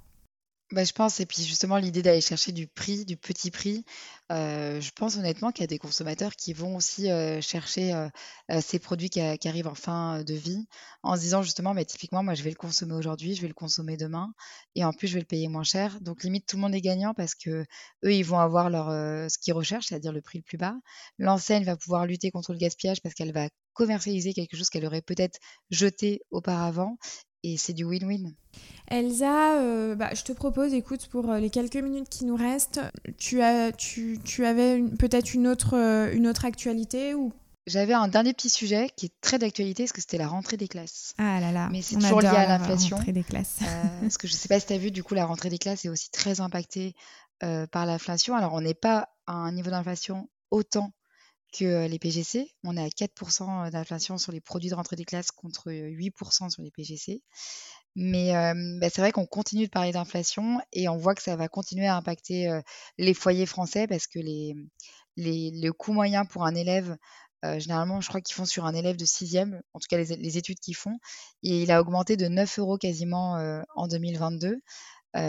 Bah, 0.73 0.83
je 0.83 0.91
pense, 0.91 1.19
et 1.19 1.27
puis 1.27 1.43
justement 1.43 1.77
l'idée 1.77 2.01
d'aller 2.01 2.19
chercher 2.19 2.51
du 2.51 2.67
prix, 2.67 3.05
du 3.05 3.15
petit 3.15 3.51
prix, 3.51 3.85
euh, 4.31 4.81
je 4.81 4.89
pense 4.89 5.17
honnêtement 5.17 5.51
qu'il 5.51 5.61
y 5.61 5.65
a 5.65 5.67
des 5.67 5.77
consommateurs 5.77 6.35
qui 6.35 6.51
vont 6.53 6.75
aussi 6.75 7.11
euh, 7.11 7.41
chercher 7.41 7.93
euh, 7.93 8.09
ces 8.59 8.79
produits 8.79 9.11
qui, 9.11 9.21
arrivent 9.21 9.67
en 9.67 9.75
fin 9.75 10.23
de 10.23 10.33
vie, 10.33 10.65
en 11.03 11.15
se 11.15 11.21
disant 11.21 11.43
justement, 11.43 11.75
mais 11.75 11.85
typiquement, 11.85 12.23
moi 12.23 12.33
je 12.33 12.41
vais 12.41 12.49
le 12.49 12.55
consommer 12.55 12.95
aujourd'hui, 12.95 13.35
je 13.35 13.43
vais 13.43 13.47
le 13.47 13.53
consommer 13.53 13.97
demain, 13.97 14.33
et 14.73 14.83
en 14.83 14.93
plus 14.93 15.07
je 15.07 15.13
vais 15.13 15.19
le 15.19 15.27
payer 15.27 15.47
moins 15.47 15.63
cher. 15.63 16.01
Donc 16.01 16.23
limite 16.23 16.47
tout 16.47 16.55
le 16.55 16.63
monde 16.63 16.73
est 16.73 16.81
gagnant 16.81 17.13
parce 17.13 17.35
que 17.35 17.65
eux 18.03 18.13
ils 18.13 18.25
vont 18.25 18.39
avoir 18.39 18.71
leur 18.71 18.87
ce 19.29 19.37
qu'ils 19.37 19.53
recherchent, 19.53 19.87
c'est-à-dire 19.89 20.11
le 20.11 20.23
prix 20.23 20.39
le 20.39 20.43
plus 20.43 20.57
bas. 20.57 20.73
L'enseigne 21.19 21.65
va 21.65 21.77
pouvoir 21.77 22.07
lutter 22.07 22.31
contre 22.31 22.51
le 22.51 22.57
gaspillage 22.57 22.99
parce 23.03 23.13
qu'elle 23.13 23.31
va 23.31 23.47
commercialiser 23.73 24.33
quelque 24.33 24.57
chose 24.57 24.69
qu'elle 24.71 24.85
aurait 24.87 25.01
peut-être 25.03 25.37
jeté 25.69 26.21
auparavant 26.31 26.97
et 27.43 27.57
c'est 27.57 27.73
du 27.73 27.83
win-win. 27.83 28.33
Elsa, 28.87 29.59
euh, 29.59 29.95
bah, 29.95 30.13
je 30.13 30.23
te 30.23 30.31
propose, 30.31 30.73
écoute, 30.73 31.07
pour 31.07 31.29
euh, 31.29 31.39
les 31.39 31.49
quelques 31.49 31.77
minutes 31.77 32.09
qui 32.09 32.25
nous 32.25 32.35
restent, 32.35 32.81
tu, 33.17 33.41
as, 33.41 33.71
tu, 33.71 34.19
tu 34.23 34.45
avais 34.45 34.81
peut-être 34.99 35.33
une 35.33 35.47
autre, 35.47 35.77
euh, 35.77 36.13
une 36.13 36.27
autre 36.27 36.45
actualité 36.45 37.13
ou? 37.13 37.31
J'avais 37.65 37.93
un 37.93 38.09
dernier 38.09 38.33
petit 38.33 38.49
sujet 38.49 38.89
qui 38.97 39.05
est 39.05 39.13
très 39.21 39.39
d'actualité, 39.39 39.83
parce 39.83 39.93
que 39.93 40.01
c'était 40.01 40.17
la 40.17 40.27
rentrée 40.27 40.57
des 40.57 40.67
classes. 40.67 41.13
Ah 41.17 41.39
là 41.39 41.53
là, 41.53 41.69
mais 41.71 41.81
c'est 41.81 41.95
toujours 41.95 42.19
lié 42.19 42.27
à 42.27 42.45
l'inflation. 42.45 42.89
La 42.89 42.97
rentrée 42.97 43.13
des 43.13 43.23
classes. 43.23 43.59
parce 44.01 44.17
que 44.17 44.27
je 44.27 44.33
ne 44.33 44.37
sais 44.37 44.49
pas 44.49 44.59
si 44.59 44.67
tu 44.67 44.73
as 44.73 44.77
vu, 44.77 44.91
du 44.91 45.01
coup, 45.01 45.13
la 45.13 45.25
rentrée 45.25 45.49
des 45.49 45.57
classes 45.57 45.85
est 45.85 45.89
aussi 45.89 46.11
très 46.11 46.41
impactée 46.41 46.93
par 47.39 47.85
l'inflation. 47.85 48.35
Alors, 48.35 48.53
on 48.53 48.59
n'est 48.59 48.73
pas 48.73 49.09
à 49.27 49.33
un 49.33 49.53
niveau 49.53 49.69
d'inflation 49.69 50.29
autant 50.51 50.91
que 51.53 51.87
les 51.87 51.99
PGC. 51.99 52.51
On 52.63 52.75
est 52.77 52.83
à 52.83 52.89
4% 52.89 53.71
d'inflation 53.71 54.17
sur 54.17 54.31
les 54.31 54.41
produits 54.41 54.69
de 54.69 54.75
rentrée 54.75 54.95
des 54.95 55.05
classes 55.05 55.31
contre 55.31 55.71
8% 55.71 56.49
sur 56.49 56.61
les 56.63 56.71
PGC. 56.71 57.21
Mais 57.95 58.33
bah, 58.79 58.89
c'est 58.89 59.01
vrai 59.01 59.11
qu'on 59.11 59.25
continue 59.25 59.65
de 59.65 59.71
parler 59.71 59.91
d'inflation 59.91 60.59
et 60.73 60.89
on 60.89 60.97
voit 60.97 61.15
que 61.15 61.21
ça 61.21 61.35
va 61.35 61.47
continuer 61.47 61.87
à 61.87 61.95
impacter 61.95 62.59
les 62.97 63.13
foyers 63.13 63.45
français 63.45 63.87
parce 63.87 64.07
que 64.07 64.19
les, 64.19 64.55
les, 65.15 65.51
le 65.51 65.71
coût 65.71 65.93
moyen 65.93 66.25
pour 66.25 66.45
un 66.45 66.55
élève 66.55 66.97
généralement, 67.57 68.01
je 68.01 68.07
crois 68.07 68.21
qu'ils 68.21 68.35
font 68.35 68.45
sur 68.45 68.65
un 68.65 68.73
élève 68.73 68.95
de 68.95 69.05
sixième, 69.05 69.61
en 69.73 69.79
tout 69.79 69.87
cas 69.89 69.97
les, 69.97 70.37
études 70.37 70.59
qu'ils 70.59 70.77
font, 70.77 70.97
et 71.43 71.63
il 71.63 71.71
a 71.71 71.81
augmenté 71.81 72.15
de 72.15 72.27
9 72.27 72.59
euros 72.59 72.77
quasiment 72.77 73.33
en 73.75 73.87
2022. 73.87 74.59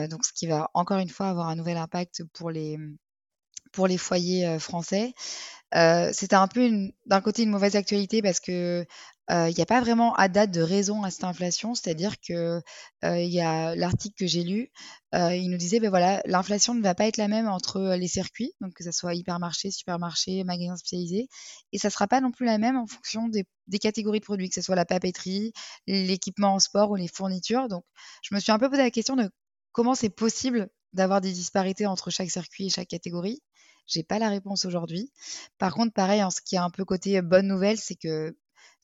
donc, 0.08 0.24
ce 0.24 0.32
qui 0.32 0.46
va 0.46 0.70
encore 0.74 0.98
une 0.98 1.10
fois 1.10 1.28
avoir 1.28 1.48
un 1.48 1.56
nouvel 1.56 1.76
impact 1.76 2.22
pour 2.32 2.50
les, 2.50 2.78
pour 3.74 3.86
les 3.86 3.98
foyers 3.98 4.58
français. 4.58 5.14
C'était 6.12 6.36
un 6.36 6.48
peu 6.48 6.70
d'un 7.06 7.20
côté 7.20 7.42
une 7.42 7.50
mauvaise 7.50 7.76
actualité 7.76 8.22
parce 8.22 8.40
que 8.40 8.86
il 9.30 9.54
n'y 9.54 9.62
a 9.62 9.66
pas 9.66 9.80
vraiment 9.80 10.14
à 10.14 10.28
date 10.28 10.50
de 10.50 10.60
raison 10.60 11.02
à 11.02 11.10
cette 11.10 11.24
inflation, 11.24 11.74
c'est-à-dire 11.74 12.20
que 12.20 12.60
il 13.02 13.32
y 13.32 13.40
a 13.40 13.74
l'article 13.74 14.14
que 14.16 14.26
j'ai 14.26 14.44
lu, 14.44 14.70
il 15.12 15.48
nous 15.50 15.56
disait 15.56 15.80
ben 15.80 15.90
voilà 15.90 16.22
l'inflation 16.26 16.74
ne 16.74 16.82
va 16.82 16.94
pas 16.94 17.06
être 17.06 17.16
la 17.16 17.26
même 17.26 17.48
entre 17.48 17.96
les 17.96 18.06
circuits, 18.06 18.52
donc 18.60 18.74
que 18.74 18.84
ce 18.84 18.92
soit 18.92 19.14
hypermarché, 19.14 19.70
supermarché, 19.70 20.44
magasin 20.44 20.76
spécialisé, 20.76 21.28
et 21.72 21.78
ça 21.78 21.90
sera 21.90 22.06
pas 22.06 22.20
non 22.20 22.30
plus 22.30 22.46
la 22.46 22.58
même 22.58 22.76
en 22.76 22.86
fonction 22.86 23.28
des, 23.28 23.44
des 23.66 23.78
catégories 23.78 24.20
de 24.20 24.24
produits, 24.24 24.48
que 24.50 24.54
ce 24.54 24.62
soit 24.62 24.76
la 24.76 24.84
papeterie, 24.84 25.52
l'équipement 25.88 26.54
en 26.54 26.60
sport 26.60 26.90
ou 26.90 26.96
les 26.96 27.08
fournitures. 27.08 27.66
Donc 27.68 27.84
je 28.22 28.34
me 28.34 28.40
suis 28.40 28.52
un 28.52 28.58
peu 28.58 28.68
posé 28.68 28.82
la 28.82 28.90
question 28.90 29.16
de 29.16 29.28
comment 29.72 29.94
c'est 29.94 30.10
possible 30.10 30.68
d'avoir 30.92 31.20
des 31.20 31.32
disparités 31.32 31.86
entre 31.86 32.10
chaque 32.10 32.30
circuit 32.30 32.66
et 32.66 32.70
chaque 32.70 32.88
catégorie. 32.88 33.42
J'ai 33.86 34.02
pas 34.02 34.18
la 34.18 34.28
réponse 34.28 34.64
aujourd'hui. 34.64 35.12
Par 35.58 35.74
contre, 35.74 35.92
pareil, 35.92 36.22
en 36.22 36.30
ce 36.30 36.40
qui 36.40 36.56
est 36.56 36.58
un 36.58 36.70
peu 36.70 36.84
côté 36.84 37.20
bonne 37.22 37.46
nouvelle, 37.46 37.78
c'est 37.78 37.96
que 37.96 38.34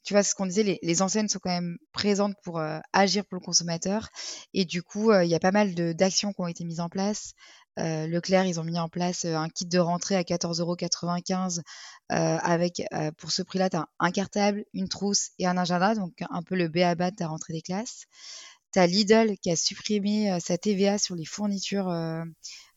tu 0.03 0.15
vois, 0.15 0.23
ce 0.23 0.35
qu'on 0.35 0.47
disait, 0.47 0.63
les, 0.63 0.79
les, 0.83 1.03
enseignes 1.03 1.29
sont 1.29 1.39
quand 1.41 1.51
même 1.51 1.77
présentes 1.93 2.35
pour 2.43 2.59
euh, 2.59 2.79
agir 2.93 3.25
pour 3.27 3.37
le 3.37 3.45
consommateur. 3.45 4.09
Et 4.55 4.65
du 4.65 4.83
coup, 4.83 5.11
euh, 5.11 5.25
il 5.25 5.31
y 5.31 5.35
a 5.35 5.41
pas 5.41 5.53
mal 5.53 5.75
d'actions 5.95 6.33
qui 6.33 6.41
ont 6.41 6.47
été 6.47 6.65
mises 6.65 6.81
en 6.81 6.89
place. 6.89 7.35
Euh, 7.79 8.07
Leclerc, 8.07 8.47
ils 8.47 8.59
ont 8.59 8.65
mis 8.65 8.79
en 8.79 8.89
place 8.89 9.25
un 9.25 9.49
kit 9.49 9.67
de 9.67 9.79
rentrée 9.79 10.17
à 10.17 10.23
14,95€ 10.23 11.61
avec, 12.09 12.83
pour 13.19 13.31
ce 13.31 13.43
prix-là, 13.43 13.71
tu 13.71 13.77
as 13.77 13.89
un 13.99 14.11
cartable, 14.11 14.65
une 14.75 14.89
trousse 14.89 15.31
et 15.39 15.47
un 15.47 15.57
agenda, 15.57 15.95
donc 15.95 16.13
un 16.29 16.43
peu 16.43 16.57
le 16.57 16.69
B 16.69 16.79
à 16.79 16.95
bas 16.95 17.11
de 17.11 17.17
ta 17.17 17.29
rentrée 17.29 17.53
des 17.53 17.63
classes. 17.63 18.07
Tu 18.73 18.79
as 18.81 18.87
Lidl 18.87 19.37
qui 19.39 19.51
a 19.51 19.57
supprimé 19.57 20.39
sa 20.41 20.59
TVA 20.59 20.99
sur 20.99 21.15
les 21.15 21.25
fournitures, 21.25 21.87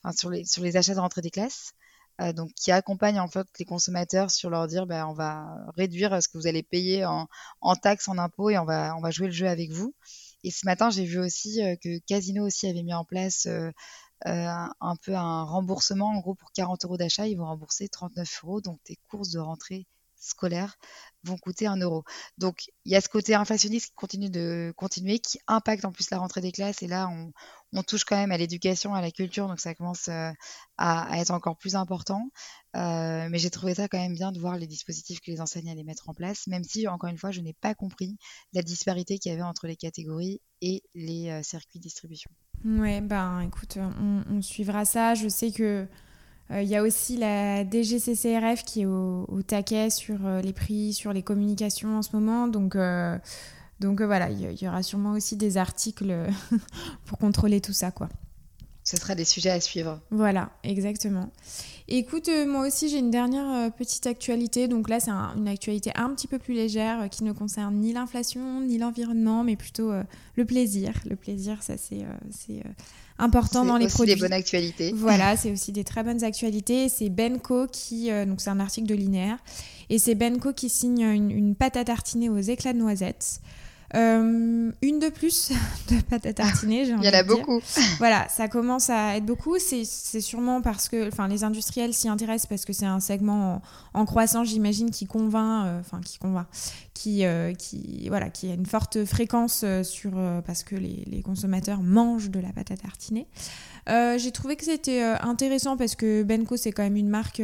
enfin, 0.04 0.12
sur 0.46 0.64
les 0.64 0.78
achats 0.78 0.94
de 0.96 1.00
rentrée 1.00 1.22
des 1.22 1.32
classes. 1.32 1.74
Euh, 2.22 2.32
donc 2.32 2.54
qui 2.54 2.72
accompagne 2.72 3.20
en 3.20 3.28
fait 3.28 3.48
les 3.58 3.66
consommateurs 3.66 4.30
sur 4.30 4.52
leur 4.52 4.68
dire 4.68 4.86
ben, 4.86 5.08
on 5.08 5.14
va 5.14 5.58
réduire 5.76 6.22
ce 6.22 6.28
que 6.28 6.38
vous 6.38 6.46
allez 6.46 6.62
payer 6.62 7.06
en, 7.06 7.28
en 7.60 7.76
taxes, 7.76 8.08
en 8.08 8.20
impôts 8.20 8.52
et 8.52 8.58
on 8.60 8.66
va, 8.66 8.96
on 8.96 9.12
jouer 9.12 9.28
le 9.28 9.34
jeu 9.34 9.48
avec 9.48 9.72
vous. 9.72 9.96
Et 10.44 10.52
ce 10.52 10.66
matin, 10.66 10.90
j'ai 10.90 11.06
vu 11.06 11.20
aussi 11.20 11.64
euh, 11.64 11.76
que 11.82 12.00
Casino 12.06 12.46
aussi 12.46 12.68
avait 12.68 12.84
mis 12.84 12.94
en 12.94 13.06
place 13.06 13.48
euh, 13.48 13.72
un, 14.26 14.96
peu 15.04 15.16
un 15.16 15.44
remboursement. 15.44 16.10
En 16.10 16.20
gros, 16.20 16.36
pour 16.36 16.52
40 16.52 16.86
euros 16.86 16.98
d'achat, 16.98 17.28
ils 17.28 17.38
vont 17.38 17.46
rembourser 17.46 17.88
39 17.90 18.42
euros. 18.44 18.62
Donc, 18.62 18.80
tes 18.84 18.98
courses 19.10 19.32
de 19.32 19.40
rentrée 19.40 19.88
scolaires 20.24 20.78
vont 21.24 21.38
coûter 21.38 21.68
un 21.68 21.78
euro. 21.78 22.04
Donc 22.38 22.66
il 22.86 22.92
y 22.92 22.96
a 22.96 23.02
ce 23.02 23.10
côté 23.10 23.34
inflationniste 23.36 23.88
qui 23.88 23.94
continue 23.96 24.30
de 24.30 24.74
continuer, 24.76 25.20
qui 25.20 25.40
impacte 25.48 25.86
en 25.86 25.92
plus 25.92 26.10
la 26.12 26.18
rentrée 26.18 26.42
des 26.42 26.52
classes. 26.52 26.82
Et 26.82 26.88
là, 26.88 27.10
on, 27.10 27.84
touche 27.84 28.04
quand 28.04 28.16
même 28.16 28.32
à 28.32 28.38
l'éducation, 28.38 28.94
à 28.94 29.02
la 29.02 29.12
culture, 29.12 29.48
donc 29.48 29.60
ça 29.60 29.74
commence 29.74 30.08
euh, 30.08 30.32
à, 30.78 31.20
être 31.20 31.32
encore 31.32 31.58
plus 31.58 31.76
important. 31.76 32.30
Euh, 32.76 33.28
mais 33.30 33.40
j'ai 33.40 33.50
trouvé 33.50 33.74
ça 33.76 33.88
quand 33.88 33.98
même 33.98 34.14
bien 34.14 34.32
de 34.32 34.40
voir 34.40 34.58
les 34.58 34.68
dispositifs 34.68 35.22
que 35.22 35.32
les 35.32 35.42
enseignants 35.42 35.72
allaient 35.72 35.84
mettre 35.84 36.10
en 36.10 36.14
place, 36.14 36.48
même 36.48 36.64
si, 36.64 36.88
encore 36.88 37.10
une 37.10 37.18
fois, 37.18 37.32
je 37.32 37.42
n'ai 37.42 37.54
pas 37.54 37.74
compris 37.74 38.18
la 38.54 38.62
disparité 38.62 39.18
qu'il 39.18 39.32
y 39.32 39.36
avait 39.36 39.44
entre 39.44 39.68
les 39.68 39.76
catégories 39.76 40.42
et 40.62 40.84
les 40.94 41.30
euh, 41.30 41.44
circuits 41.44 41.80
de 41.80 41.84
distribution. 41.84 42.32
Ouais, 42.64 43.02
ben 43.02 43.42
écoute, 43.42 43.78
on 43.78 44.42
suivra 44.42 44.86
ça. 44.86 45.16
Je 45.16 45.28
sais 45.28 45.52
que 45.52 45.88
il 46.54 46.60
euh, 46.60 46.62
y 46.64 46.76
a 46.76 46.84
aussi 46.84 47.18
la 47.18 47.64
DGCCRF 47.64 48.64
qui 48.64 48.82
est 48.82 48.86
au, 48.86 49.42
taquet 49.46 49.90
sur 49.90 50.26
euh, 50.26 50.42
les 50.42 50.54
prix, 50.54 50.94
sur 50.94 51.12
les 51.12 51.24
communications 51.24 51.98
en 51.98 52.02
ce 52.02 52.16
moment. 52.16 52.48
Donc, 52.48 52.76
euh, 52.76 53.18
donc 53.80 54.02
voilà, 54.02 54.30
il 54.30 54.62
y, 54.62 54.68
aura 54.68 54.84
sûrement 54.84 55.14
aussi 55.14 55.36
des 55.36 55.58
articles 55.58 56.14
pour 57.06 57.18
contrôler 57.18 57.60
tout 57.60 57.74
ça. 57.74 57.92
quoi. 57.92 58.10
Ce 58.84 58.98
sera 58.98 59.16
des 59.16 59.26
sujets 59.26 59.50
à 59.50 59.60
suivre. 59.60 60.00
Voilà, 60.12 60.52
exactement. 60.64 61.32
Écoute, 61.88 62.30
moi 62.48 62.68
aussi 62.68 62.90
j'ai 62.90 63.00
une 63.00 63.12
dernière 63.12 63.72
petite 63.74 64.08
actualité. 64.08 64.68
Donc 64.68 64.90
là, 64.90 65.00
c'est 65.00 65.12
une 65.12 65.48
actualité 65.48 65.92
un 65.96 66.10
petit 66.10 66.28
peu 66.28 66.40
plus 66.40 66.54
légère 66.54 67.10
qui 67.10 67.24
ne 67.24 67.32
concerne 67.32 67.76
ni 67.76 67.94
l'inflation 67.94 68.62
ni 68.62 68.78
l'environnement, 68.78 69.44
mais 69.44 69.56
plutôt 69.56 69.92
le 70.36 70.46
plaisir. 70.46 70.94
Le 71.10 71.16
plaisir, 71.16 71.62
ça 71.62 71.76
c'est 71.78 72.06
important 73.18 73.66
dans 73.66 73.78
les 73.78 73.88
produits. 73.88 74.12
C'est 74.12 74.16
des 74.16 74.22
bonnes 74.22 74.34
actualités. 74.34 74.92
Voilà, 74.96 75.38
c'est 75.38 75.52
aussi 75.52 75.72
des 75.72 75.84
très 75.84 76.04
bonnes 76.04 76.24
actualités. 76.24 76.90
C'est 76.90 77.10
Benco 77.10 77.68
qui, 77.68 78.12
euh, 78.12 78.26
donc 78.26 78.42
c'est 78.42 78.50
un 78.50 78.60
article 78.60 78.88
de 78.88 78.96
Linéaire, 78.96 79.38
et 79.90 80.00
c'est 80.00 80.16
Benco 80.16 80.54
qui 80.54 80.70
signe 80.70 81.02
une, 81.02 81.32
une 81.32 81.56
pâte 81.56 81.78
à 81.78 81.84
tartiner 81.84 82.30
aux 82.30 82.40
éclats 82.40 82.74
de 82.74 82.80
noisettes. 82.80 83.42
Euh, 83.96 84.72
une 84.82 85.00
de 85.00 85.10
plus 85.10 85.52
de 85.90 86.02
pâte 86.02 86.26
à 86.26 86.34
tartiner. 86.34 86.82
Il 86.82 86.90
y 87.04 87.10
en 87.10 87.14
a 87.14 87.24
beaucoup. 87.24 87.62
voilà, 88.00 88.28
ça 88.28 88.48
commence 88.48 88.90
à 88.90 89.18
être 89.18 89.26
beaucoup. 89.26 89.58
C'est 89.60 90.22
sûrement 90.22 90.62
parce 90.62 90.90
que 90.90 91.08
enfin, 91.08 91.28
les 91.28 91.44
industriels 91.44 91.94
s'y 91.94 92.10
intéressent 92.10 92.48
parce 92.48 92.66
que 92.66 92.74
c'est 92.74 92.86
un 92.86 93.00
segment 93.00 93.62
en, 93.94 94.06
croissance, 94.06 94.48
j'imagine, 94.48 94.90
qui 94.90 95.06
convainc, 95.06 95.66
euh, 95.68 95.80
enfin 95.80 96.02
qui 96.02 96.18
convainc, 96.18 96.48
qui, 96.94 97.26
euh, 97.26 97.54
qui, 97.54 98.08
voilà, 98.10 98.30
qui 98.30 98.50
a 98.50 98.54
une 98.56 98.66
forte 98.66 99.06
fréquence 99.06 99.64
sur, 99.84 100.12
parce 100.46 100.64
que 100.64 100.76
les, 100.76 101.04
les, 101.08 101.22
consommateurs 101.22 101.82
mangent 101.82 102.30
de 102.30 102.40
la 102.40 102.52
pâte 102.52 102.72
à 102.72 102.78
tartiner. 102.78 103.28
J'ai 103.88 104.32
trouvé 104.32 104.56
que 104.56 104.66
c'était 104.66 105.02
intéressant 105.02 105.78
parce 105.78 105.96
que 105.96 106.24
Benko, 106.24 106.58
c'est 106.58 106.72
quand 106.72 106.84
même 106.84 106.96
une 106.96 107.10
marque 107.10 107.42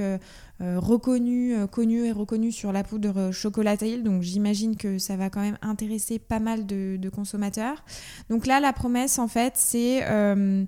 reconnu, 0.61 1.55
euh, 1.55 1.67
connu 1.67 2.05
et 2.05 2.11
reconnu 2.11 2.51
sur 2.51 2.71
la 2.71 2.83
poudre 2.83 3.31
chocolatée. 3.31 3.97
Donc 3.97 4.23
j'imagine 4.23 4.75
que 4.75 4.97
ça 4.97 5.15
va 5.15 5.29
quand 5.29 5.41
même 5.41 5.57
intéresser 5.61 6.19
pas 6.19 6.39
mal 6.39 6.65
de, 6.65 7.09
consommateurs. 7.09 7.83
Donc 8.29 8.45
là, 8.45 8.59
la 8.59 8.73
promesse, 8.73 9.19
en 9.19 9.27
fait, 9.27 9.53
c'est 9.55 10.01
euh, 10.03 10.65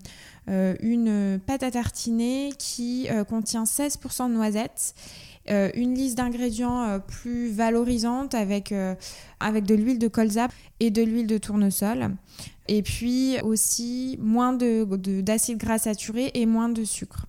une 0.48 1.40
pâte 1.46 1.64
à 1.64 1.72
tartiner 1.72 2.52
qui 2.58 3.08
contient 3.30 3.64
16% 3.64 4.30
de 4.30 4.34
noisettes. 4.34 4.96
une 5.48 5.94
liste 5.94 6.18
d'ingrédients 6.18 7.00
plus 7.08 7.52
valorisante 7.52 8.34
avec, 8.34 8.74
avec 9.40 9.66
de 9.66 9.76
l'huile 9.76 10.00
de 10.00 10.08
colza 10.08 10.48
et 10.80 10.90
de 10.90 11.04
l'huile 11.04 11.28
de 11.28 11.38
tournesol. 11.38 12.16
Et 12.68 12.82
puis 12.82 13.40
aussi 13.44 14.18
moins 14.20 14.54
d'acide 14.54 15.58
de, 15.58 15.64
gras 15.64 15.78
saturé 15.78 16.32
et 16.34 16.46
moins 16.46 16.70
de 16.70 16.84
sucre. 16.84 17.28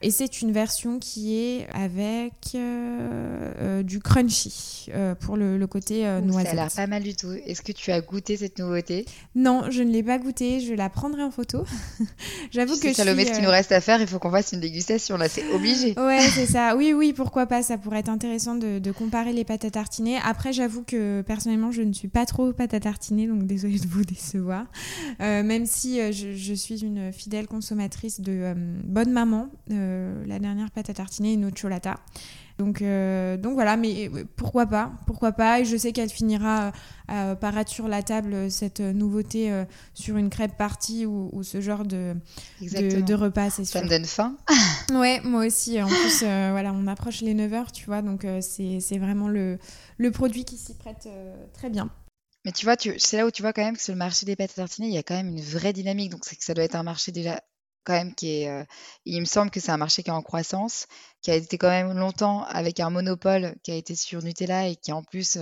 Et 0.00 0.10
c'est 0.10 0.42
une 0.42 0.52
version 0.52 0.98
qui 0.98 1.36
est 1.36 1.66
avec 1.72 2.32
euh, 2.54 3.52
euh, 3.60 3.82
du 3.82 3.98
crunchy 3.98 4.86
euh, 4.94 5.14
pour 5.14 5.36
le, 5.36 5.66
côté 5.66 6.02
noisette. 6.22 6.46
Ça 6.46 6.52
a 6.52 6.54
l'air 6.54 6.72
pas 6.74 6.86
mal 6.86 7.02
du 7.02 7.14
tout. 7.14 7.32
Est-ce 7.32 7.62
que 7.62 7.72
tu 7.72 7.90
as 7.90 8.00
goûté 8.00 8.36
cette 8.36 8.58
nouveauté? 8.58 9.04
Non, 9.34 9.64
je 9.70 9.82
ne 9.82 9.90
l'ai 9.90 10.02
pas 10.02 10.18
goûté. 10.18 10.60
Je 10.60 10.72
la 10.72 10.88
prendrai 10.88 11.22
en 11.22 11.30
photo. 11.30 11.64
J'avoue 12.50 12.78
que 12.78 12.92
Salomé, 12.92 13.26
ce 13.26 13.32
qu'il 13.32 13.42
nous 13.42 13.50
reste 13.50 13.72
à 13.72 13.80
faire, 13.80 14.00
il 14.00 14.06
faut 14.06 14.18
qu'on 14.18 14.30
fasse 14.30 14.52
une 14.52 14.60
dégustation. 14.60 15.16
Là, 15.16 15.28
c'est 15.28 15.44
obligé. 15.52 15.94
Ouais, 15.98 16.20
c'est 16.20 16.46
ça. 16.46 16.68
Oui, 16.78 16.92
oui, 16.92 17.12
pourquoi 17.12 17.46
pas. 17.46 17.62
Ça 17.62 17.76
pourrait 17.76 17.98
être 17.98 18.08
intéressant 18.08 18.54
de, 18.54 18.92
comparer 18.92 19.32
les 19.32 19.44
pâtes 19.44 19.64
à 19.64 19.70
tartiner. 19.70 20.18
Après, 20.24 20.52
j'avoue 20.52 20.84
que 20.84 21.22
personnellement, 21.22 21.72
je 21.72 21.82
ne 21.82 21.92
suis 21.92 22.08
pas 22.08 22.24
trop 22.24 22.52
pâte 22.52 22.72
à 22.72 22.80
tartiner, 22.80 23.26
donc 23.26 23.46
désolée 23.46 23.78
de 23.78 23.86
vous 23.88 24.04
décevoir. 24.04 24.66
même 25.18 25.66
si 25.66 25.98
je, 26.12 26.34
je, 26.34 26.54
suis 26.54 26.84
une 26.84 27.12
fidèle 27.12 27.46
consommatrice 27.46 28.20
de 28.20 28.54
Bonne 28.84 29.10
Maman 29.10 29.48
euh, 29.88 30.24
la 30.26 30.38
dernière 30.38 30.70
pâte 30.70 30.90
à 30.90 30.94
tartiner, 30.94 31.32
une 31.32 31.44
autre 31.44 31.60
cholata. 31.60 31.96
Donc, 32.58 32.82
euh, 32.82 33.36
donc 33.36 33.54
voilà, 33.54 33.76
mais 33.76 34.08
euh, 34.08 34.24
pourquoi 34.36 34.66
pas 34.66 34.92
Pourquoi 35.06 35.32
pas 35.32 35.60
Et 35.60 35.64
je 35.64 35.76
sais 35.76 35.92
qu'elle 35.92 36.10
finira 36.10 36.72
à 37.06 37.36
paraître 37.36 37.70
sur 37.70 37.88
la 37.88 38.02
table 38.02 38.50
cette 38.50 38.80
nouveauté 38.80 39.64
sur 39.94 40.16
une 40.16 40.28
crêpe 40.28 40.56
partie 40.56 41.06
ou, 41.06 41.42
ce 41.42 41.60
genre 41.60 41.84
de, 41.84 42.14
de, 42.60 43.14
repas, 43.14 43.50
c'est 43.50 43.64
sûr. 43.64 43.80
Ça 43.80 43.84
me 43.84 43.88
donne 43.88 44.04
faim. 44.04 44.36
ouais, 44.92 45.20
moi 45.24 45.46
aussi. 45.46 45.80
En 45.80 45.86
plus, 45.86 46.20
voilà, 46.20 46.72
on 46.74 46.86
approche 46.86 47.22
les 47.22 47.34
9h, 47.34 47.72
tu 47.72 47.86
vois, 47.86 48.02
donc 48.02 48.26
c'est 48.40 48.98
vraiment 48.98 49.28
le, 49.28 49.58
le 49.96 50.10
produit 50.10 50.44
qui 50.44 50.56
s'y 50.56 50.74
prête 50.74 51.08
très 51.54 51.70
bien. 51.70 51.90
Mais 52.44 52.52
tu 52.52 52.64
vois, 52.64 52.76
c'est 52.78 53.16
là 53.16 53.26
où 53.26 53.30
tu 53.30 53.42
vois 53.42 53.52
quand 53.52 53.64
même 53.64 53.76
que 53.76 53.82
sur 53.82 53.92
le 53.92 53.98
marché 53.98 54.24
des 54.24 54.36
pâtes 54.36 54.52
à 54.52 54.54
tartiner, 54.54 54.88
il 54.88 54.94
y 54.94 54.98
a 54.98 55.02
quand 55.02 55.14
même 55.14 55.28
une 55.28 55.40
vraie 55.40 55.72
dynamique. 55.72 56.10
Donc, 56.10 56.24
c'est 56.24 56.36
que 56.36 56.44
ça 56.44 56.54
doit 56.54 56.64
être 56.64 56.76
un 56.76 56.82
marché 56.82 57.12
déjà 57.12 57.42
quand 57.88 57.94
même 57.94 58.14
qui 58.14 58.42
est, 58.42 58.66
il 59.06 59.18
me 59.18 59.24
semble 59.24 59.50
que 59.50 59.60
c'est 59.60 59.72
un 59.72 59.78
marché 59.78 60.02
qui 60.02 60.10
est 60.10 60.12
en 60.12 60.20
croissance, 60.22 60.86
qui 61.22 61.30
a 61.30 61.34
été 61.34 61.56
quand 61.56 61.70
même 61.70 61.96
longtemps 61.96 62.44
avec 62.44 62.80
un 62.80 62.90
monopole 62.90 63.56
qui 63.62 63.72
a 63.72 63.76
été 63.76 63.94
sur 63.94 64.22
Nutella 64.22 64.68
et 64.68 64.76
qui 64.76 64.92
en 64.92 65.02
plus 65.02 65.38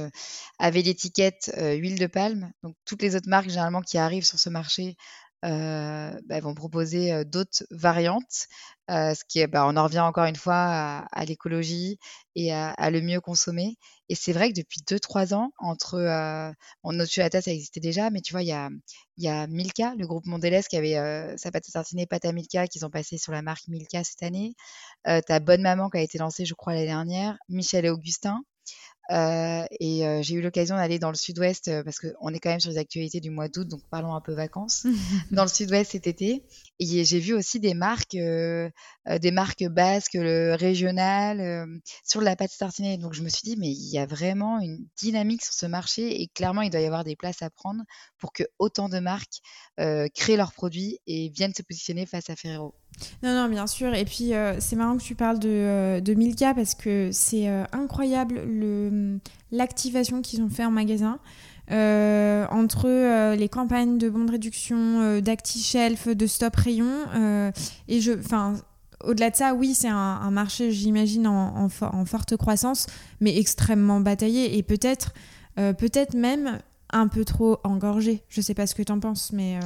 avait 0.61 0.82
l'étiquette 0.82 1.53
huile 1.59 1.99
de 1.99 2.07
palme. 2.07 2.53
Donc 2.62 2.76
toutes 2.84 3.03
les 3.03 3.16
autres 3.16 3.28
marques 3.28 3.49
généralement 3.49 3.82
qui 3.82 3.99
arrivent 3.99 4.24
sur 4.24 4.38
ce 4.38 4.49
marché 4.49 4.97
euh, 5.44 6.12
bah, 6.26 6.40
vont 6.40 6.55
proposer 6.55 7.24
d'autres 7.24 7.64
variantes, 7.72 8.47
ce 8.88 9.22
qui 9.28 9.44
bah, 9.49 9.66
on 9.66 9.76
en 9.76 9.84
revient 9.84 10.01
encore 10.01 10.26
une 10.26 10.36
fois 10.36 11.05
à, 11.11 11.24
l'écologie 11.24 11.99
et 12.36 12.53
à, 12.53 12.90
le 12.90 13.01
mieux 13.01 13.20
consommer. 13.20 13.76
Et 14.09 14.15
c'est 14.15 14.33
vrai 14.33 14.51
que 14.51 14.55
depuis 14.57 14.81
2-3 14.87 15.35
ans, 15.35 15.53
entre, 15.59 15.95
euh, 15.95 16.53
notre 16.85 17.13
ça 17.13 17.51
existait 17.51 17.81
déjà, 17.81 18.11
mais 18.11 18.21
tu 18.21 18.33
vois, 18.33 18.43
il 18.43 18.49
y 18.49 18.53
a, 18.53 18.71
y 19.19 19.29
a 19.29 19.47
Milka, 19.47 19.95
le 19.99 20.07
groupe 20.07 20.27
Mondelez 20.27 20.63
qui 20.69 20.77
avait 20.77 21.37
sa 21.37 21.51
pâte 21.51 21.65
à 21.69 21.73
tartiner, 21.73 22.07
pâte 22.07 22.25
à 22.25 22.33
Milka, 22.33 22.67
qu'ils 22.69 22.85
ont 22.85 22.91
passé 22.91 23.19
sur 23.19 23.33
la 23.33 23.43
marque 23.43 23.67
Milka 23.69 24.05
cette 24.05 24.23
année. 24.23 24.55
Euh, 25.09 25.21
tu 25.27 25.33
as 25.33 25.41
Bonne 25.41 25.63
Maman 25.63 25.91
qui 25.91 25.99
a 25.99 26.03
été 26.03 26.19
lancée, 26.19 26.45
je 26.45 26.55
crois, 26.55 26.75
l'année 26.75 26.87
dernière, 26.87 27.37
Michel 27.49 27.85
et 27.85 27.91
Augustin. 27.91 28.43
Et 29.11 30.23
j'ai 30.23 30.35
eu 30.35 30.43
l'occasion 30.43 30.77
d'aller 30.77 30.99
dans 30.99 31.11
le 31.11 31.17
sud-ouest 31.17 31.71
parce 31.85 31.99
qu'on 31.99 32.33
est 32.33 32.39
quand 32.39 32.51
même 32.51 32.61
sur 32.61 32.71
les 32.71 32.79
actualités 32.79 33.21
du 33.21 33.31
mois 33.31 33.49
d'août, 33.49 33.69
donc 33.69 33.81
parlons 33.91 34.15
un 34.15 34.21
peu 34.21 34.33
vacances, 34.33 34.87
dans 35.31 35.43
le 35.43 35.49
sud-ouest 35.49 35.93
cet 35.93 36.07
été. 36.07 36.45
Et 36.79 37.05
j'ai 37.05 37.21
vu 37.21 37.33
aussi 37.35 37.61
des 37.61 37.75
marques, 37.75 38.17
des 38.17 39.31
marques 39.31 39.65
basques, 39.65 40.15
le 40.15 40.55
régional, 40.55 41.81
sur 42.05 42.21
la 42.21 42.37
pâte 42.37 42.51
tartinée. 42.59 42.99
Donc 42.99 43.15
je 43.15 43.23
me 43.23 43.29
suis 43.29 43.49
dit, 43.49 43.57
mais 43.57 43.71
il 43.71 43.91
y 43.91 43.99
a 43.99 44.07
vraiment 44.07 44.61
une 44.61 44.85
dynamique 44.97 45.45
sur 45.45 45.55
ce 45.55 45.67
marché 45.67 46.21
et 46.21 46.29
clairement, 46.29 46.63
il 46.63 46.71
doit 46.71 46.81
y 46.81 46.87
avoir 46.87 47.05
des 47.05 47.17
places 47.17 47.43
à 47.43 47.51
prendre 47.51 47.83
pour 48.19 48.33
que 48.33 48.43
autant 48.59 48.89
de 48.89 48.99
marques 48.99 49.41
créent 50.15 50.37
leurs 50.37 50.53
produits 50.53 50.99
et 51.07 51.29
viennent 51.31 51.55
se 51.55 51.63
positionner 51.63 52.07
face 52.07 52.29
à 52.31 52.37
Ferrero. 52.37 52.75
Non, 53.22 53.34
non, 53.34 53.49
bien 53.49 53.66
sûr. 53.66 53.94
Et 53.94 54.05
puis, 54.05 54.34
euh, 54.34 54.57
c'est 54.61 54.76
marrant 54.76 54.97
que 54.97 55.03
tu 55.03 55.14
parles 55.14 55.38
de, 55.38 55.49
euh, 55.49 56.01
de 56.01 56.14
Milka 56.14 56.55
parce 56.55 56.74
que 56.74 57.11
c'est 57.12 57.49
euh, 57.49 57.64
incroyable 57.72 58.40
l'activation 59.53 60.22
qu'ils 60.22 60.42
ont 60.42 60.49
fait 60.49 60.64
en 60.64 60.70
magasin. 60.70 61.18
entre 61.70 63.34
les 63.34 63.49
campagnes 63.49 63.99
de 63.99 64.09
bons 64.09 64.24
de 64.24 64.32
réduction, 64.32 65.20
d'ActiShelf, 65.20 66.09
de 66.09 66.26
Stop 66.26 66.57
Rayon. 66.57 67.07
et 67.88 68.01
je. 68.01 68.12
Enfin. 68.12 68.55
Au-delà 69.05 69.30
de 69.30 69.36
ça, 69.36 69.53
oui, 69.53 69.74
c'est 69.74 69.90
un, 69.90 70.30
marché, 70.30 70.72
j'imagine, 70.72 71.26
en, 71.26 71.66
en, 71.66 72.05
forte 72.07 72.36
croissance, 72.38 72.86
mais 73.20 73.36
extrêmement 73.38 74.01
bataillé 74.01 74.57
et 74.57 74.62
peut-être 74.62 75.12
peut-être 75.55 76.14
même 76.14 76.59
un 76.90 77.07
peu 77.07 77.24
trop 77.24 77.59
engorgé. 77.62 78.24
Je 78.30 78.40
sais 78.40 78.55
pas 78.55 78.66
ce 78.66 78.74
que 78.74 78.82
tu 78.82 78.90
en 78.90 78.99
penses, 78.99 79.32
mais. 79.32 79.61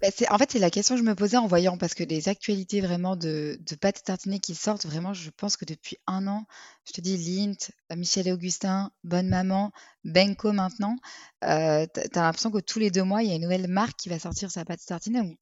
Bah, 0.00 0.08
en 0.30 0.38
fait, 0.38 0.52
c'est 0.52 0.58
la 0.60 0.70
question 0.70 0.94
que 0.94 1.00
je 1.00 1.04
me 1.04 1.14
posais 1.16 1.36
en 1.36 1.48
voyant, 1.48 1.76
parce 1.76 1.94
que 1.94 2.04
les 2.04 2.28
actualités 2.28 2.80
vraiment 2.80 3.16
de, 3.16 3.58
de 3.60 3.74
pâtes 3.74 4.04
tartinées 4.04 4.38
qui 4.38 4.54
sortent, 4.54 4.86
vraiment, 4.86 5.12
je 5.12 5.30
pense 5.30 5.56
que 5.56 5.64
depuis 5.64 5.96
un 6.06 6.28
an, 6.28 6.46
je 6.86 6.92
te 6.92 7.00
dis 7.00 7.16
Lint, 7.16 7.56
Michel 7.96 8.28
et 8.28 8.32
Augustin, 8.32 8.92
Bonne 9.02 9.28
Maman, 9.28 9.72
Benko 10.04 10.52
maintenant, 10.52 10.96
euh, 11.44 11.84
tu 11.92 12.18
as 12.18 12.22
l'impression 12.22 12.52
que 12.52 12.60
tous 12.60 12.78
les 12.78 12.92
deux 12.92 13.02
mois, 13.02 13.24
il 13.24 13.28
y 13.28 13.32
a 13.32 13.34
une 13.34 13.42
nouvelle 13.42 13.66
marque 13.66 13.96
qui 13.96 14.08
va 14.08 14.20
sortir 14.20 14.52
sa 14.52 14.64
pâte 14.64 14.84
tartinée. 14.86 15.20
Donc, 15.20 15.36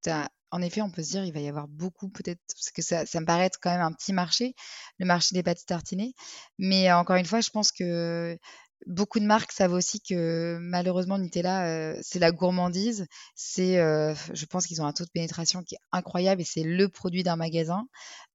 en 0.52 0.62
effet, 0.62 0.80
on 0.80 0.90
peut 0.90 1.02
se 1.02 1.10
dire 1.10 1.24
il 1.24 1.32
va 1.34 1.40
y 1.40 1.48
avoir 1.48 1.68
beaucoup, 1.68 2.08
peut-être, 2.08 2.40
parce 2.54 2.70
que 2.70 2.80
ça, 2.80 3.04
ça 3.04 3.20
me 3.20 3.26
paraît 3.26 3.44
être 3.46 3.58
quand 3.60 3.70
même 3.70 3.82
un 3.82 3.92
petit 3.92 4.14
marché, 4.14 4.54
le 4.98 5.04
marché 5.04 5.34
des 5.34 5.42
pâtes 5.42 5.66
tartinées. 5.66 6.14
Mais 6.58 6.90
encore 6.92 7.16
une 7.16 7.26
fois, 7.26 7.40
je 7.40 7.50
pense 7.50 7.72
que 7.72 8.38
Beaucoup 8.86 9.18
de 9.18 9.24
marques 9.24 9.50
savent 9.50 9.72
aussi 9.72 10.00
que 10.00 10.58
malheureusement 10.60 11.18
Nutella, 11.18 11.66
euh, 11.66 11.98
c'est 12.02 12.20
la 12.20 12.30
gourmandise. 12.30 13.06
C'est, 13.34 13.78
euh, 13.78 14.14
je 14.32 14.46
pense 14.46 14.68
qu'ils 14.68 14.80
ont 14.80 14.86
un 14.86 14.92
taux 14.92 15.04
de 15.04 15.10
pénétration 15.10 15.64
qui 15.64 15.74
est 15.74 15.80
incroyable 15.90 16.40
et 16.40 16.44
c'est 16.44 16.62
le 16.62 16.88
produit 16.88 17.24
d'un 17.24 17.34
magasin. 17.34 17.88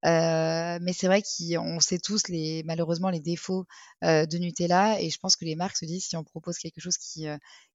Euh, 0.05 0.77
mais 0.81 0.91
c'est 0.91 1.07
vrai 1.07 1.21
qu'on 1.21 1.79
sait 1.79 1.99
tous 1.99 2.27
les, 2.27 2.63
malheureusement 2.65 3.09
les 3.09 3.21
défauts 3.21 3.65
de 4.01 4.37
Nutella 4.37 4.99
et 5.01 5.09
je 5.09 5.17
pense 5.19 5.37
que 5.37 5.45
les 5.45 5.55
marques 5.55 5.77
se 5.77 5.85
disent 5.85 6.05
si 6.07 6.17
on 6.17 6.23
propose 6.25 6.57
quelque 6.57 6.81
chose 6.81 6.97
qui, 6.97 7.27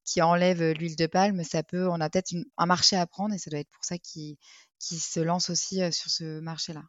qui 0.05 0.21
enlève 0.21 0.63
l'huile 0.73 0.97
de 0.97 1.07
palme, 1.07 1.45
ça 1.45 1.63
peut, 1.63 1.89
on 1.89 2.01
a 2.01 2.11
peut-être 2.11 2.35
un 2.59 2.67
marché 2.67 2.97
à 2.97 3.07
prendre 3.07 3.35
et 3.35 3.39
ça 3.39 3.49
doit 3.51 3.61
être 3.61 3.71
pour 3.71 3.85
ça 3.85 3.97
qu'ils 3.99 4.37
se 4.81 5.21
lancent 5.21 5.49
aussi 5.51 5.81
sur 5.93 6.11
ce 6.11 6.41
marché-là. 6.41 6.83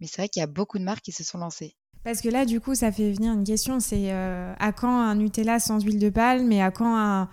Mais 0.00 0.08
c'est 0.08 0.22
vrai 0.22 0.28
qu'il 0.28 0.40
y 0.40 0.44
a 0.44 0.48
beaucoup 0.48 0.78
de 0.78 0.84
marques 0.84 1.04
qui 1.04 1.12
se 1.12 1.22
sont 1.24 1.38
lancées. 1.38 1.76
Parce 2.02 2.22
que 2.22 2.28
là, 2.28 2.46
du 2.46 2.60
coup, 2.60 2.74
ça 2.74 2.90
fait 2.92 3.12
venir 3.12 3.32
une 3.34 3.44
question, 3.44 3.78
c'est 3.78 4.10
euh, 4.10 4.54
à 4.58 4.72
quand 4.72 5.00
un 5.00 5.14
Nutella 5.16 5.60
sans 5.60 5.84
huile 5.84 5.98
de 5.98 6.08
palme 6.08 6.50
et 6.50 6.62
à 6.62 6.70
quand 6.70 6.96
un, 6.96 7.28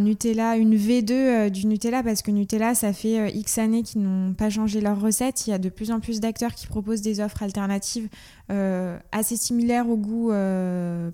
Nutella, 0.00 0.56
une 0.56 0.74
V2 0.74 1.12
euh, 1.12 1.48
du 1.50 1.66
Nutella? 1.66 2.02
Parce 2.02 2.22
que 2.22 2.30
Nutella, 2.30 2.74
ça 2.74 2.92
fait 2.94 3.20
euh, 3.20 3.28
X 3.28 3.58
années 3.58 3.82
qu'ils 3.82 4.02
n'ont 4.02 4.32
pas 4.32 4.48
changé 4.48 4.80
leur 4.80 5.00
recette. 5.00 5.46
Il 5.46 5.50
y 5.50 5.52
a 5.52 5.58
de 5.58 5.68
plus 5.68 5.90
en 5.90 6.00
plus 6.00 6.20
d'acteurs 6.20 6.54
qui 6.54 6.66
proposent 6.66 7.02
des 7.02 7.20
offres 7.20 7.42
alternatives 7.42 8.08
assez 8.48 9.36
similaires 9.36 9.88
au 9.88 9.96
goût 9.96 10.30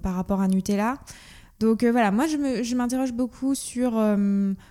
par 0.02 0.14
rapport 0.14 0.40
à 0.40 0.48
Nutella. 0.48 0.98
Donc 1.60 1.84
voilà, 1.84 2.10
moi 2.10 2.26
je 2.26 2.74
m'interroge 2.74 3.12
beaucoup 3.12 3.54
sur 3.54 3.92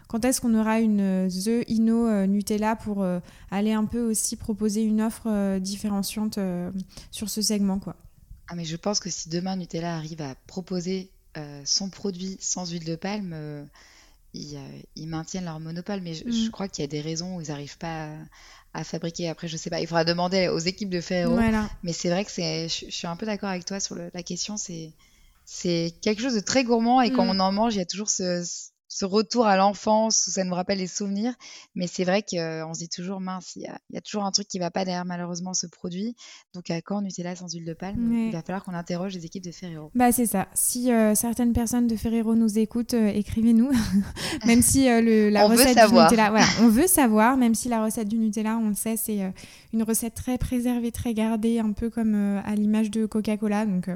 quand 0.08 0.26
est-ce 0.26 0.42
qu'on 0.42 0.54
aura 0.56 0.80
une 0.80 1.28
The 1.30 1.70
Inno 1.70 2.26
Nutella 2.28 2.76
pour 2.76 3.06
aller 3.50 3.74
un 3.74 3.86
peu 3.86 4.02
aussi 4.02 4.36
proposer 4.36 4.84
une 4.84 5.02
offre 5.02 5.58
différenciante 5.60 6.38
sur 7.12 7.30
ce 7.30 7.42
segment 7.42 7.80
quoi. 7.80 7.96
Ah, 8.52 8.56
mais 8.56 8.66
je 8.66 8.76
pense 8.76 9.00
que 9.00 9.10
si 9.10 9.30
demain 9.30 9.56
Nutella 9.56 9.96
arrive 9.96 10.22
à 10.22 10.36
proposer 10.46 11.10
euh, 11.38 11.62
son 11.64 11.90
produit 11.90 12.38
sans 12.42 12.70
huile 12.70 12.84
de 12.84 12.98
palme, 12.98 13.32
euh, 13.34 13.64
ils, 14.34 15.08
maintiennent 15.08 15.46
leur 15.46 15.62
monopole. 15.62 16.02
Mais 16.02 16.16
je, 16.16 16.26
mm. 16.26 16.52
crois 16.52 16.68
qu'il 16.68 16.84
y 16.84 16.86
a 16.86 16.90
des 16.90 17.00
raisons 17.00 17.38
où 17.38 17.42
ils 17.42 17.48
n'arrivent 17.48 17.78
pas 17.78 18.10
à, 18.74 18.84
fabriquer. 18.84 19.30
Après, 19.30 19.48
je 19.48 19.56
sais 19.56 19.70
pas, 19.70 19.80
il 19.80 19.88
faudra 19.88 20.04
demander 20.04 20.50
aux 20.50 20.60
équipes 20.60 20.90
de 20.90 21.00
Ferrero. 21.00 21.40
Mais 21.82 21.94
c'est 21.94 22.10
vrai 22.10 22.26
que 22.26 22.30
je, 22.30 22.68
suis 22.90 23.08
un 23.08 23.16
peu 23.16 23.26
d'accord 23.26 23.48
avec 23.48 23.64
toi 23.64 23.80
sur 23.80 23.96
la 23.96 24.22
question. 24.22 24.58
C'est, 24.58 24.92
c'est 25.46 25.94
quelque 26.02 26.22
chose 26.22 26.36
de 26.36 26.42
très 26.42 26.66
gourmand 26.66 27.02
et 27.02 27.10
quand 27.14 27.24
mm. 27.24 27.30
on 27.30 27.40
en 27.40 27.54
mange, 27.54 27.76
il 27.76 27.78
y 27.78 27.82
a 27.82 27.86
toujours 27.86 28.10
ce, 28.10 28.44
ce 28.44 28.71
retour 29.06 29.46
à 29.46 29.56
l'enfance 29.58 30.28
où 30.28 30.32
ça 30.32 30.44
nous 30.44 30.54
rappelle 30.54 30.80
les 30.80 30.88
souvenirs. 30.88 31.34
Mais 31.76 31.88
c'est 31.88 32.04
vrai 32.04 32.24
qu'on 32.24 32.38
euh, 32.38 32.74
se 32.74 32.80
dit 32.80 32.90
toujours, 32.90 33.20
mince, 33.20 33.54
il 33.56 33.64
y, 33.64 33.98
a, 33.98 34.02
toujours 34.02 34.24
un 34.24 34.32
truc 34.32 34.48
qui 34.48 34.60
va 34.60 34.72
pas 34.72 34.86
derrière 34.86 35.06
malheureusement 35.06 35.54
ce 35.54 35.68
produit. 35.68 36.16
Donc 36.54 36.70
à 36.70 36.82
quand 36.82 37.02
Nutella 37.02 37.36
sans 37.36 37.54
huile 37.54 37.66
de 37.66 37.74
palme? 37.74 38.14
Il 38.14 38.32
va 38.32 38.42
falloir 38.42 38.64
qu'on 38.64 38.74
interroge 38.74 39.14
les 39.14 39.26
équipes 39.26 39.44
de 39.44 39.52
Ferrero. 39.52 39.92
Bah 39.96 40.12
c'est 40.12 40.26
ça. 40.26 40.48
Si 40.54 40.92
euh, 40.92 41.16
certaines 41.16 41.54
personnes 41.54 41.88
de 41.88 41.96
Ferrero 41.96 42.36
nous 42.36 42.60
écoutent, 42.60 42.94
euh, 42.94 43.08
écrivez-nous. 43.08 43.72
même 44.46 44.62
si 44.62 44.86
le, 44.86 45.30
la 45.30 45.48
recette 45.48 45.78
du 45.78 45.94
Nutella, 45.94 46.30
voilà, 46.30 46.46
on 46.62 46.68
veut 46.68 46.88
savoir, 46.88 47.38
même 47.38 47.56
si 47.56 47.70
la 47.70 47.84
recette 47.84 48.08
du 48.08 48.18
Nutella, 48.18 48.58
on 48.58 48.70
le 48.70 48.76
sait, 48.76 48.98
c'est 48.98 49.34
une 49.74 49.84
recette 49.84 50.16
très 50.16 50.38
préservée, 50.38 50.92
très 50.92 51.14
gardée, 51.14 51.60
un 51.60 51.72
peu 51.72 51.90
comme 51.90 52.42
à 52.46 52.56
l'image 52.56 52.92
de 52.92 53.06
Coca-Cola. 53.06 53.66
Donc 53.66 53.90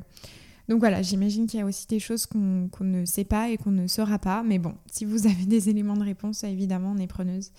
donc 0.67 0.79
voilà, 0.79 1.01
j'imagine 1.01 1.45
qu'il 1.45 1.59
y 1.59 1.63
a 1.63 1.65
aussi 1.65 1.85
des 1.87 1.99
choses 1.99 2.25
qu'on 2.25 2.69
ne 2.81 3.05
sait 3.05 3.23
pas 3.23 3.49
et 3.49 3.57
qu'on 3.57 3.71
ne 3.71 3.87
saura 3.87 4.17
pas. 4.17 4.43
Mais 4.43 4.57
bon, 4.57 4.73
si 4.91 5.05
vous 5.05 5.27
avez 5.27 5.45
des 5.45 5.69
éléments 5.69 5.95
de 5.95 6.03
réponse, 6.03 6.43
évidemment, 6.43 6.93
on 6.95 6.99
est 6.99 7.07
preneuse. 7.07 7.51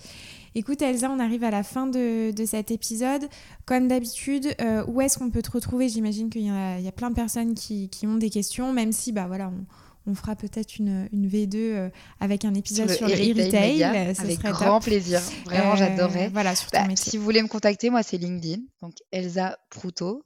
Écoute 0.55 0.81
Elsa, 0.81 1.09
on 1.11 1.19
arrive 1.19 1.43
à 1.43 1.51
la 1.51 1.63
fin 1.63 1.87
de, 1.87 2.33
cet 2.45 2.71
épisode. 2.71 3.27
Comme 3.65 3.87
d'habitude, 3.87 4.55
euh, 4.59 4.83
où 4.87 5.01
est-ce 5.01 5.17
qu'on 5.17 5.29
peut 5.29 5.41
te 5.41 5.51
retrouver? 5.51 5.87
J'imagine 5.87 6.29
qu'il 6.29 6.43
y, 6.43 6.49
a 6.49 6.91
plein 6.95 7.09
de 7.09 7.15
personnes 7.15 7.53
qui, 7.53 7.89
qui, 7.89 8.07
ont 8.07 8.15
des 8.15 8.29
questions, 8.29 8.73
même 8.73 8.91
si 8.91 9.11
bah 9.11 9.27
voilà, 9.27 9.49
on, 9.49 9.65
on 10.07 10.15
fera 10.15 10.35
peut-être 10.35 10.77
une, 10.77 11.09
une, 11.11 11.27
V2 11.27 11.55
euh, 11.55 11.89
avec 12.19 12.45
un 12.45 12.53
épisode 12.53 12.89
sur 12.89 13.07
le 13.07 13.13
e-retail. 13.13 13.83
avec 13.83 14.39
grand 14.39 14.79
plaisir. 14.79 15.21
Vraiment, 15.45 15.73
euh, 15.73 15.75
j'adorerais. 15.75 16.29
Voilà, 16.29 16.55
sur 16.55 16.69
bah, 16.71 16.85
Si 16.95 17.17
vous 17.17 17.23
voulez 17.23 17.43
me 17.43 17.49
contacter, 17.49 17.89
moi, 17.89 18.03
c'est 18.03 18.17
LinkedIn. 18.17 18.61
Donc, 18.81 18.95
Elsa 19.11 19.57
Proutot. 19.69 20.23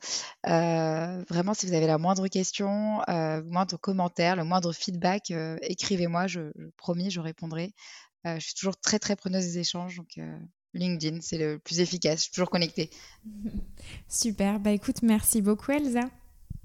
Euh, 0.48 1.24
vraiment, 1.28 1.56
si 1.56 1.66
vous 1.66 1.74
avez 1.74 1.88
la 1.88 1.98
moindre 1.98 2.28
question, 2.28 3.02
le 3.08 3.42
moindre 3.42 3.78
commentaire, 3.78 4.36
le 4.36 4.44
moindre 4.44 4.72
feedback, 4.72 5.34
écrivez-moi. 5.62 6.28
Je, 6.28 6.52
je, 6.56 6.68
promis, 6.78 7.10
je 7.10 7.20
répondrai. 7.20 7.74
je 8.24 8.40
suis 8.40 8.54
toujours 8.54 8.78
très, 8.78 9.00
très 9.00 9.16
preneuse 9.16 9.46
des 9.46 9.60
échanges. 9.60 9.98
Donc, 9.98 10.20
LinkedIn, 10.76 11.20
c'est 11.22 11.40
le 11.40 11.58
plus 11.58 11.80
efficace. 11.80 12.18
Je 12.18 12.22
suis 12.24 12.32
toujours 12.32 12.52
connectée. 12.52 12.92
Super. 14.08 14.60
Bah, 14.60 14.72
écoute, 14.72 15.02
merci 15.02 15.42
beaucoup, 15.42 15.72
Elsa 15.72 16.08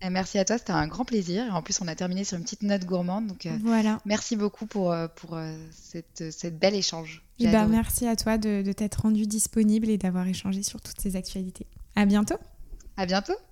merci 0.03 0.38
à 0.38 0.44
toi, 0.44 0.59
c'était 0.59 0.72
un 0.72 0.86
grand 0.86 1.05
plaisir. 1.05 1.47
Et 1.47 1.51
en 1.51 1.62
plus, 1.62 1.80
on 1.80 1.88
a 1.88 1.94
terminé 1.94 2.24
sur 2.24 2.36
une 2.36 2.44
petite 2.44 2.62
note 2.62 2.84
gourmande. 2.84 3.26
Donc, 3.26 3.47
euh, 3.47 3.57
voilà. 3.62 4.01
merci 4.05 4.36
beaucoup 4.36 4.66
pour, 4.66 4.92
euh, 4.92 5.09
pour 5.09 5.34
euh, 5.34 5.55
cette, 5.72 6.30
cette 6.30 6.59
belle 6.59 6.74
échange. 6.74 7.22
Eh 7.38 7.49
ben, 7.49 7.66
merci 7.66 8.07
à 8.07 8.16
toi 8.16 8.38
de, 8.38 8.62
de 8.62 8.72
t'être 8.72 9.03
rendu 9.03 9.26
disponible 9.26 9.88
et 9.90 9.99
d'avoir 9.99 10.26
échangé 10.26 10.62
sur 10.62 10.80
toutes 10.80 11.01
ces 11.01 11.16
actualités. 11.16 11.66
À 11.94 12.07
bientôt. 12.07 12.36
À 12.97 13.07
bientôt. 13.07 13.36